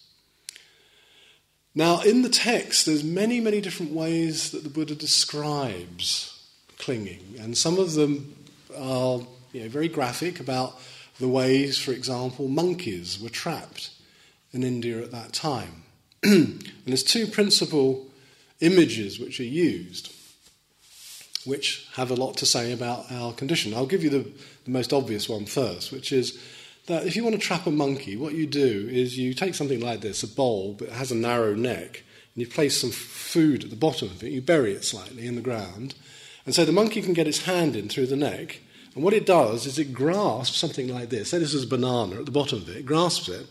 Now, 1.77 2.01
in 2.01 2.23
the 2.23 2.29
text, 2.29 2.87
there's 2.87 3.05
many, 3.05 3.39
many 3.39 3.61
different 3.61 3.93
ways 3.93 4.51
that 4.51 4.65
the 4.65 4.69
Buddha 4.69 4.97
describes 4.97 6.45
clinging, 6.77 7.37
and 7.39 7.57
some 7.57 7.79
of 7.79 7.93
them 7.93 8.35
are 8.77 9.21
you 9.53 9.63
know, 9.63 9.69
very 9.69 9.87
graphic 9.87 10.41
about 10.41 10.77
the 11.21 11.29
ways, 11.29 11.79
for 11.79 11.93
example, 11.93 12.49
monkeys 12.49 13.23
were 13.23 13.29
trapped 13.29 13.91
in 14.53 14.65
India 14.65 15.01
at 15.03 15.13
that 15.13 15.33
time. 15.33 15.85
and 16.25 16.65
there's 16.85 17.05
two 17.05 17.29
principal 17.29 18.09
images 18.59 19.21
which 19.21 19.39
are 19.39 19.45
used 19.45 20.13
which 21.45 21.89
have 21.95 22.11
a 22.11 22.15
lot 22.15 22.37
to 22.37 22.47
say 22.47 22.73
about 22.73 23.11
our 23.11 23.33
condition. 23.33 23.75
I'll 23.75 23.87
give 23.87 24.05
you 24.05 24.11
the, 24.11 24.31
the 24.65 24.71
most 24.71 24.93
obvious 24.93 25.29
one 25.29 25.47
first, 25.47 25.93
which 25.93 26.13
is 26.13 26.41
that 26.87 27.07
if 27.07 27.17
you 27.17 27.23
want 27.23 27.35
to 27.35 27.41
trap 27.41 27.67
a 27.67 27.71
monkey, 27.71 28.17
what 28.17 28.35
you 28.35 28.47
do 28.47 28.89
is 28.91 29.19
you 29.19 29.35
take 29.35 29.55
something 29.55 29.81
like 29.81 30.01
this, 30.01 30.23
a 30.23 30.29
bowl, 30.29 30.77
it 30.81 30.91
has 30.91 31.13
a 31.13 31.17
narrow 31.17 31.55
neck, 31.55 32.03
and 32.35 32.43
you 32.43 32.47
place 32.47 32.81
some 32.81 32.91
food 32.91 33.65
at 33.65 33.71
the 33.71 33.77
bottom 33.77 34.09
of 34.09 34.23
it, 34.23 34.33
you 34.33 34.41
bury 34.41 34.73
it 34.73 34.85
slightly 34.85 35.27
in 35.27 35.37
the 35.37 35.41
ground, 35.41 35.95
and 36.45 36.55
so 36.55 36.65
the 36.65 36.73
monkey 36.73 37.03
can 37.03 37.13
get 37.13 37.29
its 37.29 37.45
hand 37.45 37.77
in 37.77 37.89
through 37.89 38.07
the 38.07 38.17
neck, 38.17 38.61
and 38.95 39.05
what 39.05 39.15
it 39.15 39.27
does 39.27 39.65
is 39.65 39.79
it 39.79 39.95
grasps 39.95 40.59
something 40.59 40.89
like 40.89 41.09
this. 41.09 41.31
Say 41.31 41.39
this 41.39 41.55
is 41.55 41.65
a 41.65 41.69
banana 41.69 42.17
at 42.17 42.27
the 42.27 42.33
bottom 42.33 42.59
of 42.59 42.69
it, 42.69 42.79
it 42.79 42.87
grasps 42.87 43.29
it, 43.29 43.47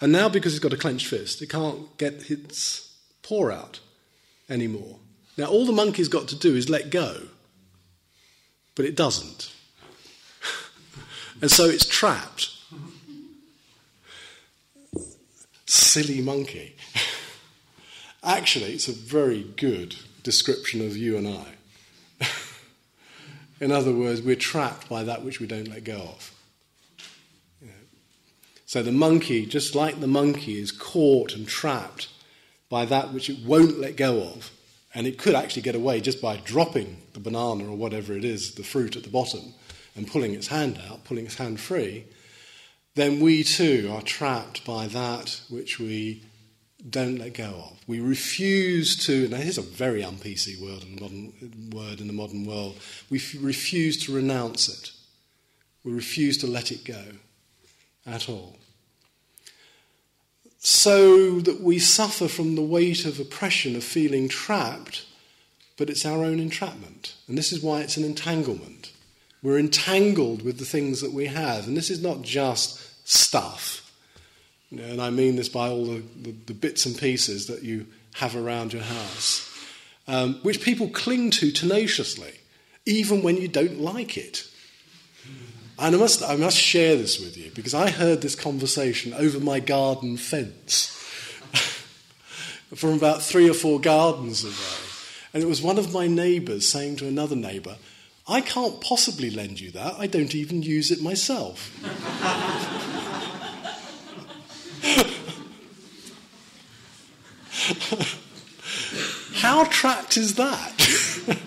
and 0.00 0.12
now 0.12 0.28
because 0.28 0.52
it's 0.52 0.62
got 0.62 0.72
a 0.72 0.76
clenched 0.76 1.06
fist, 1.06 1.42
it 1.42 1.50
can't 1.50 1.96
get 1.96 2.30
its 2.30 2.92
paw 3.22 3.50
out 3.50 3.80
anymore. 4.48 4.99
Now, 5.40 5.46
all 5.46 5.64
the 5.64 5.72
monkey's 5.72 6.08
got 6.08 6.28
to 6.28 6.36
do 6.36 6.54
is 6.54 6.68
let 6.68 6.90
go, 6.90 7.22
but 8.74 8.84
it 8.84 8.94
doesn't. 8.94 9.50
and 11.40 11.50
so 11.50 11.64
it's 11.64 11.86
trapped. 11.86 12.50
Silly 15.64 16.20
monkey. 16.20 16.76
Actually, 18.22 18.74
it's 18.74 18.86
a 18.86 18.92
very 18.92 19.44
good 19.56 19.96
description 20.22 20.84
of 20.84 20.94
you 20.94 21.16
and 21.16 21.26
I. 21.26 22.26
In 23.62 23.72
other 23.72 23.94
words, 23.94 24.20
we're 24.20 24.36
trapped 24.36 24.90
by 24.90 25.04
that 25.04 25.24
which 25.24 25.40
we 25.40 25.46
don't 25.46 25.68
let 25.68 25.84
go 25.84 26.00
of. 26.02 26.34
So 28.66 28.82
the 28.82 28.92
monkey, 28.92 29.46
just 29.46 29.74
like 29.74 30.00
the 30.00 30.06
monkey, 30.06 30.60
is 30.60 30.70
caught 30.70 31.34
and 31.34 31.48
trapped 31.48 32.08
by 32.68 32.84
that 32.84 33.14
which 33.14 33.30
it 33.30 33.38
won't 33.42 33.80
let 33.80 33.96
go 33.96 34.20
of. 34.20 34.50
And 34.94 35.06
it 35.06 35.18
could 35.18 35.34
actually 35.34 35.62
get 35.62 35.74
away 35.74 36.00
just 36.00 36.20
by 36.20 36.36
dropping 36.38 37.02
the 37.12 37.20
banana 37.20 37.64
or 37.64 37.76
whatever 37.76 38.12
it 38.14 38.24
is, 38.24 38.54
the 38.54 38.64
fruit 38.64 38.96
at 38.96 39.04
the 39.04 39.10
bottom, 39.10 39.54
and 39.94 40.06
pulling 40.06 40.34
its 40.34 40.48
hand 40.48 40.80
out, 40.88 41.04
pulling 41.04 41.26
its 41.26 41.36
hand 41.36 41.60
free. 41.60 42.06
Then 42.96 43.20
we 43.20 43.44
too 43.44 43.90
are 43.92 44.02
trapped 44.02 44.64
by 44.64 44.88
that 44.88 45.40
which 45.48 45.78
we 45.78 46.24
don't 46.88 47.18
let 47.18 47.34
go 47.34 47.70
of. 47.70 47.78
We 47.86 48.00
refuse 48.00 48.96
to, 49.06 49.28
now 49.28 49.36
here's 49.36 49.58
a 49.58 49.62
very 49.62 50.02
un 50.02 50.16
PC 50.16 50.60
word 50.60 50.82
in, 50.82 50.96
the 50.96 51.02
modern, 51.02 51.70
word 51.70 52.00
in 52.00 52.06
the 52.06 52.12
modern 52.12 52.44
world. 52.44 52.76
We 53.10 53.18
f- 53.18 53.36
refuse 53.38 54.02
to 54.06 54.14
renounce 54.14 54.68
it. 54.68 54.92
We 55.84 55.92
refuse 55.92 56.38
to 56.38 56.46
let 56.46 56.72
it 56.72 56.84
go 56.84 57.04
at 58.06 58.28
all 58.28 58.59
so 60.60 61.40
that 61.40 61.60
we 61.60 61.78
suffer 61.78 62.28
from 62.28 62.54
the 62.54 62.62
weight 62.62 63.04
of 63.04 63.18
oppression 63.18 63.74
of 63.74 63.82
feeling 63.82 64.28
trapped, 64.28 65.06
but 65.76 65.90
it's 65.90 66.06
our 66.06 66.24
own 66.24 66.38
entrapment. 66.38 67.16
And 67.26 67.36
this 67.36 67.50
is 67.50 67.62
why 67.62 67.80
it's 67.80 67.96
an 67.96 68.04
entanglement. 68.04 68.92
We're 69.42 69.58
entangled 69.58 70.42
with 70.42 70.58
the 70.58 70.66
things 70.66 71.00
that 71.00 71.12
we 71.12 71.26
have. 71.26 71.66
And 71.66 71.76
this 71.76 71.90
is 71.90 72.02
not 72.02 72.22
just 72.22 73.08
stuff, 73.08 73.80
and 74.70 75.02
I 75.02 75.10
mean 75.10 75.36
this 75.36 75.48
by 75.48 75.68
all 75.68 75.84
the, 75.84 76.02
the, 76.22 76.34
the, 76.46 76.54
bits 76.54 76.86
and 76.86 76.96
pieces 76.96 77.46
that 77.46 77.62
you 77.62 77.86
have 78.14 78.36
around 78.36 78.72
your 78.72 78.82
house, 78.82 79.48
um, 80.06 80.34
which 80.42 80.62
people 80.62 80.88
cling 80.88 81.30
to 81.32 81.50
tenaciously, 81.50 82.32
even 82.86 83.22
when 83.22 83.36
you 83.36 83.48
don't 83.48 83.80
like 83.80 84.16
it. 84.16 84.46
And 85.80 85.94
I 85.94 85.98
must, 85.98 86.22
I 86.22 86.36
must 86.36 86.58
share 86.58 86.94
this 86.94 87.18
with 87.18 87.38
you 87.38 87.50
because 87.54 87.72
I 87.72 87.88
heard 87.88 88.20
this 88.20 88.34
conversation 88.34 89.14
over 89.14 89.40
my 89.40 89.60
garden 89.60 90.18
fence 90.18 90.88
from 92.74 92.90
about 92.90 93.22
three 93.22 93.48
or 93.48 93.54
four 93.54 93.80
gardens 93.80 94.44
away. 94.44 94.52
And 95.32 95.42
it 95.42 95.46
was 95.46 95.62
one 95.62 95.78
of 95.78 95.90
my 95.90 96.06
neighbours 96.06 96.68
saying 96.68 96.96
to 96.96 97.08
another 97.08 97.34
neighbour, 97.34 97.78
I 98.28 98.42
can't 98.42 98.78
possibly 98.82 99.30
lend 99.30 99.58
you 99.58 99.70
that. 99.70 99.94
I 99.98 100.06
don't 100.06 100.34
even 100.34 100.62
use 100.62 100.90
it 100.90 101.00
myself. 101.00 101.74
How 109.36 109.64
trapped 109.64 110.18
is 110.18 110.34
that? 110.34 111.38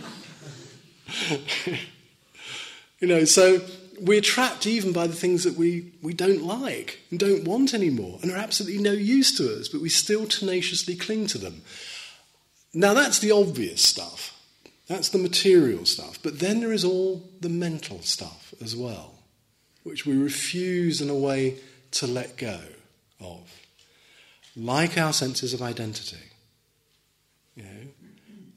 you 2.99 3.07
know, 3.07 3.25
so 3.25 3.61
we're 3.99 4.21
trapped 4.21 4.65
even 4.65 4.91
by 4.91 5.07
the 5.07 5.15
things 5.15 5.43
that 5.43 5.57
we, 5.57 5.91
we 6.01 6.13
don't 6.13 6.43
like 6.43 6.99
and 7.09 7.19
don't 7.19 7.43
want 7.45 7.73
anymore 7.73 8.19
and 8.21 8.31
are 8.31 8.37
absolutely 8.37 8.81
no 8.81 8.91
use 8.91 9.35
to 9.37 9.59
us, 9.59 9.67
but 9.67 9.81
we 9.81 9.89
still 9.89 10.25
tenaciously 10.25 10.95
cling 10.95 11.27
to 11.27 11.37
them. 11.37 11.61
Now, 12.73 12.93
that's 12.93 13.19
the 13.19 13.31
obvious 13.31 13.81
stuff. 13.81 14.39
That's 14.87 15.09
the 15.09 15.17
material 15.17 15.85
stuff. 15.85 16.19
But 16.21 16.39
then 16.39 16.59
there 16.59 16.73
is 16.73 16.83
all 16.83 17.29
the 17.39 17.49
mental 17.49 18.01
stuff 18.01 18.53
as 18.61 18.75
well, 18.75 19.15
which 19.83 20.05
we 20.05 20.17
refuse 20.17 21.01
in 21.01 21.09
a 21.09 21.15
way 21.15 21.59
to 21.91 22.07
let 22.07 22.37
go 22.37 22.59
of. 23.21 23.51
Like 24.55 24.97
our 24.97 25.13
senses 25.13 25.53
of 25.53 25.61
identity, 25.61 26.31
you 27.55 27.63
know, 27.63 27.87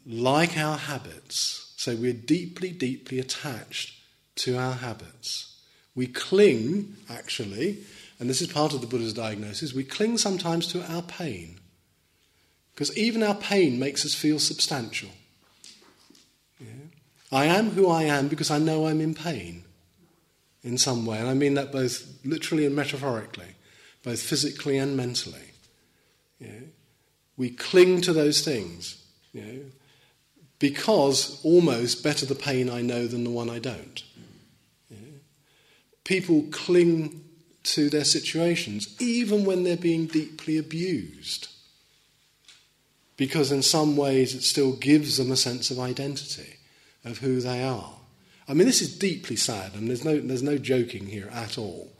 like 0.06 0.56
our 0.56 0.76
habits. 0.76 1.74
So 1.76 1.94
we're 1.94 2.12
deeply, 2.12 2.70
deeply 2.70 3.18
attached 3.18 3.95
to 4.36 4.56
our 4.56 4.74
habits. 4.74 5.56
We 5.94 6.06
cling, 6.06 6.96
actually, 7.08 7.78
and 8.18 8.30
this 8.30 8.40
is 8.40 8.48
part 8.48 8.72
of 8.72 8.80
the 8.80 8.86
Buddha's 8.86 9.12
diagnosis, 9.12 9.74
we 9.74 9.84
cling 9.84 10.18
sometimes 10.18 10.66
to 10.68 10.82
our 10.92 11.02
pain. 11.02 11.58
Because 12.74 12.96
even 12.96 13.22
our 13.22 13.34
pain 13.34 13.78
makes 13.78 14.04
us 14.04 14.14
feel 14.14 14.38
substantial. 14.38 15.08
Yeah? 16.60 16.68
I 17.32 17.46
am 17.46 17.70
who 17.70 17.88
I 17.88 18.04
am 18.04 18.28
because 18.28 18.50
I 18.50 18.58
know 18.58 18.86
I'm 18.86 19.00
in 19.00 19.14
pain 19.14 19.64
in 20.62 20.76
some 20.76 21.06
way. 21.06 21.18
And 21.18 21.28
I 21.28 21.34
mean 21.34 21.54
that 21.54 21.72
both 21.72 22.06
literally 22.24 22.66
and 22.66 22.76
metaphorically, 22.76 23.56
both 24.02 24.20
physically 24.20 24.76
and 24.76 24.96
mentally. 24.96 25.52
Yeah? 26.38 26.60
We 27.38 27.50
cling 27.50 28.02
to 28.02 28.12
those 28.12 28.42
things 28.42 29.02
you 29.32 29.42
know, 29.42 29.60
because 30.58 31.40
almost 31.44 32.02
better 32.02 32.26
the 32.26 32.34
pain 32.34 32.68
I 32.68 32.82
know 32.82 33.06
than 33.06 33.24
the 33.24 33.30
one 33.30 33.50
I 33.50 33.58
don't 33.58 34.02
people 36.06 36.44
cling 36.52 37.20
to 37.64 37.90
their 37.90 38.04
situations, 38.04 38.94
even 39.00 39.44
when 39.44 39.64
they're 39.64 39.76
being 39.76 40.06
deeply 40.06 40.56
abused. 40.56 41.48
Because 43.16 43.50
in 43.50 43.62
some 43.62 43.96
ways 43.96 44.34
it 44.34 44.42
still 44.42 44.72
gives 44.72 45.16
them 45.16 45.32
a 45.32 45.36
sense 45.36 45.70
of 45.70 45.80
identity, 45.80 46.58
of 47.04 47.18
who 47.18 47.40
they 47.40 47.64
are. 47.64 47.92
I 48.48 48.54
mean, 48.54 48.68
this 48.68 48.80
is 48.82 48.96
deeply 48.96 49.34
sad, 49.34 49.74
and 49.74 49.88
there's 49.88 50.04
no, 50.04 50.20
there's 50.20 50.44
no 50.44 50.58
joking 50.58 51.06
here 51.06 51.28
at 51.32 51.58
all. 51.58 51.92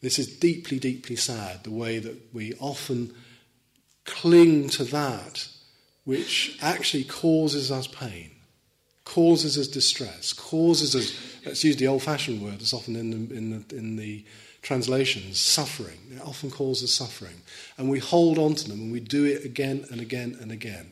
This 0.00 0.18
is 0.18 0.26
deeply, 0.38 0.80
deeply 0.80 1.14
sad, 1.14 1.62
the 1.62 1.70
way 1.70 2.00
that 2.00 2.34
we 2.34 2.54
often 2.58 3.14
cling 4.04 4.68
to 4.70 4.84
that 4.84 5.46
which 6.04 6.58
actually 6.62 7.04
causes 7.04 7.70
us 7.70 7.86
pain, 7.86 8.30
causes 9.04 9.58
us 9.58 9.68
distress, 9.68 10.32
causes 10.32 10.96
us 10.96 11.27
let's 11.44 11.64
use 11.64 11.76
the 11.76 11.88
old 11.88 12.02
fashioned 12.02 12.42
word 12.42 12.54
that's 12.54 12.74
often 12.74 12.96
in 12.96 13.10
the, 13.10 13.34
in 13.34 13.50
the, 13.50 13.76
in 13.76 13.96
the 13.96 14.24
translations 14.62 15.40
suffering. 15.40 15.98
It 16.10 16.22
often 16.22 16.50
causes 16.50 16.92
suffering. 16.92 17.42
And 17.76 17.88
we 17.88 17.98
hold 17.98 18.38
on 18.38 18.54
to 18.54 18.68
them 18.68 18.80
and 18.80 18.92
we 18.92 19.00
do 19.00 19.24
it 19.24 19.44
again 19.44 19.86
and 19.90 20.00
again 20.00 20.36
and 20.40 20.52
again. 20.52 20.90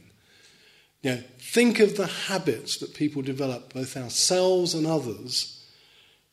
You 1.02 1.10
know, 1.12 1.22
think 1.38 1.78
of 1.80 1.96
the 1.96 2.06
habits 2.06 2.78
that 2.78 2.94
people 2.94 3.22
develop, 3.22 3.72
both 3.72 3.96
ourselves 3.96 4.74
and 4.74 4.86
others, 4.86 5.64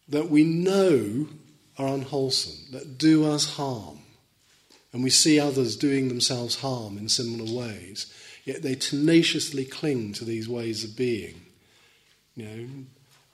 that 0.07 0.29
we 0.29 0.43
know 0.43 1.27
are 1.77 1.87
unwholesome, 1.87 2.71
that 2.71 2.97
do 2.97 3.25
us 3.25 3.55
harm. 3.55 3.99
And 4.91 5.03
we 5.03 5.09
see 5.09 5.39
others 5.39 5.75
doing 5.75 6.07
themselves 6.07 6.61
harm 6.61 6.97
in 6.97 7.09
similar 7.09 7.51
ways. 7.51 8.13
Yet 8.45 8.61
they 8.61 8.75
tenaciously 8.75 9.65
cling 9.65 10.13
to 10.13 10.25
these 10.25 10.47
ways 10.47 10.83
of 10.83 10.95
being. 10.95 11.41
You 12.35 12.45
know, 12.45 12.67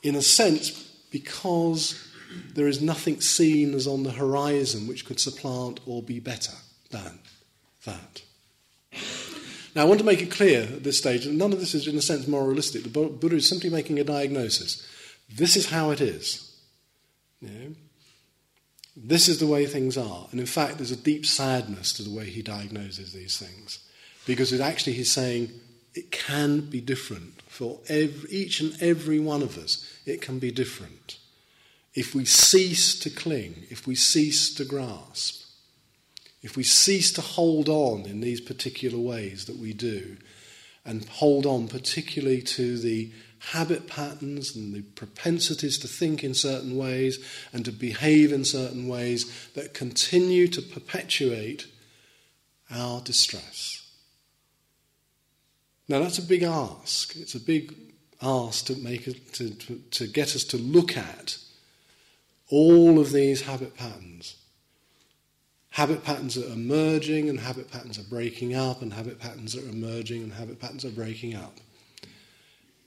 in 0.01 0.15
a 0.15 0.21
sense, 0.21 0.71
because 1.11 2.07
there 2.53 2.67
is 2.67 2.81
nothing 2.81 3.21
seen 3.21 3.73
as 3.73 3.87
on 3.87 4.03
the 4.03 4.11
horizon 4.11 4.87
which 4.87 5.05
could 5.05 5.19
supplant 5.19 5.79
or 5.85 6.03
be 6.03 6.19
better 6.19 6.53
than 6.91 7.19
that. 7.85 8.21
Now, 9.75 9.83
I 9.83 9.85
want 9.85 9.99
to 9.99 10.05
make 10.05 10.21
it 10.21 10.31
clear 10.31 10.63
at 10.63 10.83
this 10.83 10.97
stage 10.97 11.25
that 11.25 11.33
none 11.33 11.53
of 11.53 11.59
this 11.59 11.75
is, 11.75 11.87
in 11.87 11.95
a 11.95 12.01
sense, 12.01 12.27
moralistic. 12.27 12.83
The 12.83 12.89
Buddha 12.89 13.35
is 13.35 13.47
simply 13.47 13.69
making 13.69 13.99
a 13.99 14.03
diagnosis. 14.03 14.85
This 15.33 15.55
is 15.55 15.69
how 15.69 15.91
it 15.91 16.01
is. 16.01 16.57
You 17.41 17.49
know? 17.49 17.75
This 18.97 19.29
is 19.29 19.39
the 19.39 19.47
way 19.47 19.65
things 19.65 19.97
are. 19.97 20.27
And 20.31 20.39
in 20.39 20.45
fact, 20.45 20.77
there's 20.77 20.91
a 20.91 20.97
deep 20.97 21.25
sadness 21.25 21.93
to 21.93 22.03
the 22.03 22.09
way 22.09 22.25
he 22.25 22.41
diagnoses 22.41 23.13
these 23.13 23.37
things. 23.37 23.79
Because 24.25 24.51
it 24.51 24.59
actually 24.59 24.93
he's 24.93 25.11
saying 25.11 25.51
it 25.93 26.11
can 26.11 26.61
be 26.61 26.81
different 26.81 27.38
for 27.59 27.77
every, 27.89 28.29
each 28.29 28.61
and 28.61 28.81
every 28.81 29.19
one 29.19 29.41
of 29.41 29.57
us, 29.57 29.85
it 30.05 30.21
can 30.21 30.39
be 30.39 30.49
different. 30.49 31.17
If 31.93 32.15
we 32.15 32.23
cease 32.23 32.97
to 32.99 33.09
cling, 33.09 33.65
if 33.69 33.85
we 33.85 33.95
cease 33.95 34.53
to 34.53 34.63
grasp, 34.63 35.43
if 36.41 36.55
we 36.55 36.63
cease 36.63 37.11
to 37.11 37.21
hold 37.21 37.67
on 37.67 38.05
in 38.05 38.21
these 38.21 38.39
particular 38.39 38.97
ways 38.97 39.43
that 39.43 39.57
we 39.57 39.73
do, 39.73 40.15
and 40.85 41.03
hold 41.09 41.45
on 41.45 41.67
particularly 41.67 42.41
to 42.43 42.77
the 42.77 43.11
habit 43.51 43.87
patterns 43.87 44.55
and 44.55 44.73
the 44.73 44.83
propensities 44.83 45.77
to 45.79 45.87
think 45.89 46.23
in 46.23 46.33
certain 46.33 46.77
ways 46.77 47.19
and 47.51 47.65
to 47.65 47.73
behave 47.73 48.31
in 48.31 48.45
certain 48.45 48.87
ways 48.87 49.49
that 49.55 49.73
continue 49.73 50.47
to 50.47 50.61
perpetuate 50.61 51.67
our 52.71 53.01
distress. 53.01 53.88
Now, 55.89 55.99
that's 55.99 56.19
a 56.19 56.23
big 56.23 56.43
ask. 56.43 57.15
It's 57.15 57.33
a 57.33 57.39
big 57.39 57.75
ask 58.21 58.65
to, 58.67 58.75
make 58.75 59.05
to, 59.05 59.49
to, 59.49 59.75
to 59.91 60.07
get 60.07 60.35
us 60.35 60.43
to 60.45 60.57
look 60.57 60.95
at 60.95 61.37
all 62.49 62.99
of 62.99 63.11
these 63.11 63.41
habit 63.41 63.75
patterns. 63.75 64.35
Habit 65.71 66.03
patterns 66.03 66.35
that 66.35 66.47
are 66.47 66.53
emerging, 66.53 67.27
and 67.27 67.39
habit 67.39 67.71
patterns 67.71 67.97
are 67.97 68.03
breaking 68.03 68.53
up, 68.53 68.83
and 68.83 68.93
habit 68.93 69.19
patterns 69.19 69.53
that 69.53 69.65
are 69.65 69.69
emerging, 69.69 70.21
and 70.21 70.33
habit 70.33 70.59
patterns 70.59 70.85
are 70.85 70.91
breaking 70.91 71.35
up. 71.35 71.57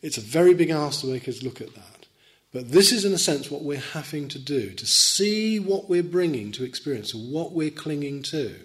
It's 0.00 0.18
a 0.18 0.22
very 0.22 0.54
big 0.54 0.70
ask 0.70 1.00
to 1.00 1.08
make 1.08 1.28
us 1.28 1.42
look 1.42 1.60
at 1.60 1.74
that. 1.74 2.06
But 2.52 2.70
this 2.70 2.92
is, 2.92 3.04
in 3.04 3.12
a 3.12 3.18
sense, 3.18 3.50
what 3.50 3.62
we're 3.62 3.78
having 3.78 4.28
to 4.28 4.38
do 4.38 4.70
to 4.70 4.86
see 4.86 5.58
what 5.58 5.88
we're 5.88 6.02
bringing 6.02 6.52
to 6.52 6.64
experience, 6.64 7.14
what 7.14 7.52
we're 7.52 7.70
clinging 7.70 8.22
to. 8.24 8.56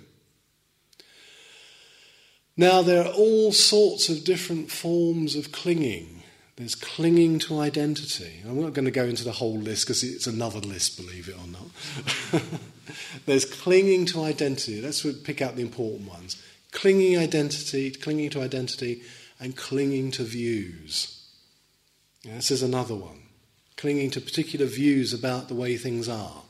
Now, 2.59 2.81
there 2.81 3.05
are 3.05 3.13
all 3.13 3.51
sorts 3.51 4.09
of 4.09 4.23
different 4.23 4.71
forms 4.71 5.35
of 5.35 5.51
clinging. 5.51 6.23
There's 6.55 6.73
clinging 6.73 7.37
to 7.39 7.59
identity. 7.59 8.41
I'm 8.43 8.59
not 8.59 8.73
going 8.73 8.85
to 8.85 8.91
go 8.91 9.05
into 9.05 9.23
the 9.23 9.31
whole 9.31 9.59
list 9.59 9.85
because 9.85 10.03
it's 10.03 10.25
another 10.25 10.59
list, 10.59 10.97
believe 10.97 11.29
it 11.29 11.35
or 11.37 11.47
not. 11.47 12.41
There's 13.27 13.45
clinging 13.45 14.07
to 14.07 14.23
identity. 14.23 14.81
Let's 14.81 15.05
pick 15.21 15.39
out 15.39 15.55
the 15.55 15.61
important 15.61 16.09
ones. 16.09 16.41
Clinging 16.71 17.15
identity, 17.15 17.91
clinging 17.91 18.31
to 18.31 18.41
identity, 18.41 19.03
and 19.39 19.55
clinging 19.55 20.09
to 20.11 20.23
views. 20.23 21.29
Yeah, 22.23 22.35
this 22.35 22.49
is 22.49 22.63
another 22.63 22.95
one. 22.95 23.21
Clinging 23.75 24.09
to 24.11 24.21
particular 24.21 24.65
views 24.65 25.13
about 25.13 25.47
the 25.47 25.53
way 25.53 25.77
things 25.77 26.09
are. 26.09 26.41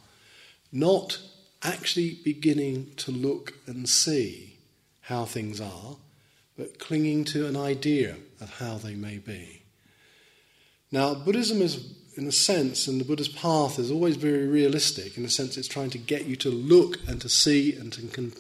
Not 0.72 1.20
actually 1.62 2.20
beginning 2.24 2.94
to 2.96 3.12
look 3.12 3.56
and 3.68 3.90
see 3.90 4.47
how 5.08 5.24
things 5.24 5.62
are, 5.62 5.96
but 6.58 6.80
clinging 6.80 7.24
to 7.24 7.48
an 7.48 7.56
idea 7.56 8.16
of 8.42 8.50
how 8.60 8.76
they 8.78 8.94
may 8.94 9.18
be. 9.18 9.62
Now, 10.92 11.16
Buddhism 11.16 11.62
is, 11.62 11.94
in 12.18 12.28
a 12.28 12.32
sense, 12.32 12.88
and 12.88 13.00
the 13.00 13.06
Buddha's 13.06 13.30
path 13.30 13.80
is 13.80 13.90
always 13.90 14.18
very 14.18 14.48
realistic. 14.48 15.18
In 15.18 15.24
a 15.24 15.30
sense, 15.30 15.56
it's 15.56 15.68
trying 15.68 15.92
to 15.92 15.98
get 15.98 16.26
you 16.26 16.36
to 16.38 16.50
look 16.50 16.98
and 17.08 17.22
to 17.22 17.30
see 17.30 17.74
and 17.74 17.94
to 17.94 18.02
con- 18.08 18.34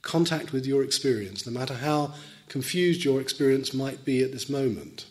contact 0.00 0.50
with 0.50 0.64
your 0.64 0.82
experience, 0.82 1.46
no 1.46 1.52
matter 1.52 1.74
how 1.74 2.14
confused 2.48 3.04
your 3.04 3.20
experience 3.20 3.74
might 3.74 4.02
be 4.06 4.22
at 4.22 4.32
this 4.32 4.48
moment. 4.48 5.04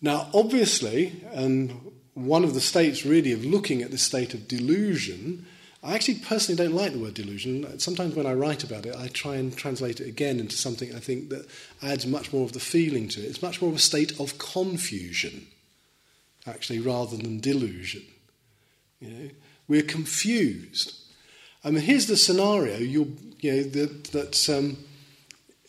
Now, 0.00 0.28
obviously, 0.32 1.24
and 1.32 1.90
one 2.14 2.44
of 2.44 2.54
the 2.54 2.60
states 2.60 3.04
really 3.04 3.32
of 3.32 3.44
looking 3.44 3.82
at 3.82 3.90
this 3.90 4.02
state 4.02 4.34
of 4.34 4.46
delusion 4.46 5.46
I 5.84 5.94
actually 5.94 6.14
personally 6.14 6.56
don't 6.56 6.74
like 6.74 6.92
the 6.92 6.98
word 6.98 7.12
delusion. 7.12 7.78
Sometimes 7.78 8.14
when 8.14 8.26
I 8.26 8.32
write 8.32 8.64
about 8.64 8.86
it, 8.86 8.96
I 8.96 9.08
try 9.08 9.36
and 9.36 9.54
translate 9.54 10.00
it 10.00 10.08
again 10.08 10.40
into 10.40 10.56
something 10.56 10.94
I 10.94 10.98
think 10.98 11.28
that 11.28 11.46
adds 11.82 12.06
much 12.06 12.32
more 12.32 12.44
of 12.44 12.52
the 12.52 12.60
feeling 12.60 13.06
to 13.08 13.20
it. 13.20 13.26
It's 13.26 13.42
much 13.42 13.60
more 13.60 13.68
of 13.68 13.76
a 13.76 13.80
state 13.80 14.18
of 14.18 14.38
confusion, 14.38 15.46
actually, 16.46 16.80
rather 16.80 17.18
than 17.18 17.38
delusion. 17.38 18.02
You 18.98 19.10
know, 19.10 19.30
we're 19.68 19.82
confused. 19.82 20.96
I 21.62 21.70
mean, 21.70 21.82
here's 21.82 22.06
the 22.06 22.16
scenario: 22.16 22.78
you're, 22.78 23.08
you 23.40 23.52
know, 23.52 23.62
that, 23.64 24.04
that 24.04 24.48
um, 24.48 24.78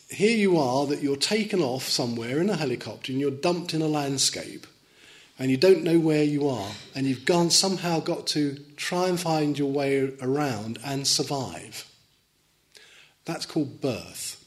here 0.08 0.36
you 0.36 0.56
are, 0.56 0.86
that 0.86 1.02
you're 1.02 1.16
taken 1.16 1.60
off 1.60 1.88
somewhere 1.88 2.40
in 2.40 2.48
a 2.48 2.56
helicopter 2.56 3.12
and 3.12 3.20
you're 3.20 3.30
dumped 3.30 3.74
in 3.74 3.82
a 3.82 3.88
landscape 3.88 4.66
and 5.38 5.50
you 5.50 5.56
don't 5.56 5.84
know 5.84 5.98
where 5.98 6.24
you 6.24 6.48
are, 6.48 6.70
and 6.94 7.06
you've 7.06 7.24
gone 7.24 7.50
somehow 7.50 8.00
got 8.00 8.26
to 8.28 8.56
try 8.76 9.08
and 9.08 9.20
find 9.20 9.58
your 9.58 9.70
way 9.70 10.12
around 10.22 10.78
and 10.84 11.06
survive. 11.06 11.90
That's 13.26 13.44
called 13.44 13.80
birth. 13.80 14.42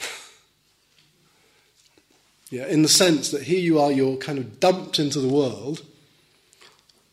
yeah, 2.50 2.66
in 2.66 2.82
the 2.82 2.88
sense 2.88 3.30
that 3.30 3.44
here 3.44 3.60
you 3.60 3.80
are, 3.80 3.90
you're 3.90 4.16
kind 4.16 4.38
of 4.38 4.60
dumped 4.60 4.98
into 4.98 5.20
the 5.20 5.28
world, 5.28 5.82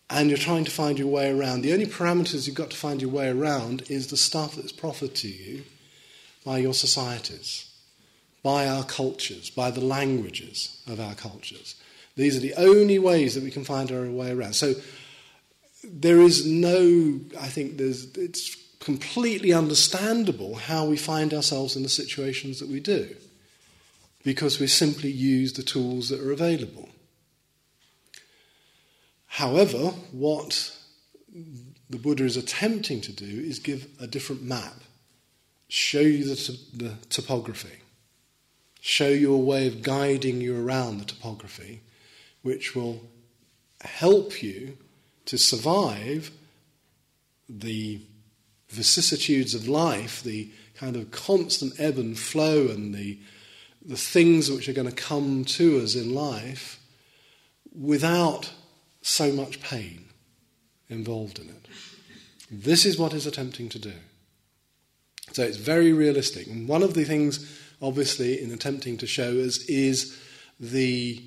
and 0.10 0.30
you're 0.30 0.38
trying 0.38 0.66
to 0.66 0.72
find 0.72 1.00
your 1.00 1.08
way 1.08 1.32
around. 1.32 1.62
The 1.62 1.74
only 1.74 1.86
parameters 1.86 2.46
you've 2.46 2.56
got 2.56 2.72
to 2.72 2.78
find 2.78 3.02
your 3.02 3.12
way 3.12 3.30
around 3.30 3.84
is 3.90 4.08
the 4.08 4.18
stuff 4.18 4.56
that's 4.56 4.72
proffered 4.72 5.16
to 5.16 5.30
you 5.30 5.64
by 6.44 6.60
your 6.60 6.74
societies, 6.74 7.72
by 8.44 8.68
our 8.68 8.84
cultures, 8.84 9.50
by 9.50 9.72
the 9.72 9.82
languages 9.82 10.82
of 10.88 11.00
our 11.00 11.16
cultures. 11.16 11.76
These 12.16 12.38
are 12.38 12.42
the 12.42 12.54
only 12.56 12.98
ways 12.98 13.36
that 13.36 13.44
we 13.44 13.52
can 13.52 13.66
find 13.66 13.92
our 13.92 14.06
way 14.10 14.32
around. 14.32 14.54
So 14.54 14.74
there 15.84 16.20
is 16.22 16.46
no, 16.46 17.20
I 17.40 17.48
think 17.48 17.78
there's, 17.78 18.16
it's 18.16 18.56
completely 18.80 19.52
understandable 19.52 20.56
how 20.56 20.86
we 20.86 20.98
find 20.98 21.34
ourselves 21.34 21.76
in 21.76 21.84
the 21.84 21.90
situations 21.90 22.60
that 22.60 22.70
we 22.70 22.80
do 22.80 23.16
because 24.24 24.60
we 24.60 24.68
simply 24.68 25.12
use 25.12 25.54
the 25.54 25.64
tools 25.64 26.10
that 26.10 26.22
are 26.22 26.32
available. 26.32 26.90
However, 29.28 29.92
what 30.12 30.76
the 31.90 31.98
Buddha 31.98 32.24
is 32.24 32.38
attempting 32.38 33.02
to 33.02 33.12
do 33.12 33.26
is 33.26 33.60
give 33.60 33.88
a 34.00 34.08
different 34.08 34.42
map, 34.42 34.76
show 35.68 36.00
you 36.00 36.24
the, 36.24 36.60
the 36.74 36.94
topography, 37.10 37.82
show 38.80 39.10
you 39.10 39.34
a 39.34 39.38
way 39.38 39.68
of 39.68 39.84
guiding 39.84 40.42
you 40.42 40.58
around 40.58 41.00
the 41.00 41.06
topography 41.06 41.82
which 42.46 42.76
will 42.76 43.02
help 43.82 44.44
you 44.44 44.78
to 45.26 45.36
survive 45.36 46.30
the 47.50 48.00
vicissitudes 48.70 49.56
of 49.56 49.68
life, 49.68 50.22
the 50.22 50.52
kind 50.76 50.96
of 50.96 51.10
constant 51.10 51.74
ebb 51.80 51.98
and 51.98 52.20
flow, 52.20 52.68
and 52.68 52.94
the, 52.94 53.18
the 53.84 53.98
things 53.98 54.52
which 54.52 54.70
are 54.70 54.74
going 54.74 54.88
to 54.88 54.96
come 54.96 55.44
to 55.44 55.82
us 55.82 55.96
in 55.96 56.14
life 56.14 56.80
without 57.76 58.52
so 59.02 59.32
much 59.32 59.60
pain 59.60 60.06
involved 60.88 61.40
in 61.40 61.50
it. 61.50 61.66
This 62.52 62.86
is 62.86 63.00
what 63.00 63.14
he's 63.14 63.26
attempting 63.26 63.70
to 63.70 63.80
do. 63.80 63.94
So 65.32 65.42
it's 65.42 65.58
very 65.58 65.94
realistic. 65.94 66.46
And 66.46 66.68
one 66.68 66.84
of 66.84 66.94
the 66.94 67.06
things, 67.06 67.60
obviously, 67.82 68.40
in 68.40 68.52
attempting 68.52 68.98
to 68.98 69.08
show 69.08 69.36
us 69.40 69.66
is 69.66 70.16
the 70.60 71.24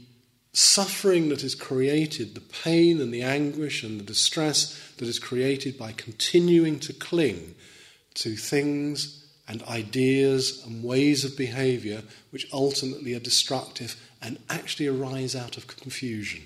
suffering 0.53 1.29
that 1.29 1.45
is 1.45 1.55
created, 1.55 2.35
the 2.35 2.41
pain 2.41 3.01
and 3.01 3.13
the 3.13 3.23
anguish 3.23 3.83
and 3.83 4.01
the 4.01 4.05
distress 4.05 4.93
that 4.97 5.09
is 5.09 5.19
created 5.19 5.79
by 5.79 5.93
continuing 5.93 6.79
to 6.81 6.93
cling 6.93 7.55
to 8.15 8.37
things 8.37 9.27
and 9.47 9.63
ideas 9.65 10.63
and 10.67 10.85
ways 10.85 11.25
of 11.25 11.37
behavior 11.37 12.03
which 12.31 12.47
ultimately 12.53 13.15
are 13.15 13.21
destructive 13.21 13.97
and 14.21 14.39
actually 14.51 14.87
arise 14.87 15.35
out 15.35 15.57
of 15.57 15.67
confusion. 15.67 16.43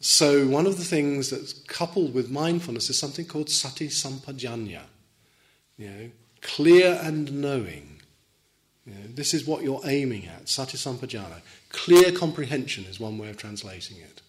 So, 0.00 0.46
one 0.46 0.66
of 0.66 0.78
the 0.78 0.84
things 0.84 1.30
that's 1.30 1.52
coupled 1.52 2.14
with 2.14 2.30
mindfulness 2.30 2.88
is 2.88 2.98
something 2.98 3.24
called 3.24 3.50
sati 3.50 3.88
sampajanya, 3.88 4.82
you 5.76 5.88
know, 5.88 6.10
clear 6.40 7.00
and 7.02 7.40
knowing. 7.40 7.87
Know, 8.88 9.06
this 9.14 9.34
is 9.34 9.46
what 9.46 9.62
you're 9.62 9.82
aiming 9.84 10.26
at, 10.26 10.48
sati 10.48 10.78
sampajana. 10.78 11.42
Clear 11.68 12.10
comprehension 12.10 12.84
is 12.84 12.98
one 12.98 13.18
way 13.18 13.28
of 13.28 13.36
translating 13.36 13.98
it. 13.98 14.22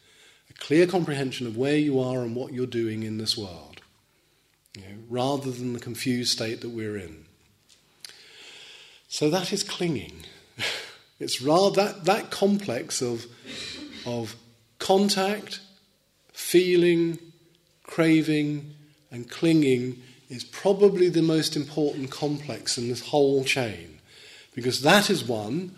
A 0.50 0.54
clear 0.54 0.86
comprehension 0.86 1.48
of 1.48 1.56
where 1.56 1.78
you 1.78 2.00
are 2.00 2.24
and 2.24 2.36
what 2.36 2.52
you're 2.52 2.66
doing 2.66 3.04
in 3.04 3.18
this 3.20 3.38
world, 3.38 3.80
you 4.76 4.82
know, 4.82 4.98
rather 5.10 5.50
than 5.50 5.72
the 5.72 5.80
confused 5.80 6.32
state 6.32 6.60
that 6.60 6.70
we're 6.70 6.98
in. 6.98 7.26
So 9.08 9.30
that 9.30 9.54
is 9.54 9.64
clinging. 9.64 10.26
it's 11.20 11.42
rather 11.42 11.76
that, 11.78 12.06
that 12.06 12.30
complex 12.30 13.02
of, 13.02 13.28
of 14.06 14.36
contact, 14.78 15.62
feeling, 16.34 17.18
craving, 17.84 18.74
and 19.10 19.30
clinging 19.30 20.02
is 20.30 20.44
probably 20.44 21.08
the 21.08 21.22
most 21.22 21.56
important 21.56 22.12
complex 22.12 22.78
in 22.78 22.90
this 22.90 23.08
whole 23.08 23.46
chain. 23.46 23.99
Because 24.60 24.82
that 24.82 25.10
is 25.10 25.24
one 25.24 25.74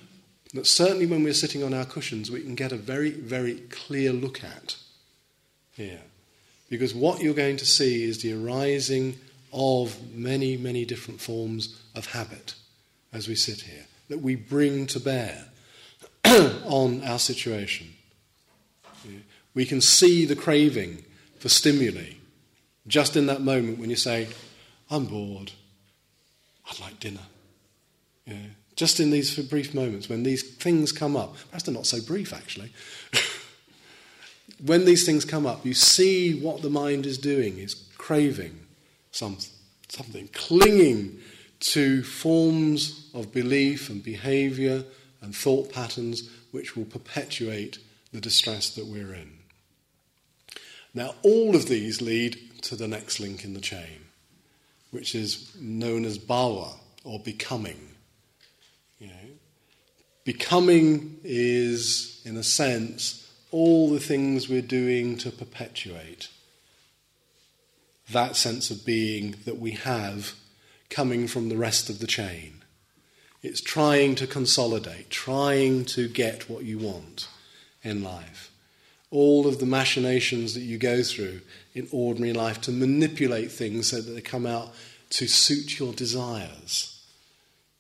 that 0.56 0.66
certainly 0.66 1.06
when 1.06 1.24
we're 1.24 1.36
sitting 1.36 1.64
on 1.64 1.72
our 1.72 1.86
cushions, 1.86 2.32
we 2.32 2.42
can 2.42 2.56
get 2.56 2.72
a 2.72 2.76
very, 2.76 3.12
very 3.12 3.60
clear 3.70 4.12
look 4.12 4.44
at 4.44 4.76
here. 5.74 6.02
Because 6.68 6.96
what 6.96 7.22
you're 7.22 7.36
going 7.36 7.58
to 7.58 7.66
see 7.66 8.04
is 8.04 8.24
the 8.24 8.34
arising 8.34 9.18
of 9.54 9.96
many, 10.16 10.58
many 10.58 10.84
different 10.84 11.22
forms 11.22 11.80
of 11.94 12.08
habit 12.08 12.56
as 13.14 13.28
we 13.28 13.36
sit 13.36 13.62
here 13.62 13.86
that 14.10 14.18
we 14.18 14.36
bring 14.36 14.88
to 14.88 15.00
bear 15.00 15.46
on 16.26 17.04
our 17.04 17.20
situation. 17.20 17.88
We 19.54 19.66
can 19.66 19.80
see 19.80 20.26
the 20.26 20.36
craving 20.36 21.06
for 21.38 21.50
stimuli 21.50 22.16
just 22.88 23.16
in 23.16 23.28
that 23.28 23.42
moment 23.42 23.78
when 23.78 23.92
you 23.92 23.96
say, 23.96 24.28
I'm 24.90 25.06
bored, 25.06 25.52
I'd 26.68 26.80
like 26.80 27.00
dinner. 27.00 27.22
Just 28.76 29.00
in 29.00 29.12
these 29.12 29.38
brief 29.48 29.74
moments 29.74 30.10
when 30.10 30.24
these 30.24 30.44
things 30.56 30.92
come 30.92 31.16
up, 31.16 31.36
perhaps 31.50 31.64
they're 31.64 31.74
not 31.74 31.86
so 31.86 32.02
brief 32.02 32.34
actually. 32.34 32.72
when 34.66 34.86
these 34.86 35.06
things 35.06 35.26
come 35.26 35.46
up, 35.46 35.66
you 35.66 35.74
see 35.74 36.40
what 36.40 36.62
the 36.62 36.70
mind 36.70 37.06
is 37.06 37.18
doing, 37.18 37.58
is 37.58 37.76
craving 37.98 38.60
some, 39.12 39.38
something, 39.90 40.30
clinging 40.34 41.20
to 41.60 42.04
forms 42.04 43.10
of 43.14 43.32
belief 43.32 43.90
and 43.90 44.04
behavior 44.04 44.84
and 45.22 45.36
thought 45.36 45.72
patterns 45.72 46.30
which 46.52 46.76
will 46.76 46.86
perpetuate 46.86 47.78
the 48.12 48.22
distress 48.22 48.70
that 48.76 48.86
we're 48.86 49.14
in. 49.14 49.32
Now, 50.94 51.16
all 51.22 51.56
of 51.56 51.68
these 51.68 52.02
lead 52.02 52.38
to 52.64 52.76
the 52.76 52.88
next 52.88 53.20
link 53.20 53.46
in 53.46 53.54
the 53.54 53.62
chain, 53.62 54.08
which 54.92 55.16
is 55.16 55.56
known 55.56 56.04
as 56.04 56.18
bhava 56.18 56.74
or 57.04 57.20
becoming. 57.20 57.91
Becoming 60.24 61.20
is, 61.24 62.22
in 62.26 62.38
a 62.38 62.44
sense, 62.44 63.32
all 63.52 63.90
the 63.90 64.00
things 64.00 64.48
we're 64.48 64.62
doing 64.62 65.18
to 65.18 65.32
perpetuate 65.32 66.30
that 68.12 68.36
sense 68.36 68.70
of 68.70 68.86
being 68.86 69.36
that 69.46 69.60
we 69.60 69.72
have 69.72 70.34
coming 70.90 71.28
from 71.28 71.50
the 71.50 71.58
rest 71.58 71.90
of 71.90 72.00
the 72.00 72.08
chain. 72.08 72.64
It's 73.42 73.62
trying 73.62 74.16
to 74.16 74.28
consolidate, 74.28 75.10
trying 75.10 75.86
to 75.86 76.08
get 76.08 76.50
what 76.50 76.64
you 76.64 76.78
want 76.78 77.28
in 77.84 78.04
life. 78.04 78.52
All 79.10 79.48
of 79.48 79.60
the 79.60 79.66
machinations 79.66 80.54
that 80.54 80.62
you 80.62 80.78
go 80.78 81.02
through 81.04 81.42
in 81.74 81.88
ordinary 81.92 82.34
life 82.34 82.62
to 82.62 82.72
manipulate 82.72 83.52
things 83.52 83.90
so 83.90 84.02
that 84.02 84.12
they 84.12 84.22
come 84.22 84.46
out 84.46 84.74
to 85.12 85.28
suit 85.28 85.80
your 85.80 85.94
desires. 85.94 87.04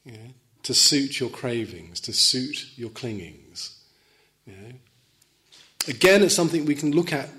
Know? 0.05 0.17
To 0.63 0.73
suit 0.73 1.19
your 1.19 1.29
cravings, 1.29 1.99
to 2.01 2.13
suit 2.13 2.77
your 2.77 2.91
clingings. 2.91 3.79
You 4.45 4.53
know? 4.53 4.73
Again, 5.87 6.21
it's 6.21 6.35
something 6.35 6.65
we 6.65 6.75
can 6.75 6.91
look 6.91 7.11
at 7.11 7.29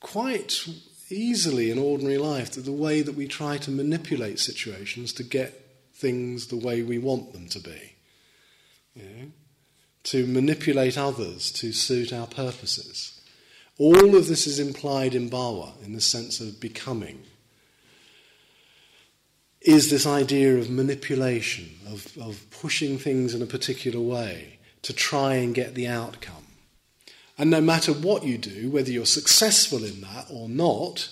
quite 0.00 0.66
easily 1.08 1.70
in 1.70 1.78
ordinary 1.78 2.18
life, 2.18 2.52
the 2.52 2.72
way 2.72 3.00
that 3.02 3.14
we 3.14 3.26
try 3.26 3.56
to 3.58 3.70
manipulate 3.70 4.38
situations 4.38 5.12
to 5.14 5.22
get 5.22 5.66
things 5.94 6.48
the 6.48 6.56
way 6.56 6.82
we 6.82 6.98
want 6.98 7.32
them 7.32 7.48
to 7.48 7.60
be. 7.60 7.94
You 8.94 9.02
know? 9.02 9.26
To 10.04 10.26
manipulate 10.26 10.98
others 10.98 11.50
to 11.52 11.72
suit 11.72 12.12
our 12.12 12.26
purposes. 12.26 13.20
All 13.78 14.16
of 14.16 14.26
this 14.26 14.46
is 14.46 14.58
implied 14.58 15.14
in 15.14 15.30
Bhava 15.30 15.82
in 15.82 15.92
the 15.92 16.00
sense 16.00 16.40
of 16.40 16.60
becoming 16.60 17.22
is 19.64 19.90
this 19.90 20.06
idea 20.06 20.56
of 20.56 20.70
manipulation, 20.70 21.70
of, 21.86 22.16
of 22.18 22.44
pushing 22.50 22.98
things 22.98 23.34
in 23.34 23.42
a 23.42 23.46
particular 23.46 24.00
way 24.00 24.58
to 24.82 24.92
try 24.92 25.34
and 25.34 25.54
get 25.54 25.74
the 25.74 25.86
outcome. 25.86 26.46
And 27.38 27.50
no 27.50 27.60
matter 27.60 27.92
what 27.92 28.24
you 28.24 28.38
do, 28.38 28.70
whether 28.70 28.90
you're 28.90 29.06
successful 29.06 29.84
in 29.84 30.00
that 30.02 30.26
or 30.30 30.48
not, 30.48 31.08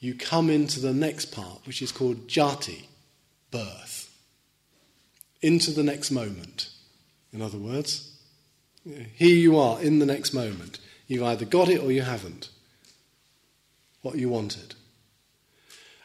you 0.00 0.14
come 0.14 0.48
into 0.48 0.78
the 0.80 0.94
next 0.94 1.26
part, 1.26 1.66
which 1.66 1.82
is 1.82 1.90
called 1.90 2.28
jati, 2.28 2.84
birth. 3.50 4.14
Into 5.42 5.70
the 5.70 5.82
next 5.82 6.10
moment. 6.10 6.70
In 7.32 7.42
other 7.42 7.58
words, 7.58 8.16
here 8.84 9.36
you 9.36 9.58
are 9.58 9.80
in 9.80 9.98
the 9.98 10.06
next 10.06 10.32
moment. 10.32 10.78
You've 11.06 11.24
either 11.24 11.44
got 11.44 11.68
it 11.68 11.82
or 11.82 11.90
you 11.90 12.02
haven't. 12.02 12.48
What 14.02 14.16
you 14.16 14.28
wanted. 14.28 14.74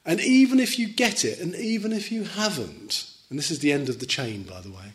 And 0.05 0.19
even 0.19 0.59
if 0.59 0.77
you 0.77 0.87
get 0.87 1.23
it, 1.23 1.39
and 1.39 1.55
even 1.55 1.93
if 1.93 2.11
you 2.11 2.23
haven't, 2.23 3.09
and 3.29 3.39
this 3.39 3.49
is 3.49 3.59
the 3.59 3.71
end 3.71 3.89
of 3.89 3.99
the 3.99 4.05
chain, 4.05 4.43
by 4.43 4.61
the 4.61 4.69
way, 4.69 4.91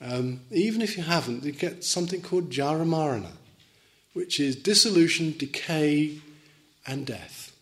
um, 0.00 0.40
even 0.50 0.80
if 0.80 0.96
you 0.96 1.02
haven't, 1.02 1.44
you 1.44 1.52
get 1.52 1.84
something 1.84 2.22
called 2.22 2.50
jaramarana, 2.50 3.32
which 4.14 4.40
is 4.40 4.56
dissolution, 4.56 5.34
decay, 5.36 6.18
and 6.86 7.06
death. 7.06 7.52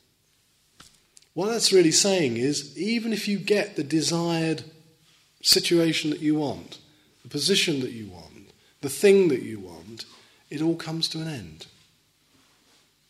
What 1.35 1.49
that's 1.49 1.73
really 1.73 1.93
saying 1.93 2.37
is 2.37 2.77
even 2.79 3.13
if 3.13 3.29
you 3.29 3.39
get 3.39 3.77
the 3.77 3.85
desired 3.85 4.65
situation 5.43 6.11
that 6.11 6.21
you 6.21 6.37
want, 6.37 6.79
the 7.23 7.29
position 7.29 7.81
that 7.81 7.93
you 7.93 8.09
want, 8.09 8.53
the 8.81 8.89
thing 8.89 9.29
that 9.29 9.43
you 9.43 9.59
want, 9.59 10.05
it 10.49 10.63
all 10.63 10.77
comes 10.77 11.09
to 11.09 11.21
an 11.21 11.29
end 11.29 11.67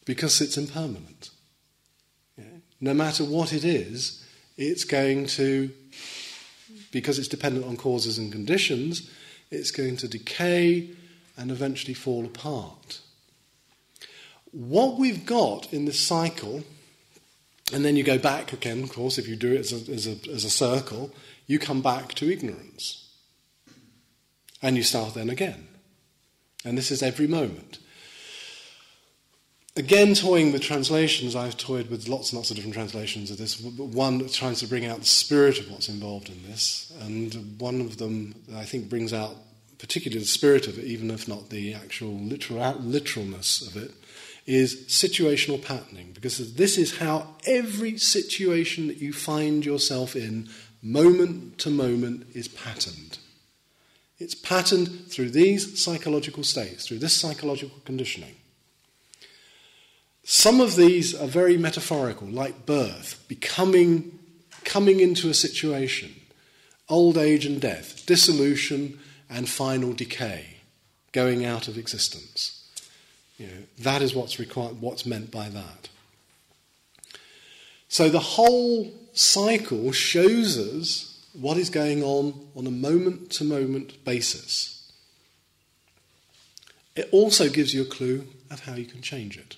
because 0.04 0.40
it's 0.40 0.56
impermanent. 0.56 1.30
No 2.80 2.94
matter 2.94 3.24
what 3.24 3.52
it 3.52 3.64
is, 3.64 4.24
it's 4.56 4.84
going 4.84 5.26
to, 5.26 5.70
because 6.92 7.18
it's 7.18 7.28
dependent 7.28 7.66
on 7.66 7.76
causes 7.76 8.18
and 8.18 8.32
conditions, 8.32 9.10
it's 9.50 9.70
going 9.70 9.96
to 9.98 10.08
decay 10.08 10.90
and 11.36 11.50
eventually 11.50 11.94
fall 11.94 12.24
apart. 12.24 13.00
What 14.52 14.98
we've 14.98 15.26
got 15.26 15.72
in 15.72 15.84
this 15.84 16.00
cycle, 16.00 16.64
and 17.72 17.84
then 17.84 17.96
you 17.96 18.02
go 18.02 18.18
back 18.18 18.52
again, 18.52 18.82
of 18.82 18.90
course, 18.90 19.18
if 19.18 19.28
you 19.28 19.36
do 19.36 19.52
it 19.52 19.60
as 19.60 19.72
a, 19.72 19.92
as 19.92 20.06
a, 20.06 20.30
as 20.32 20.44
a 20.44 20.50
circle, 20.50 21.12
you 21.46 21.58
come 21.58 21.82
back 21.82 22.14
to 22.14 22.30
ignorance. 22.30 23.02
And 24.62 24.76
you 24.76 24.82
start 24.82 25.14
then 25.14 25.30
again. 25.30 25.68
And 26.64 26.76
this 26.76 26.90
is 26.90 27.02
every 27.02 27.26
moment. 27.26 27.78
Again, 29.78 30.14
toying 30.14 30.52
with 30.52 30.62
translations, 30.62 31.36
I've 31.36 31.58
toyed 31.58 31.90
with 31.90 32.08
lots 32.08 32.32
and 32.32 32.38
lots 32.38 32.50
of 32.50 32.56
different 32.56 32.72
translations 32.72 33.30
of 33.30 33.36
this. 33.36 33.56
but 33.56 33.88
One 33.88 34.26
tries 34.30 34.60
to 34.60 34.66
bring 34.66 34.86
out 34.86 35.00
the 35.00 35.04
spirit 35.04 35.60
of 35.60 35.70
what's 35.70 35.90
involved 35.90 36.30
in 36.30 36.42
this, 36.44 36.90
and 37.02 37.60
one 37.60 37.82
of 37.82 37.98
them, 37.98 38.34
I 38.54 38.64
think, 38.64 38.88
brings 38.88 39.12
out 39.12 39.36
particularly 39.78 40.20
the 40.20 40.26
spirit 40.26 40.66
of 40.66 40.78
it, 40.78 40.86
even 40.86 41.10
if 41.10 41.28
not 41.28 41.50
the 41.50 41.74
actual 41.74 42.14
literal, 42.14 42.74
literalness 42.80 43.60
of 43.66 43.76
it, 43.76 43.90
is 44.46 44.86
situational 44.86 45.62
patterning. 45.62 46.12
Because 46.14 46.54
this 46.54 46.78
is 46.78 46.96
how 46.96 47.34
every 47.44 47.98
situation 47.98 48.86
that 48.86 48.96
you 48.96 49.12
find 49.12 49.62
yourself 49.66 50.16
in, 50.16 50.48
moment 50.82 51.58
to 51.58 51.68
moment, 51.68 52.26
is 52.32 52.48
patterned. 52.48 53.18
It's 54.18 54.34
patterned 54.34 55.08
through 55.08 55.30
these 55.32 55.78
psychological 55.78 56.44
states, 56.44 56.86
through 56.86 57.00
this 57.00 57.14
psychological 57.14 57.78
conditioning. 57.84 58.35
Some 60.28 60.60
of 60.60 60.74
these 60.74 61.14
are 61.14 61.28
very 61.28 61.56
metaphorical, 61.56 62.26
like 62.26 62.66
birth, 62.66 63.24
becoming, 63.28 64.18
coming 64.64 64.98
into 64.98 65.30
a 65.30 65.34
situation, 65.34 66.16
old 66.88 67.16
age 67.16 67.46
and 67.46 67.60
death, 67.60 68.04
dissolution 68.06 68.98
and 69.30 69.48
final 69.48 69.92
decay, 69.92 70.56
going 71.12 71.44
out 71.44 71.68
of 71.68 71.78
existence. 71.78 72.68
You 73.38 73.46
know, 73.46 73.62
that 73.78 74.02
is 74.02 74.16
what's 74.16 74.40
required, 74.40 74.80
what's 74.80 75.06
meant 75.06 75.30
by 75.30 75.48
that. 75.48 75.90
So 77.86 78.08
the 78.08 78.18
whole 78.18 78.92
cycle 79.12 79.92
shows 79.92 80.58
us 80.58 81.24
what 81.34 81.56
is 81.56 81.70
going 81.70 82.02
on 82.02 82.48
on 82.56 82.66
a 82.66 82.72
moment 82.72 83.30
to 83.34 83.44
moment 83.44 84.04
basis. 84.04 84.90
It 86.96 87.08
also 87.12 87.48
gives 87.48 87.72
you 87.72 87.82
a 87.82 87.84
clue 87.84 88.26
of 88.50 88.64
how 88.64 88.74
you 88.74 88.86
can 88.86 89.02
change 89.02 89.38
it 89.38 89.56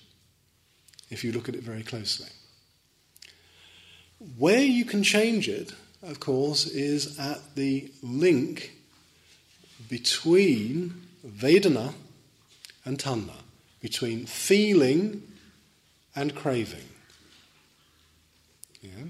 if 1.09 1.23
you 1.23 1.31
look 1.31 1.49
at 1.49 1.55
it 1.55 1.63
very 1.63 1.83
closely. 1.83 2.27
Where 4.37 4.63
you 4.63 4.85
can 4.85 5.03
change 5.03 5.47
it, 5.47 5.73
of 6.03 6.19
course, 6.19 6.67
is 6.67 7.17
at 7.19 7.55
the 7.55 7.91
link 8.03 8.73
between 9.89 11.01
Vedana 11.25 11.93
and 12.85 12.97
Tanha, 12.97 13.43
between 13.81 14.25
feeling 14.25 15.23
and 16.15 16.35
craving. 16.35 16.87
Yeah? 18.81 19.05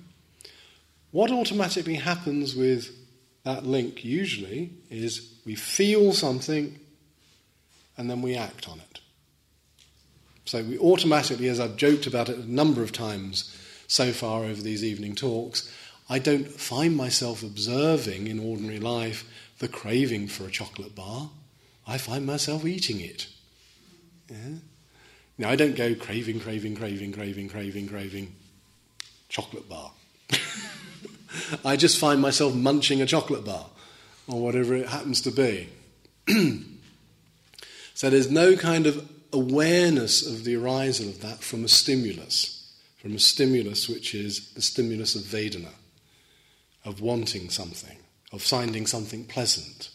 What 1.11 1.31
automatically 1.31 1.95
happens 1.95 2.55
with 2.55 2.95
that 3.43 3.65
link 3.65 4.03
usually 4.03 4.71
is 4.89 5.33
we 5.45 5.55
feel 5.55 6.13
something 6.13 6.79
and 7.97 8.09
then 8.09 8.21
we 8.21 8.35
act 8.35 8.69
on 8.69 8.79
it. 8.79 8.88
So 10.49 10.63
we 10.63 10.79
automatically, 10.79 11.47
as 11.47 11.59
I've 11.59 11.75
joked 11.75 12.07
about 12.07 12.27
it 12.27 12.39
a 12.39 12.51
number 12.51 12.81
of 12.81 12.91
times 12.91 13.55
so 13.85 14.11
far 14.11 14.45
over 14.45 14.59
these 14.59 14.83
evening 14.83 15.13
talks, 15.13 15.71
I 16.09 16.17
don't 16.17 16.47
find 16.47 16.97
myself 16.97 17.43
observing 17.43 18.25
in 18.25 18.39
ordinary 18.39 18.79
life 18.79 19.29
the 19.59 19.67
craving 19.67 20.27
for 20.27 20.47
a 20.47 20.49
chocolate 20.49 20.95
bar. 20.95 21.29
I 21.85 21.99
find 21.99 22.25
myself 22.25 22.65
eating 22.65 22.99
it. 22.99 23.27
Yeah? 24.27 24.55
Now, 25.37 25.49
I 25.51 25.55
don't 25.55 25.75
go 25.75 25.93
craving, 25.93 26.39
craving, 26.39 26.75
craving, 26.75 27.11
craving, 27.11 27.47
craving, 27.49 27.87
craving, 27.87 28.35
chocolate 29.27 29.69
bar. 29.69 29.91
I 31.63 31.75
just 31.75 31.99
find 31.99 32.19
myself 32.19 32.55
munching 32.55 33.03
a 33.03 33.05
chocolate 33.05 33.45
bar 33.45 33.67
or 34.27 34.41
whatever 34.41 34.73
it 34.73 34.89
happens 34.89 35.21
to 35.21 35.31
be. 35.31 35.69
so 37.93 38.09
there's 38.09 38.31
no 38.31 38.55
kind 38.55 38.87
of 38.87 39.07
awareness 39.31 40.25
of 40.25 40.43
the 40.43 40.55
arisal 40.55 41.09
of 41.09 41.21
that 41.21 41.39
from 41.39 41.63
a 41.63 41.67
stimulus, 41.67 42.73
from 42.97 43.15
a 43.15 43.19
stimulus 43.19 43.87
which 43.87 44.15
is 44.15 44.51
the 44.51 44.61
stimulus 44.61 45.15
of 45.15 45.21
Vedana, 45.21 45.73
of 46.85 47.01
wanting 47.01 47.49
something, 47.49 47.97
of 48.31 48.41
finding 48.41 48.85
something 48.85 49.25
pleasant. 49.25 49.89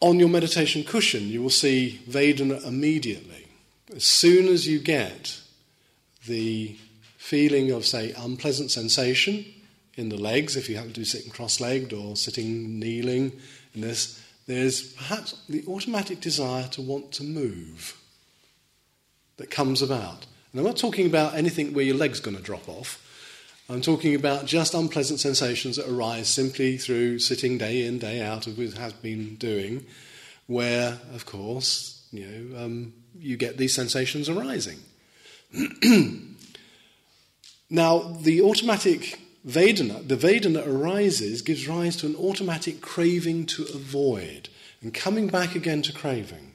On 0.00 0.18
your 0.18 0.28
meditation 0.28 0.84
cushion, 0.84 1.28
you 1.28 1.42
will 1.42 1.50
see 1.50 2.00
Vedana 2.08 2.64
immediately. 2.66 3.46
As 3.94 4.04
soon 4.04 4.48
as 4.48 4.66
you 4.66 4.78
get 4.78 5.40
the 6.26 6.76
feeling 7.16 7.70
of, 7.70 7.86
say, 7.86 8.12
unpleasant 8.16 8.70
sensation 8.70 9.44
in 9.94 10.08
the 10.08 10.16
legs, 10.16 10.56
if 10.56 10.68
you 10.68 10.76
happen 10.76 10.92
to 10.92 11.00
be 11.00 11.06
sitting 11.06 11.30
cross 11.30 11.60
legged 11.60 11.92
or 11.92 12.16
sitting 12.16 12.78
kneeling 12.78 13.32
in 13.74 13.80
this, 13.80 14.22
there's 14.46 14.92
perhaps 14.92 15.34
the 15.48 15.64
automatic 15.66 16.20
desire 16.20 16.68
to 16.68 16.82
want 16.82 17.12
to 17.12 17.24
move 17.24 17.96
that 19.36 19.50
comes 19.50 19.82
about. 19.82 20.26
And 20.52 20.60
I'm 20.60 20.64
not 20.64 20.76
talking 20.76 21.06
about 21.06 21.34
anything 21.34 21.74
where 21.74 21.84
your 21.84 21.96
leg's 21.96 22.20
going 22.20 22.36
to 22.36 22.42
drop 22.42 22.68
off. 22.68 23.02
I'm 23.68 23.80
talking 23.80 24.14
about 24.14 24.46
just 24.46 24.74
unpleasant 24.74 25.18
sensations 25.18 25.76
that 25.76 25.90
arise 25.90 26.28
simply 26.28 26.78
through 26.78 27.18
sitting 27.18 27.58
day 27.58 27.84
in, 27.84 27.98
day 27.98 28.22
out, 28.22 28.46
as 28.46 28.74
have 28.74 29.02
been 29.02 29.34
doing, 29.34 29.84
where, 30.46 31.00
of 31.12 31.26
course, 31.26 32.06
you 32.12 32.26
know, 32.26 32.64
um, 32.64 32.92
you 33.18 33.36
get 33.36 33.56
these 33.56 33.74
sensations 33.74 34.28
arising. 34.28 34.78
now, 37.70 37.98
the 38.20 38.40
automatic 38.42 39.18
Vedana, 39.46 40.06
the 40.06 40.16
Vedana 40.16 40.66
arises, 40.66 41.40
gives 41.40 41.68
rise 41.68 41.96
to 41.96 42.06
an 42.06 42.16
automatic 42.16 42.80
craving 42.80 43.46
to 43.46 43.62
avoid. 43.74 44.48
And 44.82 44.92
coming 44.92 45.28
back 45.28 45.54
again 45.54 45.82
to 45.82 45.92
craving 45.92 46.52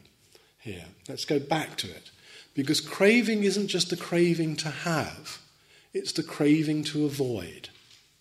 here, 0.59 0.85
let's 1.07 1.25
go 1.25 1.39
back 1.39 1.77
to 1.77 1.87
it. 1.87 2.11
Because 2.53 2.81
craving 2.81 3.43
isn't 3.43 3.67
just 3.67 3.93
a 3.93 3.97
craving 3.97 4.57
to 4.57 4.69
have, 4.69 5.39
it's 5.93 6.11
the 6.11 6.23
craving 6.23 6.83
to 6.85 7.05
avoid 7.05 7.69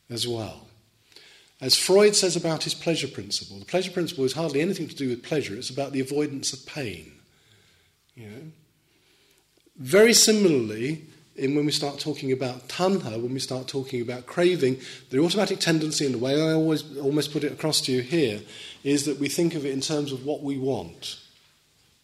as 0.08 0.26
well. 0.26 0.68
As 1.60 1.76
Freud 1.76 2.14
says 2.14 2.36
about 2.36 2.62
his 2.62 2.74
pleasure 2.74 3.08
principle, 3.08 3.58
the 3.58 3.64
pleasure 3.64 3.90
principle 3.90 4.24
is 4.24 4.32
hardly 4.32 4.60
anything 4.60 4.88
to 4.88 4.94
do 4.94 5.08
with 5.08 5.22
pleasure, 5.22 5.56
it's 5.56 5.68
about 5.68 5.92
the 5.92 6.00
avoidance 6.00 6.52
of 6.52 6.64
pain. 6.64 7.12
You 8.14 8.28
know? 8.28 8.42
Very 9.76 10.14
similarly, 10.14 11.06
in 11.40 11.54
when 11.54 11.64
we 11.64 11.72
start 11.72 11.98
talking 11.98 12.32
about 12.32 12.68
tanha, 12.68 13.20
when 13.20 13.32
we 13.32 13.40
start 13.40 13.66
talking 13.66 14.02
about 14.02 14.26
craving, 14.26 14.78
the 15.08 15.18
automatic 15.18 15.58
tendency, 15.58 16.04
and 16.04 16.14
the 16.14 16.18
way 16.18 16.40
I 16.40 16.52
always 16.52 16.98
almost 16.98 17.32
put 17.32 17.44
it 17.44 17.52
across 17.52 17.80
to 17.82 17.92
you 17.92 18.02
here, 18.02 18.42
is 18.84 19.06
that 19.06 19.18
we 19.18 19.28
think 19.28 19.54
of 19.54 19.64
it 19.64 19.72
in 19.72 19.80
terms 19.80 20.12
of 20.12 20.26
what 20.26 20.42
we 20.42 20.58
want, 20.58 21.18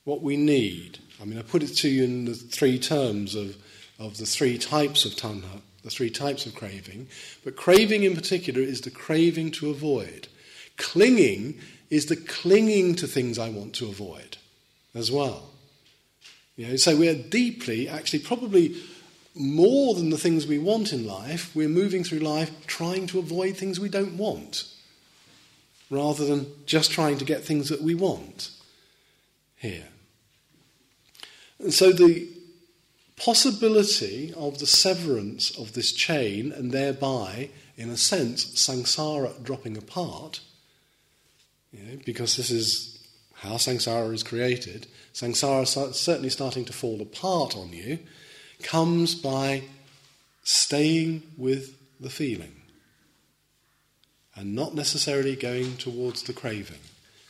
what 0.05 0.22
we 0.22 0.37
need. 0.37 0.99
I 1.20 1.26
mean, 1.26 1.39
I 1.39 1.43
put 1.43 1.62
it 1.62 1.76
to 1.76 1.89
you 1.89 2.05
in 2.05 2.24
the 2.24 2.34
three 2.34 2.78
terms 2.78 3.34
of, 3.34 3.57
of 3.99 4.16
the 4.16 4.26
three 4.26 4.57
types 4.59 5.05
of 5.05 5.12
tanha, 5.12 5.61
the 5.84 5.91
three 5.91 6.11
types 6.11 6.47
of 6.47 6.55
craving. 6.55 7.07
But 7.45 7.57
craving 7.57 8.05
in 8.05 8.14
particular 8.14 8.61
is 8.61 8.80
the 8.80 8.91
craving 8.91 9.51
to 9.53 9.70
avoid. 9.70 10.28
Clinging 10.78 11.59
is 11.91 12.07
the 12.07 12.16
clinging 12.16 12.95
to 12.97 13.07
things 13.07 13.39
I 13.39 13.51
want 13.51 13.74
to 13.74 13.89
avoid 13.89 14.39
as 14.95 15.12
well. 15.12 15.51
You 16.57 16.68
know, 16.68 16.76
so 16.76 16.97
we're 16.97 17.14
deeply, 17.14 17.87
actually, 17.87 18.20
probably 18.20 18.76
more 19.37 19.95
than 19.95 20.11
the 20.11 20.18
things 20.18 20.47
we 20.47 20.59
want 20.59 20.93
in 20.93 21.07
life, 21.07 21.55
we're 21.55 21.68
moving 21.68 22.03
through 22.03 22.20
life 22.20 22.51
trying 22.66 23.07
to 23.09 23.18
avoid 23.18 23.57
things 23.57 23.78
we 23.78 23.89
don't 23.89 24.16
want, 24.16 24.64
rather 25.91 26.24
than 26.24 26.47
just 26.64 26.91
trying 26.91 27.18
to 27.18 27.24
get 27.24 27.45
things 27.45 27.68
that 27.68 27.82
we 27.82 27.95
want 27.95 28.51
here. 29.57 29.89
And 31.59 31.72
so 31.72 31.93
the 31.93 32.28
possibility 33.16 34.32
of 34.37 34.59
the 34.59 34.66
severance 34.66 35.57
of 35.59 35.72
this 35.72 35.93
chain 35.93 36.53
and 36.53 36.72
thereby, 36.72 37.51
in 37.76 37.89
a 37.89 37.97
sense, 37.97 38.45
samsara 38.45 39.43
dropping 39.43 39.76
apart, 39.76 40.41
you 41.72 41.82
know, 41.82 41.99
because 42.05 42.37
this 42.37 42.51
is 42.51 43.07
how 43.34 43.55
samsara 43.55 44.12
is 44.12 44.22
created, 44.22 44.87
samsara 45.14 45.62
is 45.62 45.97
certainly 45.97 46.30
starting 46.30 46.64
to 46.64 46.72
fall 46.72 47.01
apart 47.01 47.57
on 47.57 47.72
you, 47.72 47.99
comes 48.63 49.15
by 49.15 49.63
staying 50.43 51.23
with 51.37 51.77
the 52.01 52.11
feeling 52.11 52.55
and 54.35 54.55
not 54.55 54.75
necessarily 54.75 55.35
going 55.35 55.77
towards 55.77 56.23
the 56.23 56.33
craving, 56.33 56.79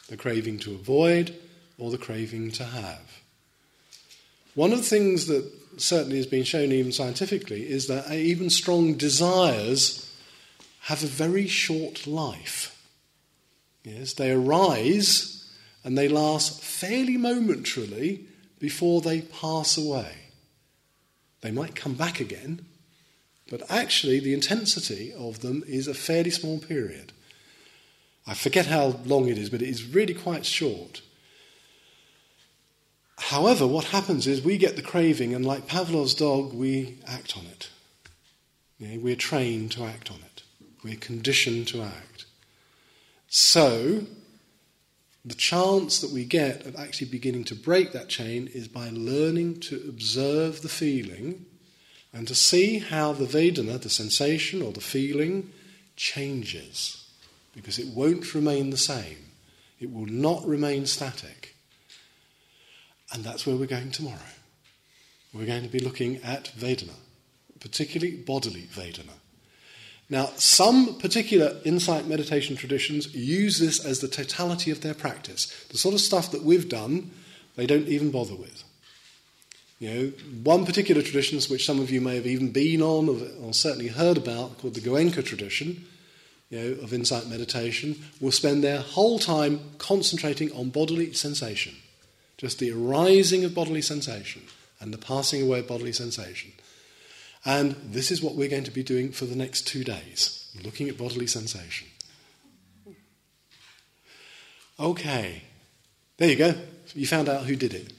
the 0.08 0.16
craving 0.16 0.58
to 0.58 0.74
avoid 0.74 1.34
or 1.78 1.90
the 1.90 1.98
craving 1.98 2.50
to 2.50 2.64
have. 2.64 3.22
One 4.54 4.72
of 4.72 4.78
the 4.78 4.84
things 4.84 5.26
that 5.26 5.50
certainly 5.76 6.16
has 6.16 6.26
been 6.26 6.44
shown 6.44 6.72
even 6.72 6.92
scientifically 6.92 7.68
is 7.68 7.86
that 7.86 8.10
even 8.10 8.50
strong 8.50 8.94
desires 8.94 10.02
have 10.80 11.02
a 11.02 11.08
very 11.08 11.46
short 11.46 12.06
life. 12.06 12.72
Yes, 13.84 14.14
they 14.14 14.32
arise 14.32 15.48
and 15.84 15.96
they 15.96 16.08
last 16.08 16.62
fairly 16.62 17.16
momentarily 17.16 18.26
before 18.58 19.00
they 19.00 19.20
pass 19.20 19.78
away. 19.78 20.25
They 21.46 21.52
might 21.52 21.76
come 21.76 21.94
back 21.94 22.18
again, 22.18 22.66
but 23.48 23.62
actually 23.70 24.18
the 24.18 24.34
intensity 24.34 25.14
of 25.16 25.42
them 25.42 25.62
is 25.68 25.86
a 25.86 25.94
fairly 25.94 26.30
small 26.30 26.58
period. 26.58 27.12
I 28.26 28.34
forget 28.34 28.66
how 28.66 28.98
long 29.04 29.28
it 29.28 29.38
is, 29.38 29.48
but 29.48 29.62
it 29.62 29.68
is 29.68 29.84
really 29.84 30.12
quite 30.12 30.44
short. 30.44 31.02
However, 33.16 33.64
what 33.64 33.84
happens 33.84 34.26
is 34.26 34.42
we 34.42 34.58
get 34.58 34.74
the 34.74 34.82
craving, 34.82 35.36
and 35.36 35.46
like 35.46 35.68
Pavlov's 35.68 36.14
dog, 36.14 36.52
we 36.52 36.98
act 37.06 37.36
on 37.36 37.44
it. 37.46 37.70
we're 38.80 39.14
trained 39.14 39.70
to 39.70 39.84
act 39.84 40.10
on 40.10 40.16
it, 40.16 40.42
we're 40.82 40.96
conditioned 40.96 41.68
to 41.68 41.82
act. 41.82 42.24
So, 43.28 44.06
the 45.26 45.34
chance 45.34 45.98
that 46.00 46.12
we 46.12 46.24
get 46.24 46.64
of 46.66 46.76
actually 46.76 47.08
beginning 47.08 47.42
to 47.42 47.54
break 47.56 47.90
that 47.90 48.08
chain 48.08 48.48
is 48.54 48.68
by 48.68 48.90
learning 48.90 49.58
to 49.58 49.74
observe 49.88 50.62
the 50.62 50.68
feeling 50.68 51.44
and 52.12 52.28
to 52.28 52.34
see 52.34 52.78
how 52.78 53.12
the 53.12 53.26
Vedana, 53.26 53.82
the 53.82 53.90
sensation 53.90 54.62
or 54.62 54.70
the 54.70 54.80
feeling, 54.80 55.50
changes. 55.96 57.10
Because 57.56 57.80
it 57.80 57.88
won't 57.88 58.34
remain 58.34 58.70
the 58.70 58.76
same, 58.76 59.18
it 59.80 59.92
will 59.92 60.06
not 60.06 60.46
remain 60.46 60.86
static. 60.86 61.56
And 63.12 63.24
that's 63.24 63.46
where 63.46 63.56
we're 63.56 63.66
going 63.66 63.90
tomorrow. 63.90 64.18
We're 65.34 65.46
going 65.46 65.64
to 65.64 65.68
be 65.68 65.80
looking 65.80 66.16
at 66.22 66.52
Vedana, 66.56 66.94
particularly 67.58 68.16
bodily 68.16 68.68
Vedana. 68.72 69.14
Now, 70.08 70.26
some 70.36 70.98
particular 70.98 71.56
insight 71.64 72.06
meditation 72.06 72.56
traditions 72.56 73.12
use 73.14 73.58
this 73.58 73.84
as 73.84 74.00
the 74.00 74.08
totality 74.08 74.70
of 74.70 74.80
their 74.80 74.94
practice. 74.94 75.46
The 75.68 75.78
sort 75.78 75.94
of 75.94 76.00
stuff 76.00 76.30
that 76.30 76.42
we've 76.42 76.68
done, 76.68 77.10
they 77.56 77.66
don't 77.66 77.88
even 77.88 78.10
bother 78.10 78.36
with. 78.36 78.62
You 79.78 79.90
know, 79.90 80.12
one 80.42 80.64
particular 80.64 81.02
tradition, 81.02 81.38
which 81.50 81.66
some 81.66 81.80
of 81.80 81.90
you 81.90 82.00
may 82.00 82.14
have 82.14 82.26
even 82.26 82.50
been 82.50 82.80
on 82.80 83.08
or, 83.08 83.52
certainly 83.52 83.88
heard 83.88 84.16
about, 84.16 84.58
called 84.58 84.74
the 84.74 84.80
Goenka 84.80 85.24
tradition, 85.24 85.84
you 86.50 86.58
know, 86.58 86.82
of 86.82 86.92
insight 86.92 87.26
meditation, 87.26 88.00
will 88.20 88.30
spend 88.30 88.62
their 88.62 88.80
whole 88.80 89.18
time 89.18 89.60
concentrating 89.78 90.52
on 90.52 90.70
bodily 90.70 91.12
sensation 91.12 91.74
just 92.38 92.58
the 92.58 92.70
arising 92.70 93.44
of 93.44 93.54
bodily 93.54 93.82
sensation 93.82 94.42
and 94.80 94.92
the 94.92 94.98
passing 94.98 95.42
away 95.42 95.60
of 95.60 95.68
bodily 95.68 95.92
sensation. 95.92 96.52
And 97.46 97.76
this 97.92 98.10
is 98.10 98.20
what 98.20 98.34
we're 98.34 98.48
going 98.48 98.64
to 98.64 98.72
be 98.72 98.82
doing 98.82 99.12
for 99.12 99.24
the 99.24 99.36
next 99.36 99.68
two 99.68 99.84
days, 99.84 100.50
looking 100.64 100.88
at 100.88 100.98
bodily 100.98 101.28
sensation. 101.28 101.86
Okay, 104.80 105.42
there 106.18 106.28
you 106.28 106.36
go. 106.36 106.54
You 106.94 107.06
found 107.06 107.28
out 107.28 107.44
who 107.44 107.54
did 107.54 107.72
it. 107.72 107.92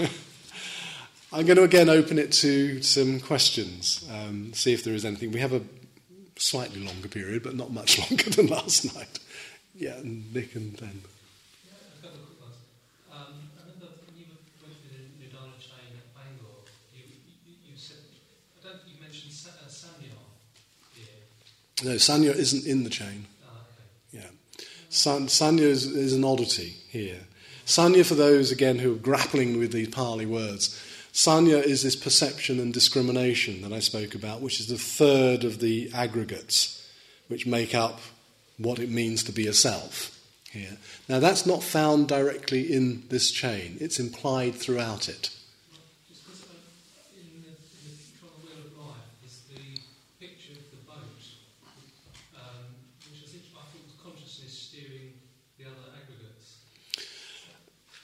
I'm 1.32 1.46
going 1.46 1.56
to 1.56 1.62
again 1.62 1.88
open 1.88 2.18
it 2.18 2.32
to 2.32 2.82
some 2.82 3.20
questions, 3.20 4.04
um, 4.12 4.52
see 4.54 4.72
if 4.72 4.82
there 4.82 4.94
is 4.94 5.04
anything. 5.04 5.30
We 5.30 5.40
have 5.40 5.52
a 5.52 5.62
slightly 6.36 6.84
longer 6.84 7.08
period, 7.08 7.44
but 7.44 7.54
not 7.54 7.70
much 7.70 7.98
longer 8.10 8.28
than 8.30 8.48
last 8.48 8.92
night. 8.96 9.20
Yeah, 9.74 10.00
Nick 10.02 10.56
and 10.56 10.74
then. 10.78 11.02
No, 21.84 21.92
Sanya 21.92 22.34
isn't 22.34 22.66
in 22.66 22.84
the 22.84 22.90
chain. 22.90 23.26
Ah, 23.46 23.60
yeah. 24.10 24.30
San, 24.88 25.26
Sanya 25.26 25.60
is, 25.60 25.86
is, 25.86 26.12
an 26.12 26.24
oddity 26.24 26.74
here. 26.88 27.20
Sanya, 27.66 28.04
for 28.04 28.14
those, 28.14 28.50
again, 28.50 28.78
who 28.78 28.94
are 28.94 28.98
grappling 28.98 29.58
with 29.58 29.72
these 29.72 29.88
Pali 29.88 30.26
words, 30.26 30.80
Sanya 31.12 31.62
is 31.62 31.82
this 31.82 31.96
perception 31.96 32.58
and 32.58 32.72
discrimination 32.72 33.62
that 33.62 33.72
I 33.72 33.80
spoke 33.80 34.14
about, 34.14 34.40
which 34.40 34.60
is 34.60 34.68
the 34.68 34.78
third 34.78 35.44
of 35.44 35.60
the 35.60 35.90
aggregates 35.94 36.74
which 37.28 37.46
make 37.46 37.74
up 37.74 38.00
what 38.56 38.78
it 38.78 38.90
means 38.90 39.22
to 39.24 39.32
be 39.32 39.46
a 39.46 39.52
self 39.52 40.18
here. 40.50 40.78
Now, 41.08 41.20
that's 41.20 41.46
not 41.46 41.62
found 41.62 42.08
directly 42.08 42.72
in 42.72 43.04
this 43.08 43.30
chain, 43.30 43.76
it's 43.80 44.00
implied 44.00 44.54
throughout 44.54 45.08
it. 45.08 45.30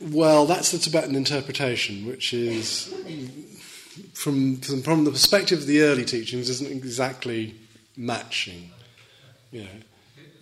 Well, 0.04 0.44
that's 0.44 0.70
the 0.70 0.76
Tibetan 0.76 1.14
interpretation, 1.14 2.06
which 2.06 2.34
is, 2.34 2.92
from, 4.12 4.56
from, 4.58 4.82
from 4.82 5.04
the 5.04 5.10
perspective 5.10 5.60
of 5.60 5.66
the 5.66 5.80
early 5.80 6.04
teachings, 6.04 6.50
isn't 6.50 6.70
exactly 6.70 7.54
matching. 7.96 8.70
You 9.50 9.62
know. 9.62 9.68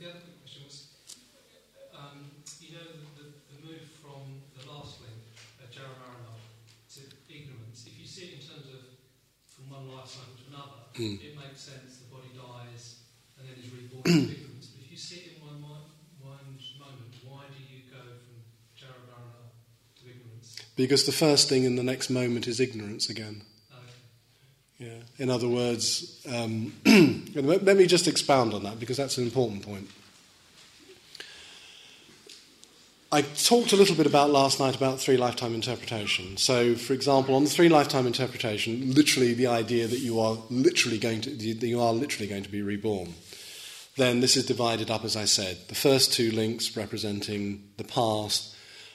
The, 0.00 0.08
other 0.08 0.18
question 0.42 0.64
was, 0.66 0.88
you 2.60 2.74
know, 2.74 2.82
the, 3.14 3.30
the, 3.54 3.66
move 3.66 3.86
from 4.02 4.42
the 4.58 4.68
last 4.68 4.98
link, 4.98 5.14
Jaramarana, 5.70 6.42
to 6.94 7.00
ignorance, 7.32 7.86
if 7.86 8.00
you 8.00 8.06
see 8.06 8.24
it 8.24 8.32
in 8.32 8.38
terms 8.40 8.66
of 8.66 8.82
from 9.46 9.70
one 9.70 9.94
lifetime 9.94 10.34
to 10.42 10.56
another, 10.56 10.82
mm. 10.98 11.22
it 11.22 11.36
makes 11.36 11.60
sense, 11.60 11.98
the 11.98 12.12
body 12.12 12.34
dies 12.34 12.96
and 13.38 13.48
then 13.48 13.54
is 13.62 13.70
reborn 13.70 14.36
Because 20.76 21.04
the 21.04 21.12
first 21.12 21.48
thing 21.48 21.64
in 21.64 21.76
the 21.76 21.82
next 21.82 22.10
moment 22.10 22.48
is 22.48 22.60
ignorance 22.60 23.10
again. 23.10 23.42
Yeah. 24.78 24.98
In 25.18 25.30
other 25.30 25.48
words, 25.48 26.20
um, 26.28 26.72
let 27.34 27.76
me 27.76 27.86
just 27.86 28.08
expound 28.08 28.52
on 28.52 28.64
that 28.64 28.80
because 28.80 28.96
that's 28.96 29.16
an 29.16 29.24
important 29.24 29.62
point. 29.62 29.88
I 33.12 33.20
talked 33.20 33.72
a 33.72 33.76
little 33.76 33.94
bit 33.94 34.06
about 34.06 34.30
last 34.30 34.58
night 34.58 34.74
about 34.74 34.98
three 34.98 35.18
lifetime 35.18 35.54
interpretation. 35.54 36.38
So, 36.38 36.74
for 36.74 36.94
example, 36.94 37.34
on 37.34 37.44
the 37.44 37.50
three 37.50 37.68
lifetime 37.68 38.06
interpretation, 38.06 38.94
literally 38.94 39.34
the 39.34 39.48
idea 39.48 39.86
that 39.86 39.98
you 39.98 40.18
are 40.18 40.38
literally 40.48 40.98
going 40.98 41.20
to 41.20 41.30
you 41.30 41.80
are 41.80 41.92
literally 41.92 42.26
going 42.26 42.42
to 42.42 42.48
be 42.48 42.62
reborn. 42.62 43.12
Then 43.96 44.20
this 44.20 44.34
is 44.36 44.46
divided 44.46 44.90
up, 44.90 45.04
as 45.04 45.14
I 45.14 45.26
said. 45.26 45.58
The 45.68 45.74
first 45.74 46.14
two 46.14 46.32
links 46.32 46.74
representing 46.74 47.68
the 47.76 47.84
past, 47.84 48.51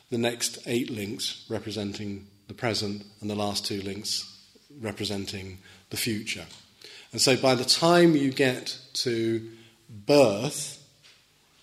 the 0.09 0.17
next 0.17 0.59
eight 0.65 0.89
links 0.89 1.45
representing 1.49 2.27
the 2.47 2.53
present, 2.53 3.03
and 3.21 3.29
the 3.29 3.35
last 3.35 3.65
two 3.65 3.81
links 3.81 4.33
representing 4.79 5.57
the 5.89 5.97
future. 5.97 6.45
And 7.11 7.21
so 7.21 7.35
by 7.35 7.55
the 7.55 7.65
time 7.65 8.15
you 8.15 8.31
get 8.31 8.79
to 8.93 9.49
birth, 9.89 10.83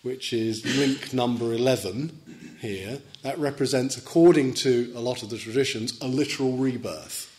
which 0.03 0.33
is 0.33 0.65
link 0.79 1.15
number 1.15 1.53
11 1.53 2.59
here, 2.61 3.01
that 3.23 3.39
represents, 3.39 3.97
according 3.97 4.55
to 4.55 4.93
a 4.95 5.01
lot 5.01 5.23
of 5.23 5.31
the 5.31 5.39
traditions, 5.39 5.99
a 6.01 6.07
literal 6.07 6.57
rebirth. 6.57 7.31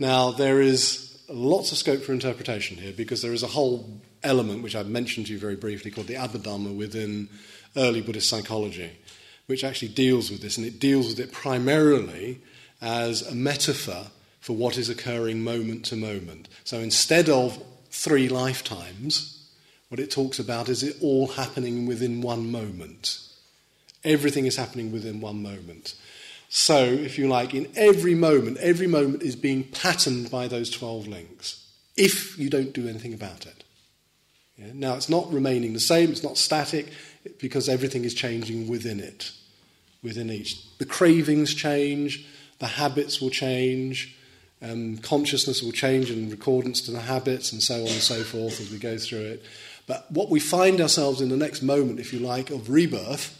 Now, 0.00 0.32
there 0.32 0.60
is 0.60 1.18
lots 1.28 1.72
of 1.72 1.78
scope 1.78 2.02
for 2.02 2.12
interpretation 2.12 2.76
here 2.76 2.92
because 2.92 3.22
there 3.22 3.32
is 3.32 3.42
a 3.42 3.48
whole 3.48 4.00
element, 4.22 4.62
which 4.62 4.74
I've 4.74 4.88
mentioned 4.88 5.26
to 5.26 5.32
you 5.32 5.38
very 5.38 5.56
briefly, 5.56 5.90
called 5.90 6.06
the 6.06 6.14
Abhidharma 6.14 6.76
within 6.76 7.28
early 7.76 8.00
Buddhist 8.00 8.28
psychology 8.28 8.92
which 9.48 9.64
actually 9.64 9.88
deals 9.88 10.30
with 10.30 10.42
this, 10.42 10.56
and 10.56 10.66
it 10.66 10.78
deals 10.78 11.08
with 11.08 11.18
it 11.18 11.32
primarily 11.32 12.38
as 12.80 13.22
a 13.22 13.34
metaphor 13.34 14.04
for 14.40 14.54
what 14.54 14.78
is 14.78 14.88
occurring 14.88 15.42
moment 15.42 15.84
to 15.86 15.96
moment. 15.96 16.48
So 16.64 16.78
instead 16.78 17.28
of 17.28 17.60
three 17.90 18.28
lifetimes, 18.28 19.50
what 19.88 20.00
it 20.00 20.10
talks 20.10 20.38
about 20.38 20.68
is 20.68 20.82
it 20.82 20.96
all 21.00 21.28
happening 21.28 21.86
within 21.86 22.20
one 22.20 22.52
moment. 22.52 23.20
Everything 24.04 24.44
is 24.44 24.56
happening 24.56 24.92
within 24.92 25.20
one 25.20 25.42
moment. 25.42 25.94
So, 26.50 26.82
if 26.82 27.18
you 27.18 27.28
like, 27.28 27.52
in 27.54 27.70
every 27.76 28.14
moment, 28.14 28.56
every 28.58 28.86
moment 28.86 29.22
is 29.22 29.36
being 29.36 29.64
patterned 29.64 30.30
by 30.30 30.48
those 30.48 30.70
12 30.70 31.06
links, 31.06 31.66
if 31.96 32.38
you 32.38 32.48
don't 32.48 32.72
do 32.72 32.88
anything 32.88 33.12
about 33.12 33.44
it. 33.44 33.64
Yeah? 34.56 34.72
Now, 34.72 34.94
it's 34.94 35.10
not 35.10 35.30
remaining 35.30 35.74
the 35.74 35.80
same, 35.80 36.10
it's 36.10 36.22
not 36.22 36.38
static, 36.38 36.86
because 37.38 37.68
everything 37.68 38.04
is 38.04 38.14
changing 38.14 38.68
within 38.68 39.00
it, 39.00 39.32
within 40.02 40.30
each. 40.30 40.76
The 40.78 40.86
cravings 40.86 41.54
change, 41.54 42.26
the 42.58 42.66
habits 42.66 43.20
will 43.20 43.30
change, 43.30 44.16
um, 44.60 44.98
consciousness 44.98 45.62
will 45.62 45.72
change 45.72 46.10
in 46.10 46.32
accordance 46.32 46.80
to 46.82 46.90
the 46.90 47.00
habits, 47.00 47.52
and 47.52 47.62
so 47.62 47.74
on 47.74 47.88
and 47.88 47.90
so 47.90 48.22
forth 48.22 48.60
as 48.60 48.70
we 48.70 48.78
go 48.78 48.98
through 48.98 49.20
it. 49.20 49.44
But 49.86 50.10
what 50.10 50.28
we 50.28 50.40
find 50.40 50.80
ourselves 50.80 51.20
in 51.20 51.28
the 51.28 51.36
next 51.36 51.62
moment, 51.62 52.00
if 52.00 52.12
you 52.12 52.18
like, 52.18 52.50
of 52.50 52.68
rebirth, 52.68 53.34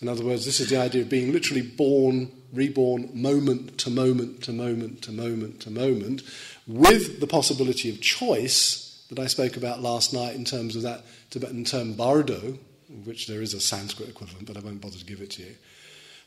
in 0.00 0.08
other 0.08 0.24
words, 0.24 0.44
this 0.44 0.58
is 0.58 0.68
the 0.68 0.78
idea 0.78 1.02
of 1.02 1.08
being 1.08 1.32
literally 1.32 1.62
born, 1.62 2.30
reborn, 2.52 3.10
moment 3.14 3.78
to 3.78 3.90
moment 3.90 4.42
to 4.42 4.52
moment 4.52 5.00
to 5.02 5.12
moment 5.12 5.60
to 5.60 5.70
moment, 5.70 6.22
with 6.66 7.20
the 7.20 7.26
possibility 7.28 7.88
of 7.88 8.00
choice 8.00 9.06
that 9.10 9.20
I 9.20 9.28
spoke 9.28 9.56
about 9.56 9.80
last 9.80 10.12
night 10.12 10.34
in 10.34 10.44
terms 10.44 10.74
of 10.74 10.82
that 10.82 11.04
Tibetan 11.30 11.64
term 11.64 11.92
bardo, 11.92 12.58
which 13.04 13.26
there 13.26 13.42
is 13.42 13.54
a 13.54 13.60
Sanskrit 13.60 14.08
equivalent, 14.08 14.46
but 14.46 14.56
I 14.56 14.60
won't 14.60 14.80
bother 14.80 14.98
to 14.98 15.04
give 15.04 15.20
it 15.20 15.30
to 15.32 15.42
you. 15.42 15.54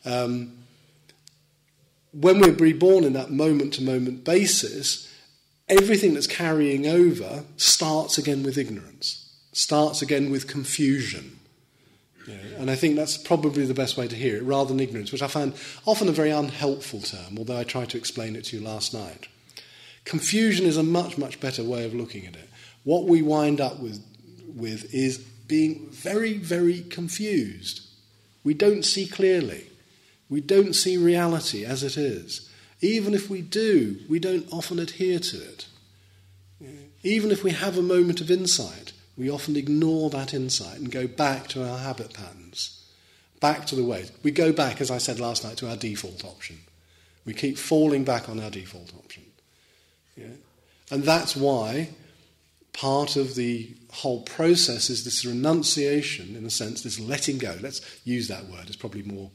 Um, 0.05 0.57
when 2.11 2.39
we're 2.39 2.53
reborn 2.53 3.03
in 3.03 3.13
that 3.13 3.31
moment 3.31 3.73
to 3.73 3.83
moment 3.83 4.23
basis, 4.23 5.13
everything 5.67 6.13
that's 6.13 6.27
carrying 6.27 6.87
over 6.87 7.43
starts 7.57 8.17
again 8.17 8.43
with 8.43 8.57
ignorance, 8.57 9.33
starts 9.51 10.01
again 10.01 10.31
with 10.31 10.47
confusion 10.47 11.39
and 12.57 12.71
I 12.71 12.75
think 12.75 12.95
that's 12.95 13.17
probably 13.17 13.65
the 13.65 13.73
best 13.73 13.97
way 13.97 14.07
to 14.07 14.15
hear 14.15 14.37
it, 14.37 14.43
rather 14.43 14.69
than 14.69 14.79
ignorance, 14.79 15.11
which 15.11 15.21
I 15.21 15.27
find 15.27 15.53
often 15.85 16.07
a 16.07 16.13
very 16.13 16.31
unhelpful 16.31 17.01
term, 17.01 17.37
although 17.37 17.57
I 17.57 17.63
tried 17.63 17.89
to 17.89 17.97
explain 17.97 18.35
it 18.35 18.45
to 18.45 18.57
you 18.57 18.63
last 18.63 18.93
night. 18.93 19.27
Confusion 20.05 20.65
is 20.65 20.77
a 20.77 20.83
much, 20.83 21.17
much 21.17 21.39
better 21.39 21.63
way 21.63 21.85
of 21.85 21.93
looking 21.93 22.25
at 22.25 22.35
it. 22.35 22.49
What 22.83 23.05
we 23.05 23.21
wind 23.21 23.61
up 23.61 23.79
with, 23.79 24.03
with 24.55 24.93
is 24.93 25.25
being 25.47 25.87
very, 25.89 26.37
very 26.37 26.81
confused. 26.81 27.81
We 28.43 28.53
don't 28.53 28.83
see 28.83 29.07
clearly. 29.07 29.67
We 30.29 30.41
don't 30.41 30.73
see 30.73 30.97
reality 30.97 31.65
as 31.65 31.83
it 31.83 31.97
is. 31.97 32.49
Even 32.81 33.13
if 33.13 33.29
we 33.29 33.41
do, 33.41 33.99
we 34.09 34.19
don't 34.19 34.51
often 34.51 34.79
adhere 34.79 35.19
to 35.19 35.37
it. 35.37 35.67
Even 37.03 37.31
if 37.31 37.43
we 37.43 37.51
have 37.51 37.77
a 37.77 37.83
moment 37.83 38.21
of 38.21 38.31
insight, 38.31 38.91
we 39.17 39.29
often 39.29 39.55
ignore 39.55 40.09
that 40.09 40.33
insight 40.33 40.77
and 40.77 40.91
go 40.91 41.07
back 41.07 41.47
to 41.49 41.63
our 41.63 41.77
habit 41.77 42.13
patterns, 42.13 42.83
back 43.39 43.65
to 43.67 43.75
the 43.75 43.83
ways. 43.83 44.11
We 44.23 44.31
go 44.31 44.51
back, 44.51 44.81
as 44.81 44.91
I 44.91 44.97
said 44.97 45.19
last 45.19 45.43
night, 45.43 45.57
to 45.57 45.69
our 45.69 45.77
default 45.77 46.25
option. 46.25 46.57
We 47.25 47.33
keep 47.33 47.57
falling 47.57 48.03
back 48.03 48.27
on 48.27 48.39
our 48.39 48.49
default 48.49 48.93
option. 48.95 49.23
Yeah? 50.17 50.35
And 50.91 51.03
that's 51.03 51.35
why 51.35 51.89
part 52.73 53.15
of 53.15 53.35
the 53.35 53.75
whole 53.95 54.21
process 54.21 54.89
is 54.89 55.05
this 55.05 55.23
renunciation, 55.25 56.35
in 56.35 56.45
a 56.45 56.49
sense, 56.49 56.81
this 56.81 56.99
letting 56.99 57.37
go. 57.37 57.55
Let's 57.61 57.81
use 58.03 58.27
that 58.27 58.45
word, 58.45 58.67
it's 58.67 58.75
probably 58.75 59.03
more 59.03 59.31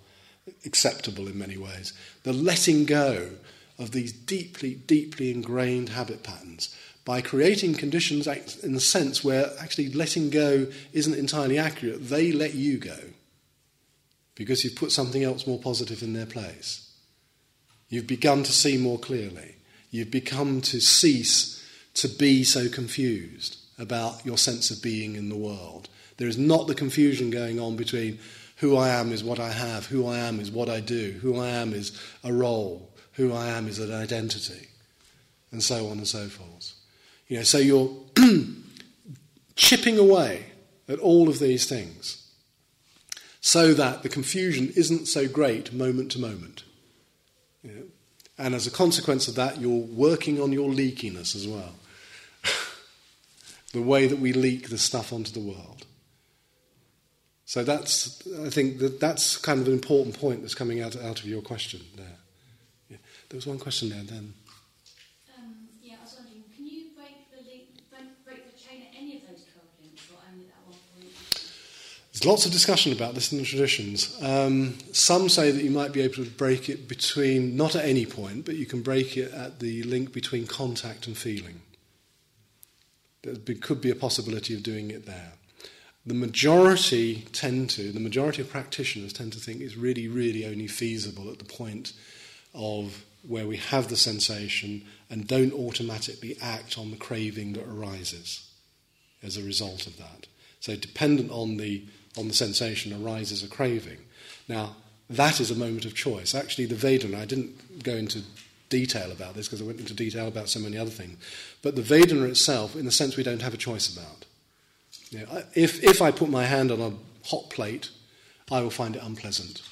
acceptable 0.67 1.27
in 1.29 1.39
many 1.39 1.57
ways. 1.57 1.95
The 2.25 2.33
letting 2.33 2.85
go 2.85 3.31
of 3.79 3.93
these 3.93 4.13
deeply, 4.13 4.75
deeply 4.75 5.31
ingrained 5.31 5.89
habit 5.89 6.23
patterns 6.23 6.75
by 7.07 7.23
creating 7.23 7.75
conditions 7.75 8.27
in 8.63 8.75
the 8.75 8.81
sense 8.81 9.25
where 9.25 9.51
actually 9.59 9.91
letting 9.93 10.29
go 10.29 10.67
isn't 10.93 11.15
entirely 11.15 11.59
accurate. 11.59 12.09
They 12.11 12.31
let 12.31 12.55
you 12.55 12.77
go 12.77 12.99
because 14.35 14.63
you've 14.63 14.77
put 14.77 14.93
something 14.93 15.25
else 15.25 15.47
more 15.47 15.59
positive 15.59 16.03
in 16.03 16.13
their 16.13 16.27
place. 16.27 16.93
You've 17.89 18.07
begun 18.07 18.43
to 18.43 18.53
see 18.53 18.77
more 18.77 18.99
clearly. 18.99 19.57
You've 19.91 20.11
become 20.11 20.61
to 20.63 20.81
cease 20.81 21.57
to 21.95 22.09
be 22.09 22.45
so 22.45 22.69
confused 22.69 23.60
about 23.81 24.25
your 24.25 24.39
sense 24.39 24.71
of 24.71 24.83
being 24.83 25.17
in 25.17 25.29
the 25.29 25.37
world. 25.37 25.89
There 26.19 26.29
is 26.29 26.39
not 26.39 26.67
the 26.67 26.75
confusion 26.75 27.31
going 27.31 27.59
on 27.59 27.77
between 27.77 28.19
who 28.57 28.77
I 28.77 28.91
am 28.91 29.11
is 29.11 29.25
what 29.25 29.41
I 29.41 29.51
have, 29.51 29.87
who 29.87 30.07
I 30.07 30.19
am 30.19 30.39
is 30.39 30.51
what 30.51 30.69
I 30.69 30.81
do, 30.81 31.19
who 31.23 31.39
I 31.39 31.49
am 31.49 31.73
is 31.73 31.99
a 32.23 32.33
role, 32.33 32.91
who 33.13 33.33
I 33.33 33.47
am 33.49 33.67
is 33.67 33.79
an 33.79 33.93
identity, 33.93 34.69
and 35.51 35.63
so 35.63 35.87
on 35.87 35.99
and 35.99 36.07
so 36.07 36.29
forth. 36.29 36.75
You 37.27 37.39
know, 37.39 37.43
so 37.43 37.59
you're 37.59 37.91
chipping 39.57 39.99
away 39.99 40.47
at 40.89 40.99
all 40.99 41.29
of 41.29 41.39
these 41.39 41.67
things 41.67 42.29
so 43.41 43.73
that 43.73 44.03
the 44.03 44.09
confusion 44.09 44.71
isn't 44.77 45.07
so 45.07 45.27
great 45.27 45.73
moment 45.73 46.13
to 46.13 46.19
moment. 46.19 46.65
You 47.63 47.71
know? 47.71 47.83
And 48.37 48.55
as 48.55 48.67
a 48.67 48.71
consequence 48.71 49.29
of 49.29 49.35
that, 49.37 49.61
you're 49.61 49.71
working 49.71 50.41
on 50.41 50.53
your 50.53 50.71
leakiness 50.71 51.35
as 51.35 51.47
well. 51.47 51.75
The 53.73 53.83
way 53.83 54.07
that 54.07 54.19
we 54.19 54.33
leak 54.33 54.69
the 54.69 54.79
stuff 54.79 55.13
onto 55.13 55.33
the 55.33 55.41
world. 55.41 55.87
So 57.45 57.65
that's, 57.65 58.23
I 58.47 58.49
think 58.49 58.79
that 58.79 59.01
that's 59.01 59.37
kind 59.37 59.61
of 59.61 59.67
an 59.67 59.73
important 59.73 60.19
point 60.19 60.41
that's 60.41 60.55
coming 60.55 60.81
out, 60.81 60.95
out 60.97 61.19
of 61.19 61.27
your 61.27 61.43
question 61.43 61.81
there. 61.97 62.19
Yeah. 62.89 62.99
There 63.29 63.39
was 63.39 63.47
one 63.47 63.59
question 63.59 63.89
there 63.89 64.05
then. 64.05 64.35
Um 65.37 65.69
yeah, 65.83 65.97
I 66.01 66.05
was 66.05 66.15
wondering, 66.15 66.45
can 66.55 66.67
you 66.67 66.91
break 66.97 67.31
the 67.33 67.43
leak 67.49 67.91
break 67.91 68.25
break 68.25 68.53
the 68.53 68.57
chain 68.57 68.83
at 68.83 68.97
any 68.97 69.17
of 69.17 69.23
those 69.23 69.47
links 69.83 70.03
or 70.13 70.19
only 70.31 70.47
that 70.47 70.63
one 70.65 70.79
point? 70.95 71.13
There's 72.13 72.25
lots 72.25 72.47
of 72.47 72.53
discussion 72.53 72.93
about 72.93 73.15
this 73.15 73.33
in 73.33 73.39
the 73.39 73.45
traditions. 73.45 74.17
Um, 74.23 74.79
some 74.93 75.29
say 75.29 75.51
that 75.51 75.65
you 75.65 75.71
might 75.71 75.93
be 75.93 76.03
able 76.03 76.23
to 76.25 76.31
break 76.31 76.69
it 76.69 76.87
between, 76.87 77.57
not 77.57 77.75
at 77.75 77.85
any 77.85 78.07
point, 78.07 78.45
but 78.45 78.57
you 78.57 78.67
can 78.67 78.83
break 78.83 79.17
it 79.17 79.33
at 79.33 79.59
the 79.59 79.83
link 79.85 80.13
between 80.13 80.47
contact 80.47 81.09
and 81.09 81.17
feeling. 81.17 81.63
There 83.23 83.57
could 83.57 83.81
be 83.81 83.91
a 83.91 83.95
possibility 83.95 84.55
of 84.55 84.63
doing 84.63 84.91
it 84.91 85.07
there. 85.07 85.33
The 86.07 86.15
majority 86.15 87.27
tend 87.33 87.71
to, 87.71 87.93
the 87.93 88.01
majority 88.01 88.41
of 88.41 88.51
practitioners 88.51 89.13
tend 89.13 89.35
to 89.35 89.39
think 89.39 89.61
it's 89.61 89.77
really, 89.77 90.09
really 90.09 90.47
only 90.47 90.67
feasible 90.67 91.31
at 91.31 91.39
the 91.39 91.45
point 91.45 91.93
of 92.55 93.05
where 93.27 93.47
we 93.47 93.59
have 93.59 93.89
the 93.89 93.97
sensation 93.97 94.83
and 95.11 95.27
don't 95.27 95.53
automatically 95.53 96.37
act 96.41 96.79
on 96.79 96.91
the 96.91 96.97
craving 96.97 97.53
that 97.53 97.69
arises 97.69 98.51
as 99.23 99.37
a 99.37 99.43
result 99.43 99.87
of 99.87 99.99
that. 99.99 100.27
So, 100.61 100.77
dependent 100.77 101.31
on 101.31 101.59
the 101.59 101.85
on 102.17 102.29
the 102.29 102.35
sensation 102.35 102.93
arises 102.93 103.43
a 103.43 103.49
craving. 103.49 103.99
Now, 104.49 104.77
that 105.09 105.41
is 105.41 105.51
a 105.51 105.55
moment 105.55 105.85
of 105.85 105.95
choice. 105.95 106.35
Actually, 106.35 106.67
the 106.67 106.75
Vedana, 106.75 107.21
I 107.21 107.25
didn't 107.25 107.83
go 107.85 107.95
into 107.95 108.23
detail 108.71 109.13
about 109.13 109.35
this 109.35 109.47
because 109.47 109.61
I 109.61 109.65
went 109.65 109.81
into 109.81 109.93
detail 109.93 110.27
about 110.27 110.49
so 110.49 110.61
many 110.61 110.79
other 110.79 110.91
things, 110.91 111.19
but 111.61 111.77
the 111.77 111.83
Vedana 111.83 112.29
itself, 112.29 112.75
in 112.75 112.87
a 112.87 112.91
sense, 112.91 113.17
we 113.17 113.23
don't 113.23 113.43
have 113.43 113.53
a 113.53 113.59
choice 113.59 113.95
about. 113.95 114.25
You 115.11 115.19
know, 115.19 115.43
if, 115.55 115.83
if 115.85 116.01
I 116.01 116.11
put 116.11 116.31
my 116.31 116.47
hand 116.47 116.71
on 116.71 116.81
a 116.81 116.93
hot 117.29 117.51
plate, 117.51 117.91
I 118.51 118.63
will 118.63 118.71
find 118.71 118.97
it 118.97 119.03
unpleasant. 119.03 119.63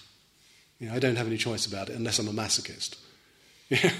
You 0.79 0.89
know, 0.89 0.95
I 0.95 0.99
don't 0.99 1.17
have 1.17 1.27
any 1.27 1.39
choice 1.39 1.67
about 1.67 1.89
it 1.89 1.97
unless 1.97 2.19
I'm 2.19 2.29
a 2.29 2.33
masochist. 2.33 2.97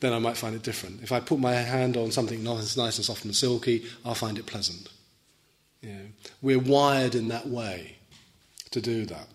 then 0.00 0.12
I 0.12 0.18
might 0.18 0.36
find 0.36 0.54
it 0.54 0.62
different. 0.62 1.02
If 1.02 1.12
I 1.12 1.20
put 1.20 1.38
my 1.38 1.54
hand 1.54 1.96
on 1.96 2.10
something 2.10 2.42
nice, 2.42 2.76
nice 2.76 2.98
and 2.98 3.04
soft 3.04 3.24
and 3.24 3.34
silky, 3.34 3.84
I'll 4.04 4.14
find 4.14 4.38
it 4.38 4.46
pleasant. 4.46 4.88
You 5.80 5.90
know, 5.90 6.06
we're 6.40 6.58
wired 6.58 7.14
in 7.14 7.28
that 7.28 7.48
way 7.48 7.96
to 8.70 8.80
do 8.80 9.04
that. 9.06 9.28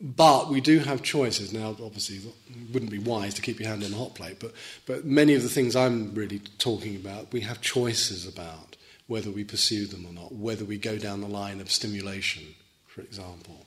But 0.00 0.50
we 0.50 0.60
do 0.60 0.80
have 0.80 1.02
choices. 1.02 1.52
Now, 1.52 1.70
obviously, 1.70 2.16
it 2.16 2.72
wouldn't 2.72 2.90
be 2.90 2.98
wise 2.98 3.32
to 3.34 3.42
keep 3.42 3.58
your 3.58 3.70
hand 3.70 3.82
on 3.82 3.92
the 3.92 3.96
hot 3.96 4.14
plate, 4.14 4.38
but, 4.38 4.52
but 4.84 5.06
many 5.06 5.34
of 5.34 5.42
the 5.42 5.48
things 5.48 5.74
I'm 5.74 6.14
really 6.14 6.40
talking 6.58 6.96
about, 6.96 7.32
we 7.32 7.40
have 7.40 7.62
choices 7.62 8.26
about 8.26 8.76
whether 9.06 9.30
we 9.30 9.44
pursue 9.44 9.86
them 9.86 10.04
or 10.04 10.12
not, 10.12 10.34
whether 10.34 10.64
we 10.64 10.76
go 10.76 10.98
down 10.98 11.20
the 11.20 11.28
line 11.28 11.60
of 11.60 11.70
stimulation, 11.70 12.42
for 12.86 13.00
example, 13.00 13.66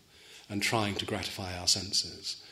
and 0.49 0.61
trying 0.61 0.95
to 0.95 1.05
gratify 1.05 1.57
our 1.57 1.67
senses, 1.67 2.43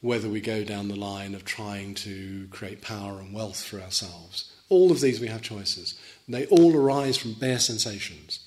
whether 0.00 0.28
we 0.28 0.40
go 0.40 0.62
down 0.62 0.88
the 0.88 0.94
line 0.94 1.34
of 1.34 1.44
trying 1.44 1.94
to 1.94 2.46
create 2.50 2.82
power 2.82 3.18
and 3.18 3.34
wealth 3.34 3.62
for 3.64 3.80
ourselves. 3.80 4.52
All 4.68 4.92
of 4.92 5.00
these 5.00 5.18
we 5.18 5.28
have 5.28 5.42
choices. 5.42 5.98
They 6.28 6.46
all 6.46 6.76
arise 6.76 7.16
from 7.16 7.34
bare 7.34 7.58
sensations. 7.58 8.43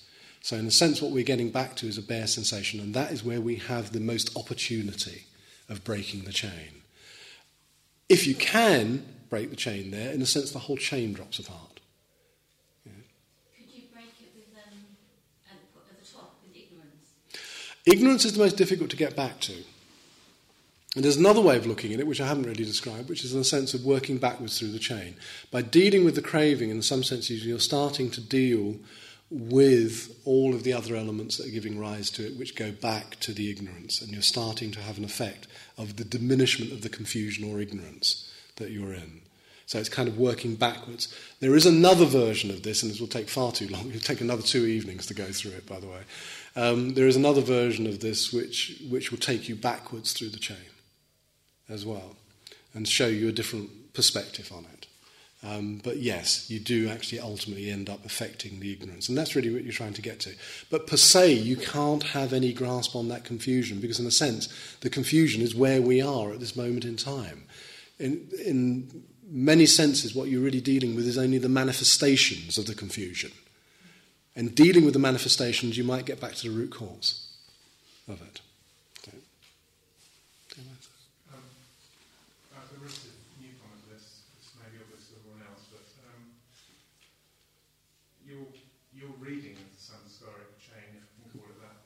So, 0.47 0.55
in 0.55 0.65
a 0.65 0.71
sense, 0.71 1.01
what 1.01 1.11
we're 1.11 1.25
getting 1.25 1.49
back 1.49 1.75
to 1.75 1.87
is 1.87 1.97
a 1.97 2.01
bare 2.01 2.25
sensation, 2.25 2.79
and 2.79 2.93
that 2.93 3.11
is 3.11 3.21
where 3.21 3.41
we 3.41 3.57
have 3.57 3.91
the 3.91 3.99
most 3.99 4.33
opportunity 4.37 5.25
of 5.67 5.83
breaking 5.83 6.21
the 6.21 6.31
chain. 6.31 6.83
If 8.07 8.25
you 8.25 8.33
can 8.33 9.05
break 9.29 9.49
the 9.49 9.57
chain 9.57 9.91
there, 9.91 10.13
in 10.13 10.21
a 10.21 10.25
sense, 10.25 10.51
the 10.51 10.59
whole 10.59 10.77
chain 10.77 11.11
drops 11.11 11.37
apart. 11.37 11.81
Yeah. 12.85 12.93
Could 13.57 13.75
you 13.75 13.83
break 13.91 14.13
it 14.21 14.31
with 14.37 14.55
um, 14.55 14.77
at, 15.51 15.99
the 15.99 16.09
top 16.09 16.35
with 16.41 16.55
ignorance? 16.55 17.11
Ignorance 17.85 18.23
is 18.23 18.31
the 18.31 18.39
most 18.39 18.55
difficult 18.55 18.89
to 18.91 18.95
get 18.95 19.17
back 19.17 19.41
to. 19.41 19.53
And 20.95 21.03
there's 21.03 21.17
another 21.17 21.41
way 21.41 21.57
of 21.57 21.65
looking 21.65 21.93
at 21.93 21.99
it, 21.99 22.07
which 22.07 22.21
I 22.21 22.27
haven't 22.27 22.47
really 22.47 22.63
described, 22.63 23.09
which 23.09 23.25
is 23.25 23.33
in 23.33 23.39
the 23.39 23.43
sense 23.43 23.73
of 23.73 23.83
working 23.83 24.17
backwards 24.17 24.57
through 24.57 24.71
the 24.71 24.79
chain. 24.79 25.17
By 25.51 25.61
dealing 25.61 26.05
with 26.05 26.15
the 26.15 26.21
craving, 26.21 26.69
in 26.69 26.81
some 26.81 27.03
senses, 27.03 27.45
you're 27.45 27.59
starting 27.59 28.09
to 28.11 28.21
deal 28.21 28.77
with 29.29 30.21
all 30.23 30.53
of 30.53 30.63
the 30.63 30.73
other 30.73 30.95
elements 30.95 31.37
that 31.37 31.47
are 31.47 31.51
giving 31.51 31.79
rise 31.79 32.09
to 32.11 32.25
it, 32.25 32.37
which 32.37 32.55
go 32.55 32.71
back 32.71 33.19
to 33.19 33.33
the 33.33 33.51
ignorance, 33.51 34.01
and 34.01 34.11
you're 34.11 34.21
starting 34.21 34.71
to 34.71 34.79
have 34.79 34.97
an 34.97 35.03
effect 35.03 35.47
of 35.77 35.97
the 35.97 36.05
diminishment 36.05 36.71
of 36.71 36.81
the 36.81 36.89
confusion 36.89 37.51
or 37.51 37.59
ignorance 37.59 38.31
that 38.55 38.71
you're 38.71 38.93
in. 38.93 39.21
So 39.65 39.79
it's 39.79 39.89
kind 39.89 40.07
of 40.07 40.17
working 40.17 40.55
backwards. 40.55 41.13
There 41.41 41.55
is 41.55 41.65
another 41.65 42.05
version 42.05 42.49
of 42.51 42.63
this, 42.63 42.81
and 42.81 42.89
this 42.89 43.01
will 43.01 43.07
take 43.07 43.27
far 43.27 43.51
too 43.51 43.67
long. 43.67 43.89
It'll 43.89 43.99
take 43.99 44.21
another 44.21 44.41
two 44.41 44.65
evenings 44.65 45.05
to 45.07 45.13
go 45.13 45.25
through 45.25 45.51
it, 45.51 45.67
by 45.67 45.81
the 45.81 45.87
way. 45.87 46.01
Um, 46.55 46.93
there 46.93 47.07
is 47.07 47.17
another 47.17 47.41
version 47.41 47.85
of 47.85 47.99
this 47.99 48.31
which, 48.31 48.81
which 48.89 49.11
will 49.11 49.19
take 49.19 49.49
you 49.49 49.55
backwards 49.55 50.13
through 50.13 50.29
the 50.29 50.39
chain 50.39 50.57
as 51.67 51.85
well 51.85 52.15
and 52.73 52.87
show 52.87 53.07
you 53.07 53.27
a 53.27 53.33
different 53.33 53.93
perspective 53.93 54.51
on 54.53 54.65
it. 54.73 54.86
Um, 55.43 55.79
but 55.83 55.97
yes, 55.97 56.49
you 56.49 56.59
do 56.59 56.89
actually 56.89 57.19
ultimately 57.19 57.69
end 57.69 57.89
up 57.89 58.03
affecting 58.05 58.59
the 58.59 58.73
ignorance. 58.73 59.07
And 59.07 59.17
that's 59.17 59.35
really 59.35 59.53
what 59.53 59.63
you're 59.63 59.71
trying 59.71 59.93
to 59.93 60.01
get 60.01 60.19
to. 60.21 60.33
But 60.71 60.87
per 60.87 60.97
se, 60.97 61.33
you 61.33 61.55
can't 61.55 62.03
have 62.03 62.33
any 62.33 62.51
grasp 62.53 62.95
on 62.95 63.07
that 63.09 63.23
confusion 63.23 63.79
because, 63.79 63.99
in 63.99 64.07
a 64.07 64.11
sense, 64.11 64.49
the 64.81 64.89
confusion 64.89 65.41
is 65.41 65.55
where 65.55 65.81
we 65.81 66.01
are 66.01 66.31
at 66.31 66.39
this 66.39 66.55
moment 66.55 66.85
in 66.85 66.97
time. 66.97 67.43
In, 67.99 68.27
in 68.43 69.03
many 69.29 69.67
senses, 69.67 70.15
what 70.15 70.29
you're 70.29 70.41
really 70.41 70.61
dealing 70.61 70.95
with 70.95 71.05
is 71.05 71.17
only 71.17 71.37
the 71.37 71.49
manifestations 71.49 72.57
of 72.57 72.65
the 72.65 72.75
confusion. 72.75 73.31
And 74.35 74.55
dealing 74.55 74.85
with 74.85 74.93
the 74.93 74.99
manifestations, 74.99 75.77
you 75.77 75.83
might 75.83 76.05
get 76.05 76.19
back 76.19 76.33
to 76.35 76.49
the 76.49 76.55
root 76.55 76.71
cause 76.71 77.27
of 78.07 78.21
it. 78.21 78.41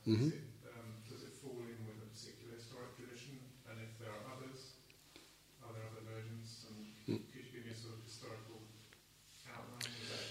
Mm-hmm. 0.07 0.33
It, 0.33 0.41
um, 0.65 0.97
does 1.09 1.21
it 1.21 1.33
fall 1.37 1.53
in 1.61 1.77
with 1.85 2.01
a 2.01 2.09
particular 2.09 2.57
historic 2.57 2.97
tradition? 2.97 3.37
And 3.69 3.77
if 3.85 3.93
there 4.01 4.09
are 4.09 4.25
others, 4.33 4.73
are 5.61 5.69
there 5.73 5.85
other 5.85 6.01
versions? 6.09 6.65
And 6.65 7.19
mm. 7.19 7.21
could 7.31 7.45
you 7.45 7.61
give 7.61 7.65
me 7.65 7.71
a 7.71 7.77
sort 7.77 7.93
of 7.93 8.03
historical 8.03 8.65
outline 9.45 9.93
of 9.93 10.07
that 10.09 10.25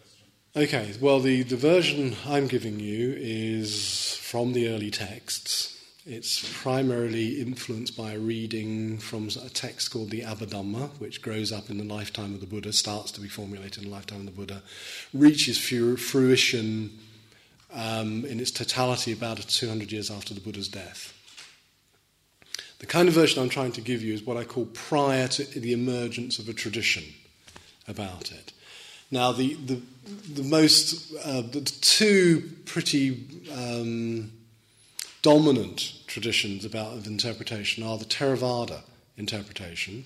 question? 0.00 0.26
Okay, 0.56 0.96
well, 1.04 1.20
the, 1.20 1.42
the 1.42 1.56
version 1.56 2.16
I'm 2.26 2.46
giving 2.48 2.80
you 2.80 3.14
is 3.18 4.16
from 4.22 4.54
the 4.54 4.68
early 4.68 4.90
texts. 4.90 5.72
It's 6.06 6.62
primarily 6.62 7.40
influenced 7.40 7.96
by 7.96 8.12
a 8.12 8.18
reading 8.18 8.98
from 8.98 9.28
a 9.42 9.48
text 9.50 9.90
called 9.90 10.10
the 10.10 10.22
Abhidhamma, 10.22 10.98
which 10.98 11.20
grows 11.20 11.52
up 11.52 11.68
in 11.68 11.76
the 11.78 11.84
lifetime 11.84 12.34
of 12.34 12.40
the 12.40 12.46
Buddha, 12.46 12.72
starts 12.72 13.10
to 13.12 13.20
be 13.20 13.28
formulated 13.28 13.82
in 13.82 13.90
the 13.90 13.94
lifetime 13.94 14.20
of 14.20 14.26
the 14.26 14.32
Buddha, 14.32 14.62
reaches 15.12 15.58
fruition 15.58 16.98
um, 17.74 18.24
in 18.24 18.40
its 18.40 18.50
totality 18.50 19.12
about 19.12 19.38
200 19.38 19.90
years 19.92 20.10
after 20.10 20.32
the 20.32 20.40
Buddha's 20.40 20.68
death. 20.68 21.12
The 22.78 22.86
kind 22.86 23.08
of 23.08 23.14
version 23.14 23.42
I'm 23.42 23.48
trying 23.48 23.72
to 23.72 23.80
give 23.80 24.02
you 24.02 24.14
is 24.14 24.22
what 24.22 24.36
I 24.36 24.44
call 24.44 24.66
prior 24.66 25.28
to 25.28 25.44
the 25.60 25.72
emergence 25.72 26.38
of 26.38 26.48
a 26.48 26.52
tradition 26.52 27.04
about 27.88 28.30
it. 28.30 28.52
Now, 29.10 29.32
the, 29.32 29.54
the, 29.54 29.80
the 30.32 30.42
most, 30.42 31.14
uh, 31.24 31.42
the 31.42 31.60
two 31.60 32.50
pretty 32.64 33.26
um, 33.54 34.32
dominant 35.22 35.94
traditions 36.06 36.64
about 36.64 36.94
of 36.94 37.06
interpretation 37.06 37.84
are 37.84 37.96
the 37.96 38.04
Theravada 38.04 38.80
interpretation, 39.16 40.04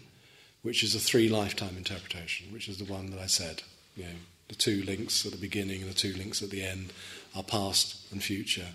which 0.62 0.82
is 0.82 0.94
a 0.94 1.00
three 1.00 1.28
lifetime 1.28 1.76
interpretation, 1.76 2.52
which 2.52 2.68
is 2.68 2.78
the 2.78 2.84
one 2.84 3.10
that 3.10 3.20
I 3.20 3.26
said. 3.26 3.62
You 3.96 4.04
know, 4.04 4.10
the 4.48 4.54
two 4.54 4.82
links 4.82 5.24
at 5.24 5.32
the 5.32 5.38
beginning 5.38 5.82
and 5.82 5.90
the 5.90 5.94
two 5.94 6.12
links 6.14 6.42
at 6.42 6.50
the 6.50 6.64
end 6.64 6.92
our 7.38 7.44
past 7.44 8.12
and 8.12 8.22
future, 8.22 8.66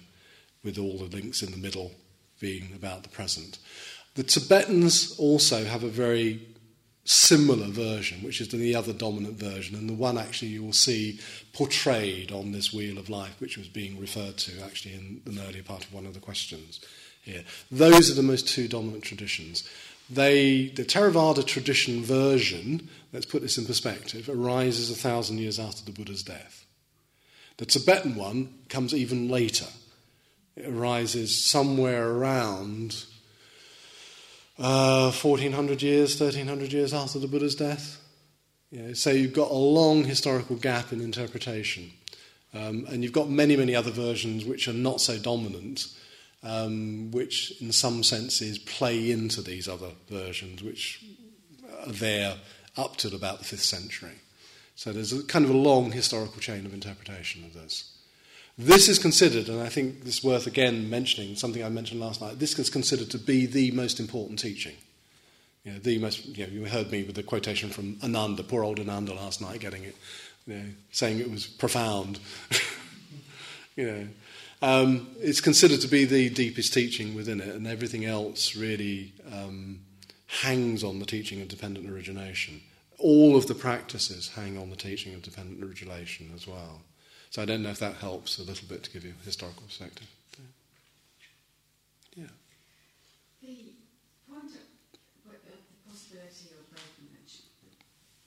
with 0.63 0.79
all 0.79 0.97
the 0.97 1.15
links 1.15 1.43
in 1.43 1.51
the 1.51 1.57
middle 1.57 1.91
being 2.39 2.71
about 2.73 3.03
the 3.03 3.09
present. 3.09 3.59
The 4.15 4.23
Tibetans 4.23 5.15
also 5.19 5.65
have 5.65 5.83
a 5.83 5.89
very 5.89 6.41
similar 7.05 7.67
version, 7.67 8.23
which 8.23 8.39
is 8.39 8.47
the 8.47 8.75
other 8.75 8.93
dominant 8.93 9.35
version, 9.35 9.75
and 9.75 9.89
the 9.89 9.93
one 9.93 10.17
actually 10.17 10.47
you 10.49 10.63
will 10.63 10.73
see 10.73 11.19
portrayed 11.51 12.31
on 12.31 12.53
this 12.53 12.71
wheel 12.71 12.97
of 12.97 13.09
life, 13.09 13.35
which 13.39 13.57
was 13.57 13.67
being 13.67 13.99
referred 13.99 14.37
to 14.37 14.63
actually 14.63 14.93
in 14.93 15.21
an 15.25 15.39
earlier 15.45 15.63
part 15.63 15.83
of 15.83 15.93
one 15.93 16.05
of 16.05 16.13
the 16.13 16.19
questions 16.19 16.79
here. 17.21 17.43
Those 17.69 18.09
are 18.09 18.15
the 18.15 18.23
most 18.23 18.47
two 18.47 18.67
dominant 18.69 19.03
traditions. 19.03 19.67
They, 20.09 20.67
the 20.67 20.83
Theravada 20.85 21.45
tradition 21.45 22.03
version, 22.03 22.89
let's 23.11 23.25
put 23.25 23.41
this 23.41 23.57
in 23.57 23.65
perspective, 23.65 24.29
arises 24.29 24.89
a 24.89 24.95
thousand 24.95 25.39
years 25.39 25.59
after 25.59 25.83
the 25.83 25.91
Buddha's 25.91 26.23
death. 26.23 26.62
The 27.57 27.65
Tibetan 27.65 28.15
one 28.15 28.53
comes 28.69 28.93
even 28.93 29.29
later. 29.29 29.67
It 30.55 30.67
arises 30.67 31.43
somewhere 31.43 32.09
around 32.09 33.05
uh, 34.59 35.11
1400 35.11 35.81
years, 35.81 36.19
1300 36.19 36.71
years 36.73 36.93
after 36.93 37.19
the 37.19 37.27
Buddha's 37.27 37.55
death. 37.55 37.99
so 38.93 39.09
you've 39.09 39.33
got 39.33 39.51
a 39.51 39.55
long 39.55 40.03
historical 40.03 40.55
gap 40.55 40.91
in 40.91 41.01
interpretation. 41.01 41.91
Um, 42.53 42.85
and 42.89 43.03
you've 43.03 43.13
got 43.13 43.29
many, 43.29 43.57
many 43.57 43.75
other 43.75 43.89
versions 43.89 44.45
which 44.45 44.67
are 44.67 44.73
not 44.73 45.01
so 45.01 45.17
dominant, 45.17 45.87
um, 46.43 47.09
which 47.11 47.59
in 47.61 47.71
some 47.71 48.03
senses 48.03 48.59
play 48.59 49.09
into 49.09 49.41
these 49.41 49.67
other 49.67 49.89
versions, 50.07 50.61
which 50.61 51.03
are 51.85 51.91
there 51.91 52.35
up 52.77 52.97
to 52.97 53.13
about 53.15 53.39
the 53.39 53.45
5th 53.45 53.59
century. 53.59 54.19
So 54.75 54.91
there's 54.91 55.13
a 55.13 55.23
kind 55.23 55.45
of 55.45 55.51
a 55.51 55.57
long 55.57 55.91
historical 55.91 56.39
chain 56.39 56.65
of 56.65 56.73
interpretation 56.73 57.43
of 57.43 57.53
this. 57.53 57.91
This 58.57 58.87
is 58.87 58.99
considered, 58.99 59.49
and 59.49 59.61
I 59.61 59.69
think 59.69 59.97
it's 60.05 60.23
worth 60.23 60.45
again 60.45 60.89
mentioning 60.89 61.35
something 61.35 61.63
I 61.63 61.69
mentioned 61.69 61.99
last 61.99 62.21
night. 62.21 62.39
This 62.39 62.57
is 62.59 62.69
considered 62.69 63.09
to 63.11 63.17
be 63.17 63.45
the 63.45 63.71
most 63.71 63.99
important 63.99 64.39
teaching. 64.39 64.75
You 65.63 65.73
know, 65.73 65.79
the 65.79 65.97
most. 65.97 66.25
You, 66.25 66.45
know, 66.45 66.53
you 66.53 66.65
heard 66.65 66.91
me 66.91 67.03
with 67.03 67.15
the 67.15 67.23
quotation 67.23 67.69
from 67.69 67.97
Ananda, 68.03 68.43
poor 68.43 68.63
old 68.63 68.79
Ananda, 68.79 69.13
last 69.13 69.41
night, 69.41 69.59
getting 69.59 69.83
it, 69.83 69.95
you 70.45 70.55
know, 70.55 70.65
saying 70.91 71.19
it 71.19 71.31
was 71.31 71.47
profound. 71.47 72.19
you 73.75 73.85
know, 73.85 74.07
um, 74.61 75.07
it's 75.19 75.41
considered 75.41 75.81
to 75.81 75.87
be 75.87 76.05
the 76.05 76.29
deepest 76.29 76.73
teaching 76.73 77.15
within 77.15 77.41
it, 77.41 77.55
and 77.55 77.65
everything 77.65 78.05
else 78.05 78.55
really 78.55 79.13
um, 79.31 79.79
hangs 80.27 80.83
on 80.83 80.99
the 80.99 81.05
teaching 81.05 81.41
of 81.41 81.47
dependent 81.47 81.89
origination 81.89 82.61
all 83.03 83.35
of 83.35 83.47
the 83.47 83.53
practices 83.53 84.31
hang 84.33 84.57
on 84.57 84.69
the 84.69 84.77
teaching 84.77 85.13
of 85.13 85.21
dependent 85.21 85.61
origination 85.61 86.31
as 86.33 86.47
well. 86.47 86.81
So 87.31 87.41
I 87.41 87.45
don't 87.45 87.61
know 87.61 87.69
if 87.69 87.79
that 87.79 87.95
helps 87.95 88.39
a 88.39 88.43
little 88.43 88.65
bit 88.67 88.81
to 88.83 88.91
give 88.91 89.03
you 89.03 89.13
a 89.21 89.25
historical 89.25 89.63
perspective. 89.63 90.07
Yeah. 92.15 92.31
The 93.41 93.75
point 94.23 94.55
of 94.55 94.63
the 95.43 95.59
possibility 95.83 96.55
of 96.55 96.71
breaking 96.71 97.11
the 97.11 97.27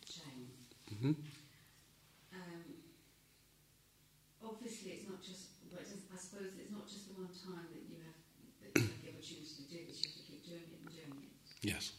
chain. 0.05 0.45
Mm-hmm. 0.93 1.15
Um, 2.37 2.65
obviously, 4.45 4.91
it's 5.01 5.09
not 5.09 5.23
just. 5.25 5.57
Well, 5.73 5.81
I 5.81 6.19
suppose 6.19 6.53
it's 6.61 6.73
not 6.73 6.85
just 6.85 7.09
the 7.09 7.15
one 7.17 7.33
time 7.33 7.65
that 7.73 7.85
you 7.89 7.97
have 8.05 8.19
that 8.61 8.71
you 8.77 8.93
have 8.93 9.01
the 9.01 9.09
opportunity 9.09 9.57
to 9.57 9.65
do 9.73 9.79
this. 9.89 10.05
You 10.05 10.11
have 10.13 10.21
to 10.21 10.25
keep 10.29 10.41
doing 10.45 10.69
it 10.69 10.79
and 10.85 10.93
doing 10.93 11.17
it. 11.25 11.33
Yes. 11.65 11.97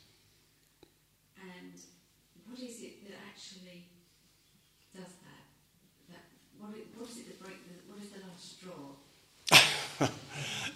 what 2.57 2.69
is 2.69 2.81
it 2.81 3.05
that 3.05 3.13
actually 3.29 3.85
does 4.95 5.13
that? 5.21 5.45
that 6.09 6.25
what, 6.57 6.71
what 6.97 7.09
is 7.09 7.17
it 7.19 7.27
that 7.27 7.39
breaks 7.39 7.61
the, 7.69 7.75
what 7.85 8.01
is 8.01 8.09
the 8.09 8.25
last 8.25 8.57
straw? 8.57 8.97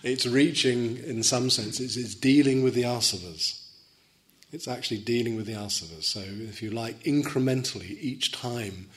It's 0.04 0.26
reaching, 0.26 0.98
in 0.98 1.24
some 1.24 1.50
senses, 1.50 1.98
it's 1.98 2.16
dealing 2.16 2.64
with 2.64 2.74
the 2.74 2.84
asavas. 2.84 3.60
It's 4.52 4.68
actually 4.68 5.00
dealing 5.00 5.36
with 5.36 5.46
the 5.46 5.54
asavas. 5.54 6.04
So, 6.04 6.22
if 6.22 6.62
you 6.62 6.72
like, 6.72 7.04
incrementally, 7.04 7.98
each 8.02 8.32
time 8.32 8.88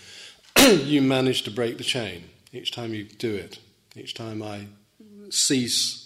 you 0.58 1.02
manage 1.02 1.42
to 1.42 1.50
break 1.50 1.78
the 1.78 1.84
chain, 1.84 2.24
each 2.52 2.72
time 2.72 2.94
you 2.94 3.04
do 3.04 3.34
it, 3.34 3.58
each 3.96 4.14
time 4.14 4.42
I 4.42 4.66
cease 5.30 6.04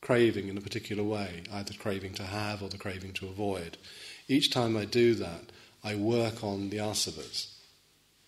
craving 0.00 0.48
in 0.48 0.56
a 0.56 0.62
particular 0.62 1.02
way, 1.02 1.42
either 1.52 1.74
craving 1.74 2.14
to 2.14 2.22
have 2.22 2.62
or 2.62 2.68
the 2.68 2.78
craving 2.78 3.12
to 3.14 3.28
avoid, 3.28 3.76
each 4.28 4.50
time 4.50 4.76
I 4.76 4.84
do 4.84 5.14
that, 5.14 5.52
I 5.82 5.94
work 5.94 6.42
on 6.44 6.70
the 6.70 6.78
asavas. 6.78 7.48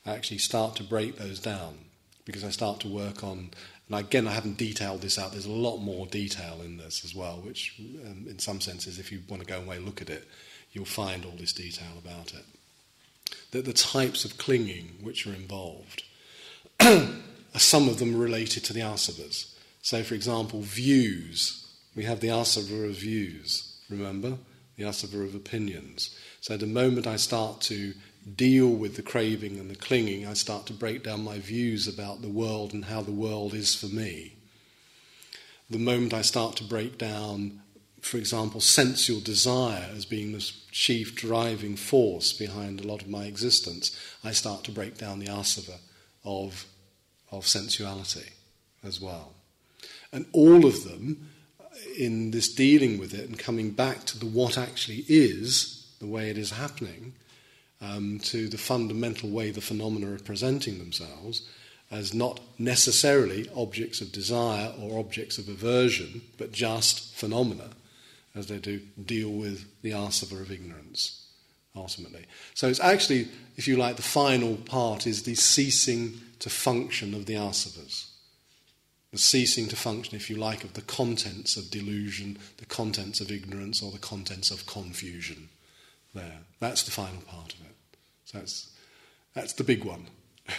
I 0.04 0.14
actually 0.14 0.38
start 0.38 0.76
to 0.76 0.84
break 0.84 1.16
those 1.16 1.38
down 1.38 1.78
because 2.24 2.44
I 2.44 2.50
start 2.50 2.80
to 2.80 2.88
work 2.88 3.22
on, 3.22 3.50
and 3.92 4.06
again, 4.06 4.26
I 4.26 4.32
haven't 4.32 4.58
detailed 4.58 5.02
this 5.02 5.18
out. 5.18 5.32
There's 5.32 5.46
a 5.46 5.50
lot 5.50 5.78
more 5.78 6.06
detail 6.06 6.60
in 6.64 6.76
this 6.76 7.04
as 7.04 7.14
well, 7.14 7.40
which, 7.44 7.74
um, 8.06 8.26
in 8.28 8.38
some 8.38 8.60
senses, 8.60 8.98
if 8.98 9.12
you 9.12 9.20
want 9.28 9.42
to 9.42 9.48
go 9.48 9.60
away 9.60 9.76
and 9.76 9.84
look 9.84 10.02
at 10.02 10.10
it, 10.10 10.26
you'll 10.72 10.84
find 10.84 11.24
all 11.24 11.36
this 11.38 11.52
detail 11.52 11.92
about 11.98 12.32
it. 12.32 12.44
The, 13.50 13.62
the 13.62 13.72
types 13.72 14.24
of 14.24 14.38
clinging 14.38 14.98
which 15.02 15.26
are 15.26 15.34
involved, 15.34 16.04
are 16.80 17.08
some 17.56 17.88
of 17.88 17.98
them 17.98 18.16
related 18.16 18.64
to 18.64 18.72
the 18.72 18.80
asavas. 18.80 19.54
So, 19.82 20.02
for 20.02 20.14
example, 20.14 20.62
views. 20.62 21.58
We 21.94 22.04
have 22.04 22.20
the 22.20 22.28
asava 22.28 22.88
of 22.88 22.96
views 22.96 23.72
remember? 23.92 24.38
The 24.76 24.84
asava 24.84 25.24
of 25.24 25.34
opinions. 25.34 26.16
So 26.40 26.56
the 26.56 26.66
moment 26.66 27.06
I 27.06 27.16
start 27.16 27.60
to 27.62 27.94
deal 28.36 28.68
with 28.68 28.96
the 28.96 29.02
craving 29.02 29.58
and 29.58 29.70
the 29.70 29.76
clinging, 29.76 30.26
I 30.26 30.34
start 30.34 30.66
to 30.66 30.72
break 30.72 31.02
down 31.02 31.24
my 31.24 31.38
views 31.38 31.88
about 31.88 32.22
the 32.22 32.28
world 32.28 32.72
and 32.72 32.84
how 32.84 33.02
the 33.02 33.10
world 33.10 33.54
is 33.54 33.74
for 33.74 33.86
me. 33.86 34.36
The 35.68 35.78
moment 35.78 36.14
I 36.14 36.22
start 36.22 36.56
to 36.56 36.64
break 36.64 36.98
down, 36.98 37.62
for 38.00 38.18
example, 38.18 38.60
sensual 38.60 39.20
desire 39.20 39.88
as 39.94 40.04
being 40.04 40.32
the 40.32 40.52
chief 40.70 41.14
driving 41.14 41.76
force 41.76 42.32
behind 42.32 42.80
a 42.80 42.86
lot 42.86 43.02
of 43.02 43.08
my 43.08 43.24
existence, 43.24 43.96
I 44.22 44.32
start 44.32 44.64
to 44.64 44.70
break 44.70 44.98
down 44.98 45.18
the 45.18 45.26
asava 45.26 45.78
of, 46.24 46.66
of 47.30 47.46
sensuality 47.46 48.30
as 48.84 49.00
well. 49.00 49.32
And 50.12 50.26
all 50.32 50.66
of 50.66 50.84
them, 50.84 51.30
uh, 51.60 51.64
in 51.98 52.30
this 52.30 52.52
dealing 52.52 52.98
with 52.98 53.14
it 53.14 53.28
and 53.28 53.38
coming 53.38 53.70
back 53.70 54.04
to 54.06 54.18
the 54.18 54.26
what 54.26 54.58
actually 54.58 55.04
is, 55.08 55.86
the 56.00 56.06
way 56.06 56.28
it 56.28 56.36
is 56.36 56.50
happening, 56.50 57.14
um, 57.82 58.20
to 58.20 58.48
the 58.48 58.58
fundamental 58.58 59.28
way 59.28 59.50
the 59.50 59.60
phenomena 59.60 60.14
are 60.14 60.18
presenting 60.18 60.78
themselves 60.78 61.42
as 61.90 62.14
not 62.14 62.40
necessarily 62.58 63.48
objects 63.54 64.00
of 64.00 64.12
desire 64.12 64.72
or 64.80 64.98
objects 64.98 65.36
of 65.36 65.48
aversion, 65.48 66.22
but 66.38 66.50
just 66.50 67.14
phenomena, 67.14 67.68
as 68.34 68.46
they 68.46 68.56
do 68.58 68.80
deal 69.04 69.30
with 69.30 69.66
the 69.82 69.90
asava 69.90 70.40
of 70.40 70.50
ignorance, 70.50 71.26
ultimately. 71.76 72.24
So 72.54 72.68
it's 72.68 72.80
actually, 72.80 73.28
if 73.58 73.68
you 73.68 73.76
like, 73.76 73.96
the 73.96 74.02
final 74.02 74.56
part 74.56 75.06
is 75.06 75.24
the 75.24 75.34
ceasing 75.34 76.18
to 76.38 76.48
function 76.48 77.12
of 77.12 77.26
the 77.26 77.34
asavas. 77.34 78.06
The 79.10 79.18
ceasing 79.18 79.68
to 79.68 79.76
function, 79.76 80.16
if 80.16 80.30
you 80.30 80.36
like, 80.36 80.64
of 80.64 80.72
the 80.72 80.80
contents 80.80 81.58
of 81.58 81.70
delusion, 81.70 82.38
the 82.56 82.64
contents 82.64 83.20
of 83.20 83.30
ignorance, 83.30 83.82
or 83.82 83.92
the 83.92 83.98
contents 83.98 84.50
of 84.50 84.64
confusion. 84.64 85.50
There. 86.14 86.38
That's 86.60 86.82
the 86.82 86.90
final 86.90 87.20
part 87.22 87.52
of 87.52 87.60
it. 87.60 87.71
So 88.32 88.38
that's, 88.38 88.70
that's 89.34 89.52
the 89.52 89.64
big 89.64 89.84
one. 89.84 90.06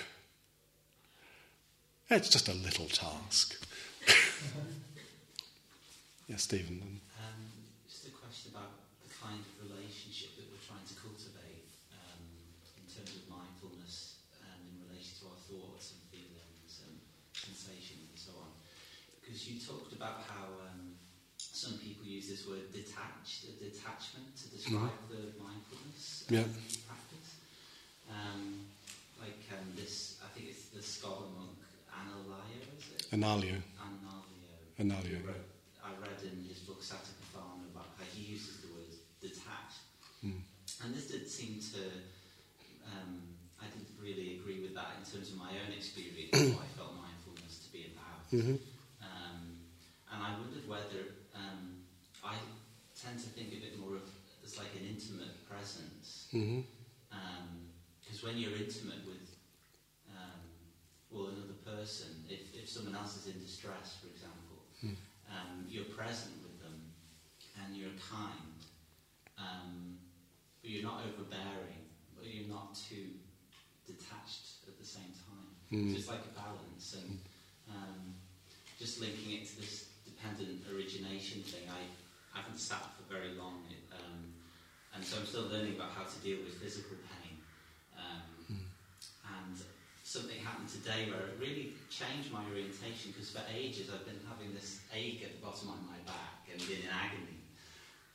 it's 2.10 2.30
just 2.30 2.48
a 2.48 2.54
little 2.54 2.86
task. 2.86 3.58
yes, 6.30 6.44
Stephen. 6.44 7.02
Um, 7.18 7.42
just 7.90 8.06
a 8.06 8.12
question 8.14 8.54
about 8.54 8.78
the 9.02 9.10
kind 9.10 9.42
of 9.42 9.50
relationship 9.66 10.38
that 10.38 10.46
we're 10.54 10.62
trying 10.62 10.86
to 10.86 10.94
cultivate 11.02 11.66
um, 11.98 12.22
in 12.78 12.86
terms 12.86 13.18
of 13.18 13.26
mindfulness 13.26 14.22
and 14.46 14.62
in 14.70 14.78
relation 14.86 15.18
to 15.26 15.34
our 15.34 15.40
thoughts 15.50 15.98
and 15.98 16.02
feelings 16.14 16.86
and 16.86 16.94
sensations 17.34 18.06
and 18.06 18.20
so 18.22 18.38
on. 18.38 18.54
Because 19.18 19.50
you 19.50 19.58
talked 19.58 19.98
about 19.98 20.30
how 20.30 20.46
um, 20.70 20.94
some 21.42 21.82
people 21.82 22.06
use 22.06 22.30
this 22.30 22.46
word 22.46 22.70
detached, 22.70 23.50
a 23.50 23.58
detachment 23.58 24.38
to 24.38 24.46
describe 24.54 24.94
mm. 24.94 25.10
the 25.10 25.42
mindfulness. 25.42 26.30
Yeah. 26.30 26.46
Analayo. 33.14 33.62
Analayo. 34.82 35.22
I 35.86 35.94
read 36.02 36.18
in 36.26 36.50
his 36.50 36.66
book 36.66 36.82
Satipatthana 36.82 37.70
about 37.70 37.94
how 37.94 38.06
he 38.10 38.34
uses 38.34 38.66
the 38.66 38.74
word 38.74 38.90
detached. 39.22 39.86
Mm. 40.26 40.42
And 40.84 40.96
this 40.96 41.08
did 41.14 41.30
seem 41.30 41.62
to, 41.78 41.94
um, 42.90 43.38
I 43.62 43.70
didn't 43.70 43.94
really 44.02 44.42
agree 44.42 44.66
with 44.66 44.74
that 44.74 44.98
in 44.98 45.06
terms 45.06 45.30
of 45.30 45.38
my 45.38 45.54
own 45.62 45.72
experience, 45.78 46.34
what 46.58 46.66
I 46.66 46.72
felt 46.74 46.98
mindfulness 46.98 47.62
to 47.62 47.72
be 47.72 47.94
about. 47.94 48.26
Mm-hmm. 48.34 48.58
Um, 49.06 49.62
and 50.10 50.18
I 50.18 50.34
wondered 50.42 50.66
whether 50.68 51.14
um, 51.38 51.86
I 52.26 52.34
tend 52.98 53.22
to 53.22 53.30
think 53.30 53.54
of 53.54 53.62
it 53.62 53.78
more 53.78 53.94
of 53.94 54.10
as 54.44 54.58
like 54.58 54.74
an 54.74 54.90
intimate 54.90 55.38
presence. 55.48 56.34
Because 56.34 56.50
mm-hmm. 56.50 56.66
Um, 57.14 57.70
when 58.26 58.38
you're 58.42 58.58
intimate 58.58 59.06
with 59.06 59.24
well, 61.14 61.30
another 61.30 61.53
person, 61.78 62.24
if, 62.30 62.54
if 62.54 62.70
someone 62.70 62.96
else 62.96 63.18
is 63.18 63.34
in 63.34 63.42
distress, 63.42 63.98
for 64.02 64.08
example, 64.08 64.64
mm. 64.84 64.96
um, 65.30 65.66
you're 65.68 65.86
present 65.86 66.34
with 66.44 66.62
them 66.62 66.94
and 67.64 67.76
you're 67.76 67.96
kind, 67.98 68.60
um, 69.38 69.98
but 70.62 70.70
you're 70.70 70.84
not 70.84 71.02
overbearing, 71.08 71.90
but 72.16 72.26
you're 72.28 72.50
not 72.50 72.76
too 72.76 73.18
detached 73.86 74.64
at 74.68 74.78
the 74.80 74.86
same 74.86 75.12
time. 75.28 75.52
Mm. 75.72 75.92
So 75.92 75.98
it's 75.98 76.08
like 76.08 76.24
a 76.24 76.34
balance, 76.38 76.96
and 77.02 77.20
um, 77.70 78.16
just 78.80 79.02
linking 79.02 79.34
it 79.34 79.48
to 79.50 79.60
this 79.60 79.90
dependent 80.06 80.62
origination 80.74 81.42
thing. 81.42 81.68
I, 81.70 81.82
I 82.38 82.42
haven't 82.42 82.60
sat 82.60 82.84
for 82.96 83.04
very 83.12 83.34
long, 83.36 83.66
um, 83.92 84.34
and 84.96 85.04
so 85.04 85.18
I'm 85.20 85.26
still 85.26 85.48
learning 85.50 85.76
about 85.76 85.92
how 85.92 86.04
to 86.04 86.18
deal 86.24 86.38
with 86.44 86.54
physical 86.62 86.98
pain. 87.10 87.23
Something 90.14 90.46
happened 90.46 90.70
today 90.70 91.10
where 91.10 91.26
it 91.26 91.42
really 91.42 91.74
changed 91.90 92.30
my 92.30 92.46
orientation 92.46 93.10
because 93.10 93.34
for 93.34 93.42
ages 93.50 93.90
I've 93.90 94.06
been 94.06 94.22
having 94.30 94.54
this 94.54 94.86
ache 94.94 95.26
at 95.26 95.34
the 95.34 95.42
bottom 95.42 95.74
of 95.74 95.82
my 95.90 95.98
back 96.06 96.46
and 96.54 96.62
been 96.70 96.86
in 96.86 96.94
agony, 96.94 97.42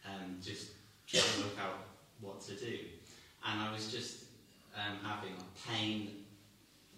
um, 0.06 0.38
just 0.38 0.78
trying 1.10 1.26
to 1.26 1.50
work 1.50 1.58
out 1.58 1.90
what 2.22 2.38
to 2.46 2.54
do. 2.54 2.94
And 3.42 3.66
I 3.66 3.74
was 3.74 3.90
just 3.90 4.30
um, 4.78 5.02
having 5.02 5.34
pain, 5.66 6.22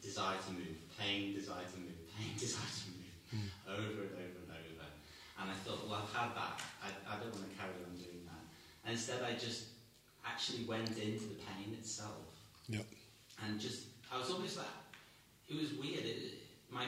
desire 0.05 0.37
to 0.37 0.53
move, 0.53 0.77
pain, 1.01 1.33
desire 1.33 1.65
to 1.65 1.79
move, 1.81 1.97
pain, 2.21 2.37
desire 2.37 2.69
to 2.69 2.89
move, 2.93 3.17
mm. 3.41 3.49
over 3.73 4.05
and 4.05 4.21
over 4.21 4.37
and 4.45 4.53
over. 4.53 4.85
And 5.41 5.49
I 5.49 5.57
thought, 5.65 5.81
well, 5.89 6.05
I've 6.05 6.13
had 6.13 6.37
that. 6.37 6.61
I, 6.85 6.93
I 7.09 7.17
don't 7.17 7.33
want 7.33 7.49
to 7.49 7.57
carry 7.57 7.73
on 7.89 7.97
doing 7.97 8.29
that. 8.29 8.45
And 8.85 9.01
instead, 9.01 9.25
I 9.25 9.33
just 9.33 9.73
actually 10.29 10.69
went 10.69 10.93
into 11.01 11.25
the 11.33 11.41
pain 11.41 11.73
itself. 11.73 12.37
Yep. 12.69 12.85
And 13.41 13.57
just, 13.59 13.89
I 14.13 14.21
was 14.21 14.29
almost 14.29 14.59
like, 14.59 14.69
it 15.51 15.57
was 15.59 15.73
weird. 15.75 16.05
It, 16.05 16.39
my 16.71 16.85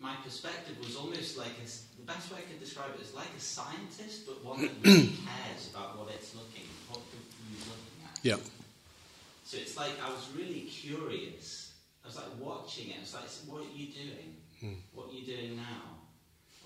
my 0.00 0.14
perspective 0.22 0.78
was 0.78 0.96
almost 0.96 1.36
like 1.38 1.56
a, 1.58 1.66
the 1.98 2.06
best 2.06 2.30
way 2.30 2.38
I 2.38 2.42
could 2.42 2.60
describe 2.60 2.90
it 2.94 3.02
is 3.02 3.14
like 3.14 3.32
a 3.36 3.40
scientist, 3.40 4.26
but 4.26 4.44
one 4.44 4.62
that 4.62 4.70
really 4.82 5.16
cares 5.26 5.70
about 5.70 5.98
what 5.98 6.08
it's 6.14 6.34
looking, 6.34 6.68
what 6.88 7.00
looking 7.00 8.00
at. 8.04 8.18
Yeah. 8.22 8.36
So 9.44 9.58
it's 9.58 9.76
like 9.76 9.92
I 10.02 10.08
was 10.10 10.30
really 10.36 10.62
curious. 10.62 11.72
I 12.04 12.08
was 12.08 12.16
like 12.16 12.38
watching 12.38 12.90
it. 12.90 12.96
I 12.98 13.02
was 13.02 13.14
like, 13.14 13.30
"What 13.50 13.62
are 13.66 13.76
you 13.76 13.86
doing? 13.92 14.36
Hmm. 14.60 14.78
What 14.94 15.10
are 15.10 15.14
you 15.14 15.26
doing 15.26 15.56
now? 15.56 16.04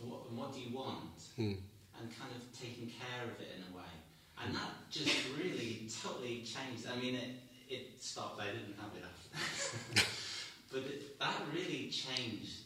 And 0.00 0.10
what, 0.10 0.28
and 0.28 0.38
what 0.38 0.52
do 0.52 0.60
you 0.60 0.76
want?" 0.76 1.18
Hmm. 1.36 1.62
And 1.98 2.06
kind 2.14 2.30
of 2.30 2.42
taking 2.54 2.86
care 2.86 3.24
of 3.24 3.40
it 3.40 3.58
in 3.58 3.62
a 3.72 3.76
way. 3.76 3.94
And 4.40 4.54
that 4.54 4.70
just 4.90 5.10
really 5.36 5.88
totally 6.02 6.46
changed. 6.46 6.86
I 6.86 6.94
mean, 7.00 7.14
it 7.16 7.30
it 7.68 8.02
stopped. 8.02 8.40
I 8.40 8.46
didn't 8.46 8.76
have 8.78 8.92
it 8.94 9.02
after. 9.02 10.06
But 10.70 10.80
it, 10.80 11.18
that 11.18 11.34
really 11.52 11.88
changed 11.88 12.58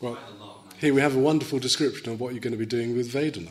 well, 0.00 0.14
quite 0.14 0.30
a 0.30 0.42
lot. 0.42 0.72
Here 0.78 0.94
we 0.94 1.00
have 1.00 1.16
a 1.16 1.20
wonderful 1.20 1.58
description 1.58 2.12
of 2.12 2.20
what 2.20 2.32
you're 2.32 2.40
going 2.40 2.52
to 2.52 2.58
be 2.58 2.66
doing 2.66 2.96
with 2.96 3.12
Vedana. 3.12 3.50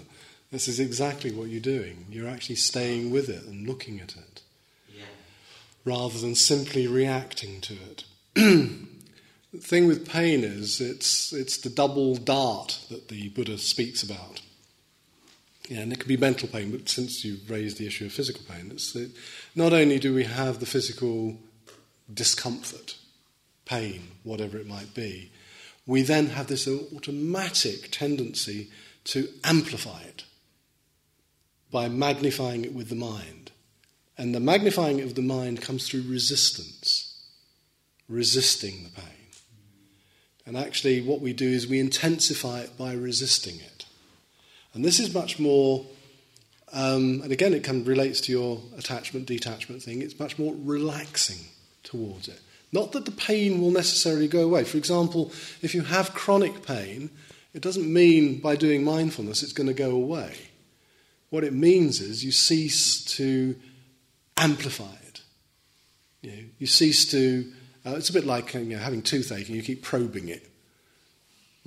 This 0.52 0.68
is 0.70 0.80
exactly 0.80 1.32
what 1.32 1.50
you're 1.50 1.60
doing. 1.60 2.06
You're 2.10 2.30
actually 2.30 2.56
staying 2.56 3.12
with 3.12 3.28
it 3.28 3.44
and 3.44 3.68
looking 3.68 4.00
at 4.00 4.16
it. 4.16 4.42
Yeah. 4.94 5.04
Rather 5.84 6.18
than 6.20 6.36
simply 6.36 6.88
reacting 6.88 7.60
to 7.62 7.74
it. 7.74 8.04
the 8.36 9.60
thing 9.60 9.88
with 9.88 10.08
pain 10.08 10.46
is 10.46 10.80
it's, 10.80 11.34
it's 11.34 11.58
the 11.58 11.70
double 11.70 12.16
dart 12.16 12.80
that 12.90 13.10
the 13.10 13.28
Buddha 13.30 13.58
speaks 13.58 14.04
about. 14.04 14.42
Yeah, 15.68 15.80
and 15.80 15.92
it 15.92 16.00
can 16.00 16.08
be 16.08 16.16
mental 16.16 16.48
pain, 16.48 16.72
but 16.72 16.88
since 16.88 17.26
you've 17.26 17.50
raised 17.50 17.78
the 17.78 17.88
issue 17.88 18.06
of 18.06 18.14
physical 18.14 18.42
pain, 18.48 18.70
it's, 18.72 18.96
it, 18.96 19.12
not 19.54 19.74
only 19.74 20.00
do 20.00 20.14
we 20.14 20.24
have 20.24 20.62
the 20.62 20.66
physical 20.66 21.36
discomfort, 22.14 22.96
pain, 23.68 24.08
whatever 24.24 24.58
it 24.58 24.68
might 24.68 24.94
be, 24.94 25.32
we 25.86 26.02
then 26.02 26.28
have 26.28 26.48
this 26.48 26.68
automatic 26.68 27.92
tendency 27.92 28.70
to 29.06 29.30
amplify 29.44 30.02
it 30.02 30.24
by 31.72 31.88
magnifying 31.88 32.66
it 32.66 32.74
with 32.74 32.90
the 32.90 32.96
mind. 32.96 33.52
And 34.18 34.34
the 34.34 34.40
magnifying 34.40 35.02
of 35.02 35.16
the 35.16 35.22
mind 35.22 35.62
comes 35.62 35.88
through 35.88 36.04
resistance, 36.08 37.24
resisting 38.10 38.84
the 38.84 38.90
pain. 38.90 39.18
And 40.46 40.58
actually, 40.58 41.02
what 41.02 41.22
we 41.22 41.34
do 41.34 41.48
is 41.48 41.68
we 41.68 41.80
intensify 41.80 42.62
it 42.62 42.78
by 42.78 42.94
resisting 42.94 43.56
it. 43.56 43.86
And 44.74 44.84
this 44.84 45.00
is 45.00 45.14
much 45.14 45.40
more, 45.40 45.86
um, 46.72 47.22
and 47.22 47.32
again, 47.32 47.54
it 47.54 47.64
kind 47.64 47.82
of 47.82 47.88
relates 47.88 48.22
to 48.22 48.32
your 48.32 48.62
attachment 48.78 49.26
detachment 49.26 49.84
thing, 49.84 50.02
it's 50.02 50.20
much 50.20 50.40
more 50.40 50.56
relaxing 50.58 51.48
towards 51.84 52.28
it. 52.28 52.40
Not 52.72 52.92
that 52.92 53.06
the 53.06 53.12
pain 53.12 53.62
will 53.62 53.72
necessarily 53.72 54.28
go 54.28 54.42
away. 54.42 54.64
For 54.64 54.78
example, 54.78 55.32
if 55.62 55.74
you 55.74 55.82
have 55.84 56.14
chronic 56.14 56.66
pain, 56.66 57.10
it 57.54 57.62
doesn't 57.62 57.92
mean 57.92 58.40
by 58.40 58.56
doing 58.56 58.84
mindfulness 58.84 59.44
it's 59.44 59.54
going 59.54 59.68
to 59.68 59.74
go 59.74 59.92
away. 59.92 60.36
What 61.30 61.44
it 61.44 61.54
means 61.54 62.02
is 62.02 62.24
you 62.24 62.32
cease 62.32 63.04
to 63.16 63.56
amplify 64.36 64.94
it. 65.08 65.22
You, 66.22 66.32
know, 66.32 66.44
you 66.60 66.68
cease 66.68 67.10
to, 67.12 67.52
uh, 67.86 67.96
it's 67.96 68.10
a 68.10 68.14
bit 68.14 68.26
like 68.26 68.54
you 68.54 68.62
know, 68.62 68.78
having 68.78 69.02
toothache 69.02 69.48
and 69.48 69.56
you 69.56 69.64
keep 69.64 69.82
probing 69.82 70.30
it. 70.30 70.48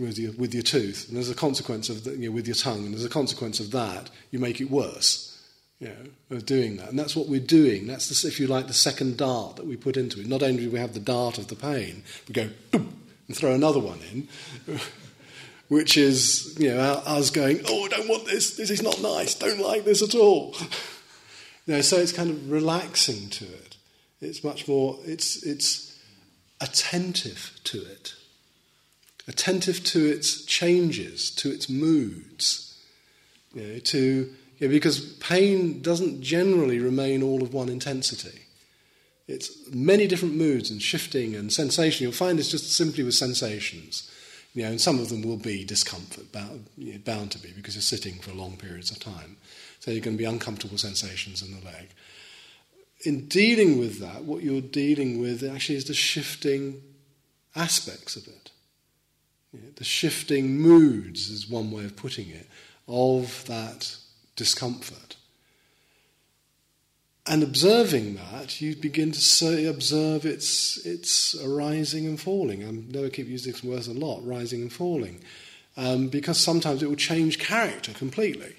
with 0.01 0.19
your, 0.19 0.33
with 0.33 0.55
your 0.55 0.63
tooth, 0.63 1.09
and 1.09 1.19
as 1.19 1.29
a 1.29 1.35
consequence 1.35 1.91
of 1.91 2.05
the, 2.05 2.13
you 2.13 2.29
know, 2.29 2.35
with 2.35 2.47
your 2.47 2.57
tongue, 2.57 2.87
and 2.87 2.95
as 2.95 3.05
a 3.05 3.09
consequence 3.09 3.61
of 3.61 3.71
that, 3.73 4.09
you 4.31 4.39
make 4.39 4.61
it 4.61 4.71
worse. 4.71 5.30
You 5.81 5.89
know, 5.89 6.36
of 6.36 6.44
doing 6.44 6.77
that, 6.77 6.90
and 6.90 6.98
that's 6.98 7.16
what 7.16 7.27
we're 7.27 7.40
doing. 7.40 7.86
That's 7.86 8.23
the, 8.23 8.28
if 8.28 8.39
you 8.39 8.47
like 8.47 8.66
the 8.66 8.74
second 8.74 9.16
dart 9.16 9.57
that 9.57 9.66
we 9.66 9.77
put 9.77 9.97
into 9.97 10.20
it. 10.20 10.27
Not 10.27 10.43
only 10.43 10.65
do 10.65 10.70
we 10.70 10.78
have 10.78 10.93
the 10.93 11.01
dart 11.01 11.39
of 11.39 11.48
the 11.48 11.57
pain, 11.57 12.02
we 12.28 12.35
go 12.35 12.51
boom, 12.70 13.01
and 13.27 13.36
throw 13.36 13.55
another 13.55 13.81
one 13.81 13.98
in, 14.12 14.28
which 15.69 15.97
is 15.97 16.55
you 16.59 16.69
know 16.69 16.78
us 16.78 17.31
going, 17.31 17.61
oh, 17.66 17.86
I 17.86 17.89
don't 17.89 18.09
want 18.09 18.27
this. 18.27 18.57
This 18.57 18.70
is 18.70 18.82
not 18.82 19.01
nice. 19.01 19.35
Don't 19.35 19.61
like 19.61 19.85
this 19.85 20.02
at 20.02 20.15
all. 20.15 20.55
you 21.66 21.74
know, 21.74 21.81
so 21.81 21.97
it's 21.97 22.12
kind 22.12 22.31
of 22.31 22.51
relaxing 22.51 23.31
to 23.31 23.47
it. 23.47 23.77
It's 24.20 24.44
much 24.44 24.69
more. 24.69 24.98
It's 25.05 25.43
it's 25.43 25.98
attentive 26.61 27.59
to 27.65 27.78
it 27.78 28.15
attentive 29.31 29.85
to 29.85 30.05
its 30.05 30.44
changes, 30.44 31.31
to 31.31 31.51
its 31.52 31.69
moods, 31.69 32.77
you 33.55 33.62
know, 33.62 33.78
to 33.78 34.35
know, 34.69 34.73
because 34.73 35.15
pain 35.15 35.81
doesn't 35.81 36.20
generally 36.20 36.78
remain 36.78 37.23
all 37.23 37.43
of 37.43 37.55
one 37.55 37.69
intensity. 37.69 38.41
It's 39.27 39.51
many 39.73 40.07
different 40.07 40.35
moods 40.35 40.70
and 40.70 40.82
shifting 40.82 41.37
and 41.37 41.53
sensation. 41.53 42.03
You'll 42.03 42.12
find 42.12 42.39
it's 42.39 42.51
just 42.51 42.73
simply 42.73 43.05
with 43.05 43.15
sensations. 43.15 44.11
You 44.55 44.65
know, 44.65 44.70
and 44.70 44.81
some 44.81 44.99
of 44.99 45.09
them 45.09 45.23
will 45.23 45.37
be 45.37 45.65
discomfort, 45.65 46.32
bound, 46.32 46.66
bound 47.05 47.31
to 47.32 47.39
be, 47.39 47.53
because 47.53 47.77
you're 47.77 47.82
sitting 47.82 48.15
for 48.15 48.32
long 48.32 48.57
periods 48.57 48.91
of 48.91 48.99
time. 48.99 49.37
So 49.78 49.93
you're 49.93 50.01
going 50.01 50.16
to 50.16 50.23
be 50.23 50.28
uncomfortable 50.28 50.77
sensations 50.77 51.41
in 51.41 51.53
the 51.53 51.65
leg. 51.65 51.91
In 53.05 53.28
dealing 53.28 53.78
with 53.78 54.01
that, 54.01 54.24
what 54.24 54.43
you're 54.43 54.61
dealing 54.61 55.20
with 55.20 55.49
actually 55.49 55.77
is 55.77 55.85
the 55.85 55.95
shifting 55.95 56.82
aspects 57.55 58.16
of 58.16 58.27
it. 58.27 58.51
You 59.53 59.61
know, 59.61 59.70
the 59.77 59.85
shifting 59.85 60.59
moods 60.59 61.31
is 61.31 61.49
one 61.49 61.70
way 61.70 61.85
of 61.85 61.97
putting 61.97 62.28
it, 62.28 62.49
of 62.89 63.45
that 63.47 63.97
discomfort. 64.41 65.17
And 67.27 67.43
observing 67.43 68.15
that, 68.15 68.62
you 68.62 68.75
begin 68.75 69.12
to 69.12 69.69
observe 69.69 70.25
its, 70.25 70.79
its 70.87 71.37
arising 71.45 72.07
and 72.07 72.19
falling. 72.19 72.65
I 72.65 72.71
never 72.71 73.11
keep 73.11 73.29
using 73.29 73.53
this 73.53 73.62
word 73.62 73.87
a 73.87 73.99
lot, 73.99 74.27
rising 74.27 74.62
and 74.62 74.73
falling, 74.73 75.23
um, 75.77 76.09
because 76.09 76.41
sometimes 76.41 76.83
it 76.83 76.89
will 76.89 76.97
change 76.97 77.39
character 77.39 77.93
completely. 77.93 78.57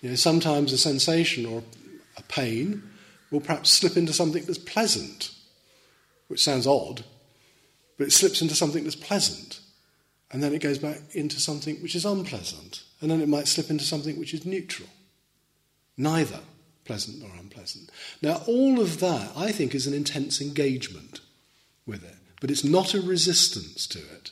You 0.00 0.10
know, 0.10 0.14
sometimes 0.14 0.72
a 0.72 0.78
sensation 0.78 1.44
or 1.44 1.64
a 2.16 2.22
pain 2.22 2.84
will 3.32 3.40
perhaps 3.40 3.70
slip 3.70 3.96
into 3.96 4.12
something 4.12 4.44
that's 4.44 4.58
pleasant, 4.58 5.32
which 6.28 6.42
sounds 6.44 6.68
odd, 6.68 7.02
but 7.98 8.06
it 8.06 8.12
slips 8.12 8.40
into 8.40 8.54
something 8.54 8.84
that's 8.84 8.94
pleasant. 8.94 9.58
And 10.30 10.40
then 10.40 10.54
it 10.54 10.60
goes 10.60 10.78
back 10.78 10.98
into 11.12 11.40
something 11.40 11.82
which 11.82 11.96
is 11.96 12.04
unpleasant. 12.04 12.84
And 13.02 13.10
then 13.10 13.20
it 13.20 13.28
might 13.28 13.48
slip 13.48 13.68
into 13.68 13.84
something 13.84 14.18
which 14.18 14.32
is 14.32 14.46
neutral. 14.46 14.88
Neither 15.98 16.40
pleasant 16.84 17.20
nor 17.20 17.30
unpleasant. 17.38 17.90
Now, 18.22 18.42
all 18.46 18.80
of 18.80 19.00
that, 19.00 19.32
I 19.36 19.52
think, 19.52 19.74
is 19.74 19.86
an 19.86 19.94
intense 19.94 20.40
engagement 20.40 21.20
with 21.86 22.04
it. 22.04 22.16
But 22.40 22.50
it's 22.50 22.64
not 22.64 22.94
a 22.94 23.00
resistance 23.00 23.86
to 23.88 23.98
it. 23.98 24.30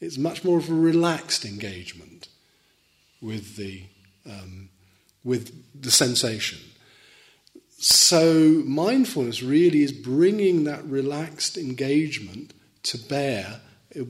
It's 0.00 0.18
much 0.18 0.44
more 0.44 0.58
of 0.58 0.68
a 0.68 0.74
relaxed 0.74 1.44
engagement 1.44 2.28
with 3.20 3.56
the, 3.56 3.84
um, 4.26 4.70
with 5.24 5.52
the 5.80 5.90
sensation. 5.90 6.58
So, 7.78 8.62
mindfulness 8.66 9.42
really 9.42 9.82
is 9.82 9.92
bringing 9.92 10.64
that 10.64 10.84
relaxed 10.84 11.56
engagement 11.56 12.52
to 12.84 12.98
bear 12.98 13.60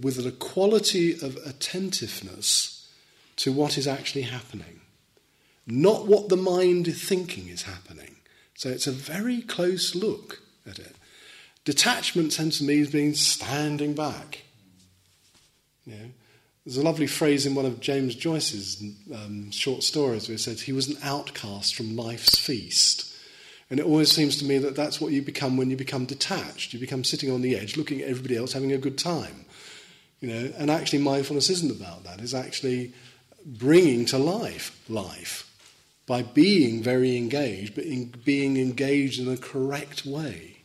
with 0.03 0.25
a 0.25 0.33
quality 0.33 1.13
of 1.13 1.37
attentiveness 1.47 2.80
to 3.41 3.53
what 3.53 3.79
is 3.79 3.87
actually 3.87 4.23
happening, 4.23 4.81
not 5.67 6.07
what 6.07 6.29
the 6.29 6.37
mind 6.37 6.87
is 6.87 7.03
thinking 7.03 7.49
is 7.49 7.63
happening. 7.63 8.17
So 8.55 8.69
it's 8.69 8.87
a 8.87 8.93
very 8.93 9.41
close 9.41 9.95
look 9.95 10.43
at 10.69 10.79
it. 10.79 10.95
Detachment 11.65 12.33
tends 12.33 12.59
to 12.59 12.65
me 12.65 12.81
as 12.81 12.91
being 12.91 13.15
standing 13.15 13.95
back. 13.95 14.43
You 15.87 15.95
know, 15.95 16.11
there's 16.67 16.77
a 16.77 16.83
lovely 16.83 17.07
phrase 17.07 17.47
in 17.47 17.55
one 17.55 17.65
of 17.65 17.81
James 17.81 18.15
Joyce's 18.15 18.83
um, 19.15 19.51
short 19.51 19.83
stories 19.83 20.29
where 20.29 20.35
he 20.35 20.39
says 20.39 20.61
he 20.61 20.75
was 20.75 20.89
an 20.89 20.99
outcast 21.03 21.75
from 21.75 21.97
life's 21.97 22.39
feast. 22.39 23.11
And 23.71 23.81
it 23.81 23.87
always 23.87 24.11
seems 24.11 24.37
to 24.39 24.45
me 24.45 24.59
that 24.59 24.77
that's 24.77 25.01
what 25.01 25.13
you 25.13 25.23
become 25.23 25.57
when 25.57 25.71
you 25.71 25.77
become 25.77 26.05
detached. 26.05 26.75
You 26.75 26.79
become 26.79 27.05
sitting 27.05 27.31
on 27.31 27.41
the 27.41 27.57
edge, 27.57 27.79
looking 27.79 28.03
at 28.03 28.09
everybody 28.09 28.37
else 28.37 28.53
having 28.53 28.73
a 28.73 28.79
good 28.79 28.99
time. 28.99 29.47
You 30.21 30.29
know, 30.29 30.53
and 30.59 30.71
actually, 30.71 30.99
mindfulness 30.99 31.49
isn't 31.49 31.71
about 31.71 32.05
that. 32.05 32.21
It's 32.21 32.35
actually 32.35 32.93
bringing 33.45 34.05
to 34.07 34.19
life 34.19 34.83
life 34.89 35.47
by 36.07 36.23
being 36.23 36.83
very 36.83 37.17
engaged, 37.17 37.75
but 37.75 37.85
in 37.85 38.07
being 38.25 38.57
engaged 38.57 39.21
in 39.21 39.27
the 39.27 39.37
correct 39.37 40.05
way. 40.05 40.57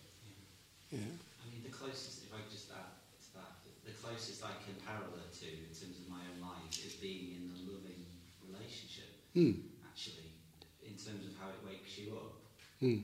Yeah. 0.91 0.99
I 0.99 1.45
mean, 1.53 1.61
the 1.64 1.69
closest, 1.69 2.23
if 2.26 2.34
I 2.34 2.41
just 2.52 2.72
add 2.73 2.97
to 3.22 3.30
that, 3.38 3.52
the 3.85 3.91
closest 4.02 4.43
I 4.43 4.57
can 4.65 4.73
parallel 4.85 5.30
to 5.41 5.45
in 5.47 5.69
terms 5.69 6.02
of 6.02 6.10
my 6.10 6.18
own 6.34 6.41
life 6.41 6.73
is 6.85 6.93
being 6.97 7.38
in 7.38 7.43
a 7.53 7.57
loving 7.69 8.02
relationship. 8.41 9.10
Mm. 9.35 9.61
Actually, 9.85 10.34
in 10.81 10.97
terms 10.97 11.30
of 11.30 11.34
how 11.39 11.49
it 11.49 11.61
wakes 11.65 11.97
you 11.97 12.15
up, 12.18 12.34
Mm. 12.81 13.02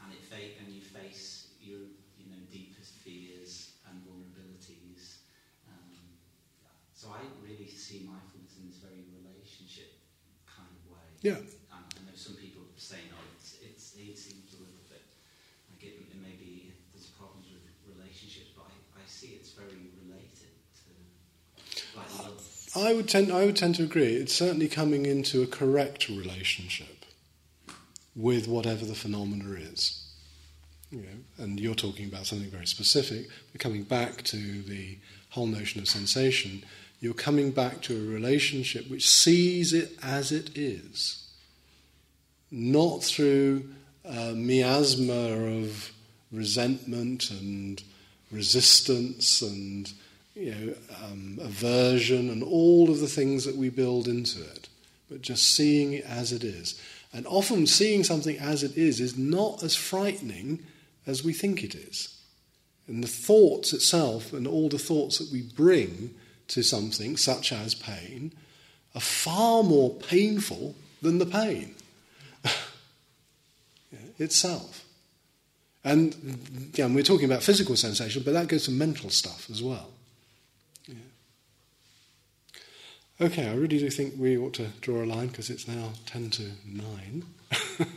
and 0.00 0.08
it 0.14 0.24
fa- 0.24 0.56
and 0.64 0.72
you 0.72 0.80
face 0.80 1.52
your 1.60 1.78
you 2.16 2.26
know 2.30 2.40
deepest 2.50 2.94
fears 3.04 3.72
and 3.90 4.00
vulnerabilities. 4.06 5.20
Um, 5.68 5.92
so 6.94 7.08
I 7.12 7.20
really 7.44 7.68
see 7.68 8.06
mindfulness 8.08 8.56
in 8.56 8.68
this 8.70 8.78
very 8.80 9.04
relationship 9.12 9.92
kind 10.48 10.68
of 10.72 10.82
way. 10.90 11.11
Yeah. 11.22 11.38
And 11.38 11.46
I 11.70 12.02
know 12.02 12.16
some 12.16 12.34
people 12.34 12.62
say 12.76 12.96
no, 13.08 13.16
oh, 13.16 13.24
it's, 13.38 13.58
it's, 13.62 13.94
it 13.94 14.18
seems 14.18 14.54
a 14.54 14.58
little 14.58 14.82
bit 14.90 15.02
like 15.70 15.82
it, 15.86 15.94
it 16.10 16.18
maybe 16.20 16.74
there's 16.92 17.06
problems 17.06 17.46
with 17.46 17.62
relationships, 17.96 18.50
but 18.56 18.66
I, 18.66 18.98
I 18.98 19.06
see 19.06 19.38
it's 19.38 19.52
very 19.52 19.70
related 20.02 20.50
to 20.82 21.98
like 21.98 22.18
love. 22.18 22.42
I 22.74 22.92
would 22.92 23.08
tend, 23.08 23.30
I 23.32 23.46
would 23.46 23.56
tend 23.56 23.76
to 23.76 23.84
agree. 23.84 24.14
It's 24.16 24.34
certainly 24.34 24.66
coming 24.66 25.06
into 25.06 25.42
a 25.42 25.46
correct 25.46 26.08
relationship 26.08 27.04
with 28.16 28.48
whatever 28.48 28.84
the 28.84 28.94
phenomena 28.94 29.52
is. 29.52 29.98
You 30.90 31.02
know, 31.02 31.44
and 31.44 31.58
you're 31.58 31.74
talking 31.74 32.06
about 32.06 32.26
something 32.26 32.50
very 32.50 32.66
specific. 32.66 33.28
But 33.52 33.60
coming 33.60 33.84
back 33.84 34.22
to 34.24 34.62
the 34.62 34.98
whole 35.30 35.46
notion 35.46 35.80
of 35.80 35.88
sensation, 35.88 36.64
you're 37.02 37.12
coming 37.12 37.50
back 37.50 37.82
to 37.82 37.96
a 37.96 38.14
relationship 38.14 38.88
which 38.88 39.10
sees 39.10 39.72
it 39.72 39.98
as 40.04 40.30
it 40.30 40.56
is, 40.56 41.28
not 42.52 43.02
through 43.02 43.68
a 44.04 44.32
miasma 44.32 45.12
of 45.12 45.90
resentment 46.30 47.28
and 47.32 47.82
resistance 48.30 49.42
and 49.42 49.92
you 50.36 50.54
know, 50.54 50.74
um, 51.04 51.40
aversion 51.42 52.30
and 52.30 52.44
all 52.44 52.88
of 52.88 53.00
the 53.00 53.08
things 53.08 53.44
that 53.44 53.56
we 53.56 53.68
build 53.68 54.06
into 54.06 54.40
it, 54.40 54.68
but 55.10 55.22
just 55.22 55.56
seeing 55.56 55.94
it 55.94 56.04
as 56.04 56.32
it 56.32 56.44
is. 56.44 56.80
And 57.12 57.26
often 57.26 57.66
seeing 57.66 58.04
something 58.04 58.38
as 58.38 58.62
it 58.62 58.76
is 58.76 59.00
is 59.00 59.18
not 59.18 59.64
as 59.64 59.74
frightening 59.74 60.60
as 61.04 61.24
we 61.24 61.32
think 61.32 61.64
it 61.64 61.74
is. 61.74 62.16
And 62.86 63.02
the 63.02 63.08
thoughts 63.08 63.72
itself 63.72 64.32
and 64.32 64.46
all 64.46 64.68
the 64.68 64.78
thoughts 64.78 65.18
that 65.18 65.32
we 65.32 65.42
bring 65.42 66.14
to 66.52 66.62
something, 66.62 67.16
such 67.16 67.52
as 67.52 67.74
pain, 67.74 68.32
are 68.94 69.00
far 69.00 69.62
more 69.62 69.90
painful 69.90 70.74
than 71.00 71.18
the 71.18 71.26
pain 71.26 71.74
itself. 74.18 74.84
And 75.84 76.14
again, 76.72 76.94
we're 76.94 77.02
talking 77.02 77.24
about 77.24 77.42
physical 77.42 77.74
sensation, 77.74 78.22
but 78.24 78.34
that 78.34 78.48
goes 78.48 78.64
to 78.64 78.70
mental 78.70 79.10
stuff 79.10 79.48
as 79.50 79.62
well. 79.62 79.90
Yeah. 80.86 80.94
Okay, 83.20 83.48
I 83.48 83.54
really 83.54 83.78
do 83.78 83.90
think 83.90 84.14
we 84.16 84.36
ought 84.36 84.54
to 84.54 84.68
draw 84.80 85.02
a 85.02 85.06
line 85.06 85.28
because 85.28 85.50
it's 85.50 85.66
now 85.66 85.90
10 86.06 86.30
to 86.30 86.50
9. 86.66 87.24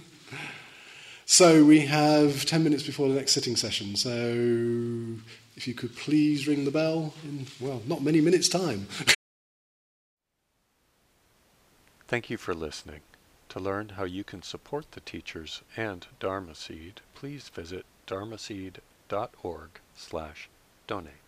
so 1.25 1.63
we 1.63 1.81
have 1.81 2.45
10 2.45 2.63
minutes 2.63 2.83
before 2.83 3.09
the 3.09 3.15
next 3.15 3.33
sitting 3.33 3.55
session. 3.55 3.95
So 3.95 5.19
if 5.55 5.67
you 5.67 5.73
could 5.73 5.95
please 5.95 6.47
ring 6.47 6.65
the 6.65 6.71
bell 6.71 7.13
in, 7.23 7.47
well, 7.59 7.81
not 7.87 8.03
many 8.03 8.21
minutes' 8.21 8.49
time. 8.49 8.87
Thank 12.07 12.29
you 12.29 12.37
for 12.37 12.53
listening. 12.53 13.01
To 13.49 13.59
learn 13.59 13.89
how 13.89 14.03
you 14.03 14.23
can 14.23 14.41
support 14.43 14.91
the 14.91 14.99
teachers 14.99 15.61
and 15.75 16.05
Dharma 16.19 16.55
Seed, 16.55 17.01
please 17.15 17.49
visit 17.49 17.85
dharmaseed.org 18.05 19.69
slash 19.95 20.49
donate. 20.87 21.24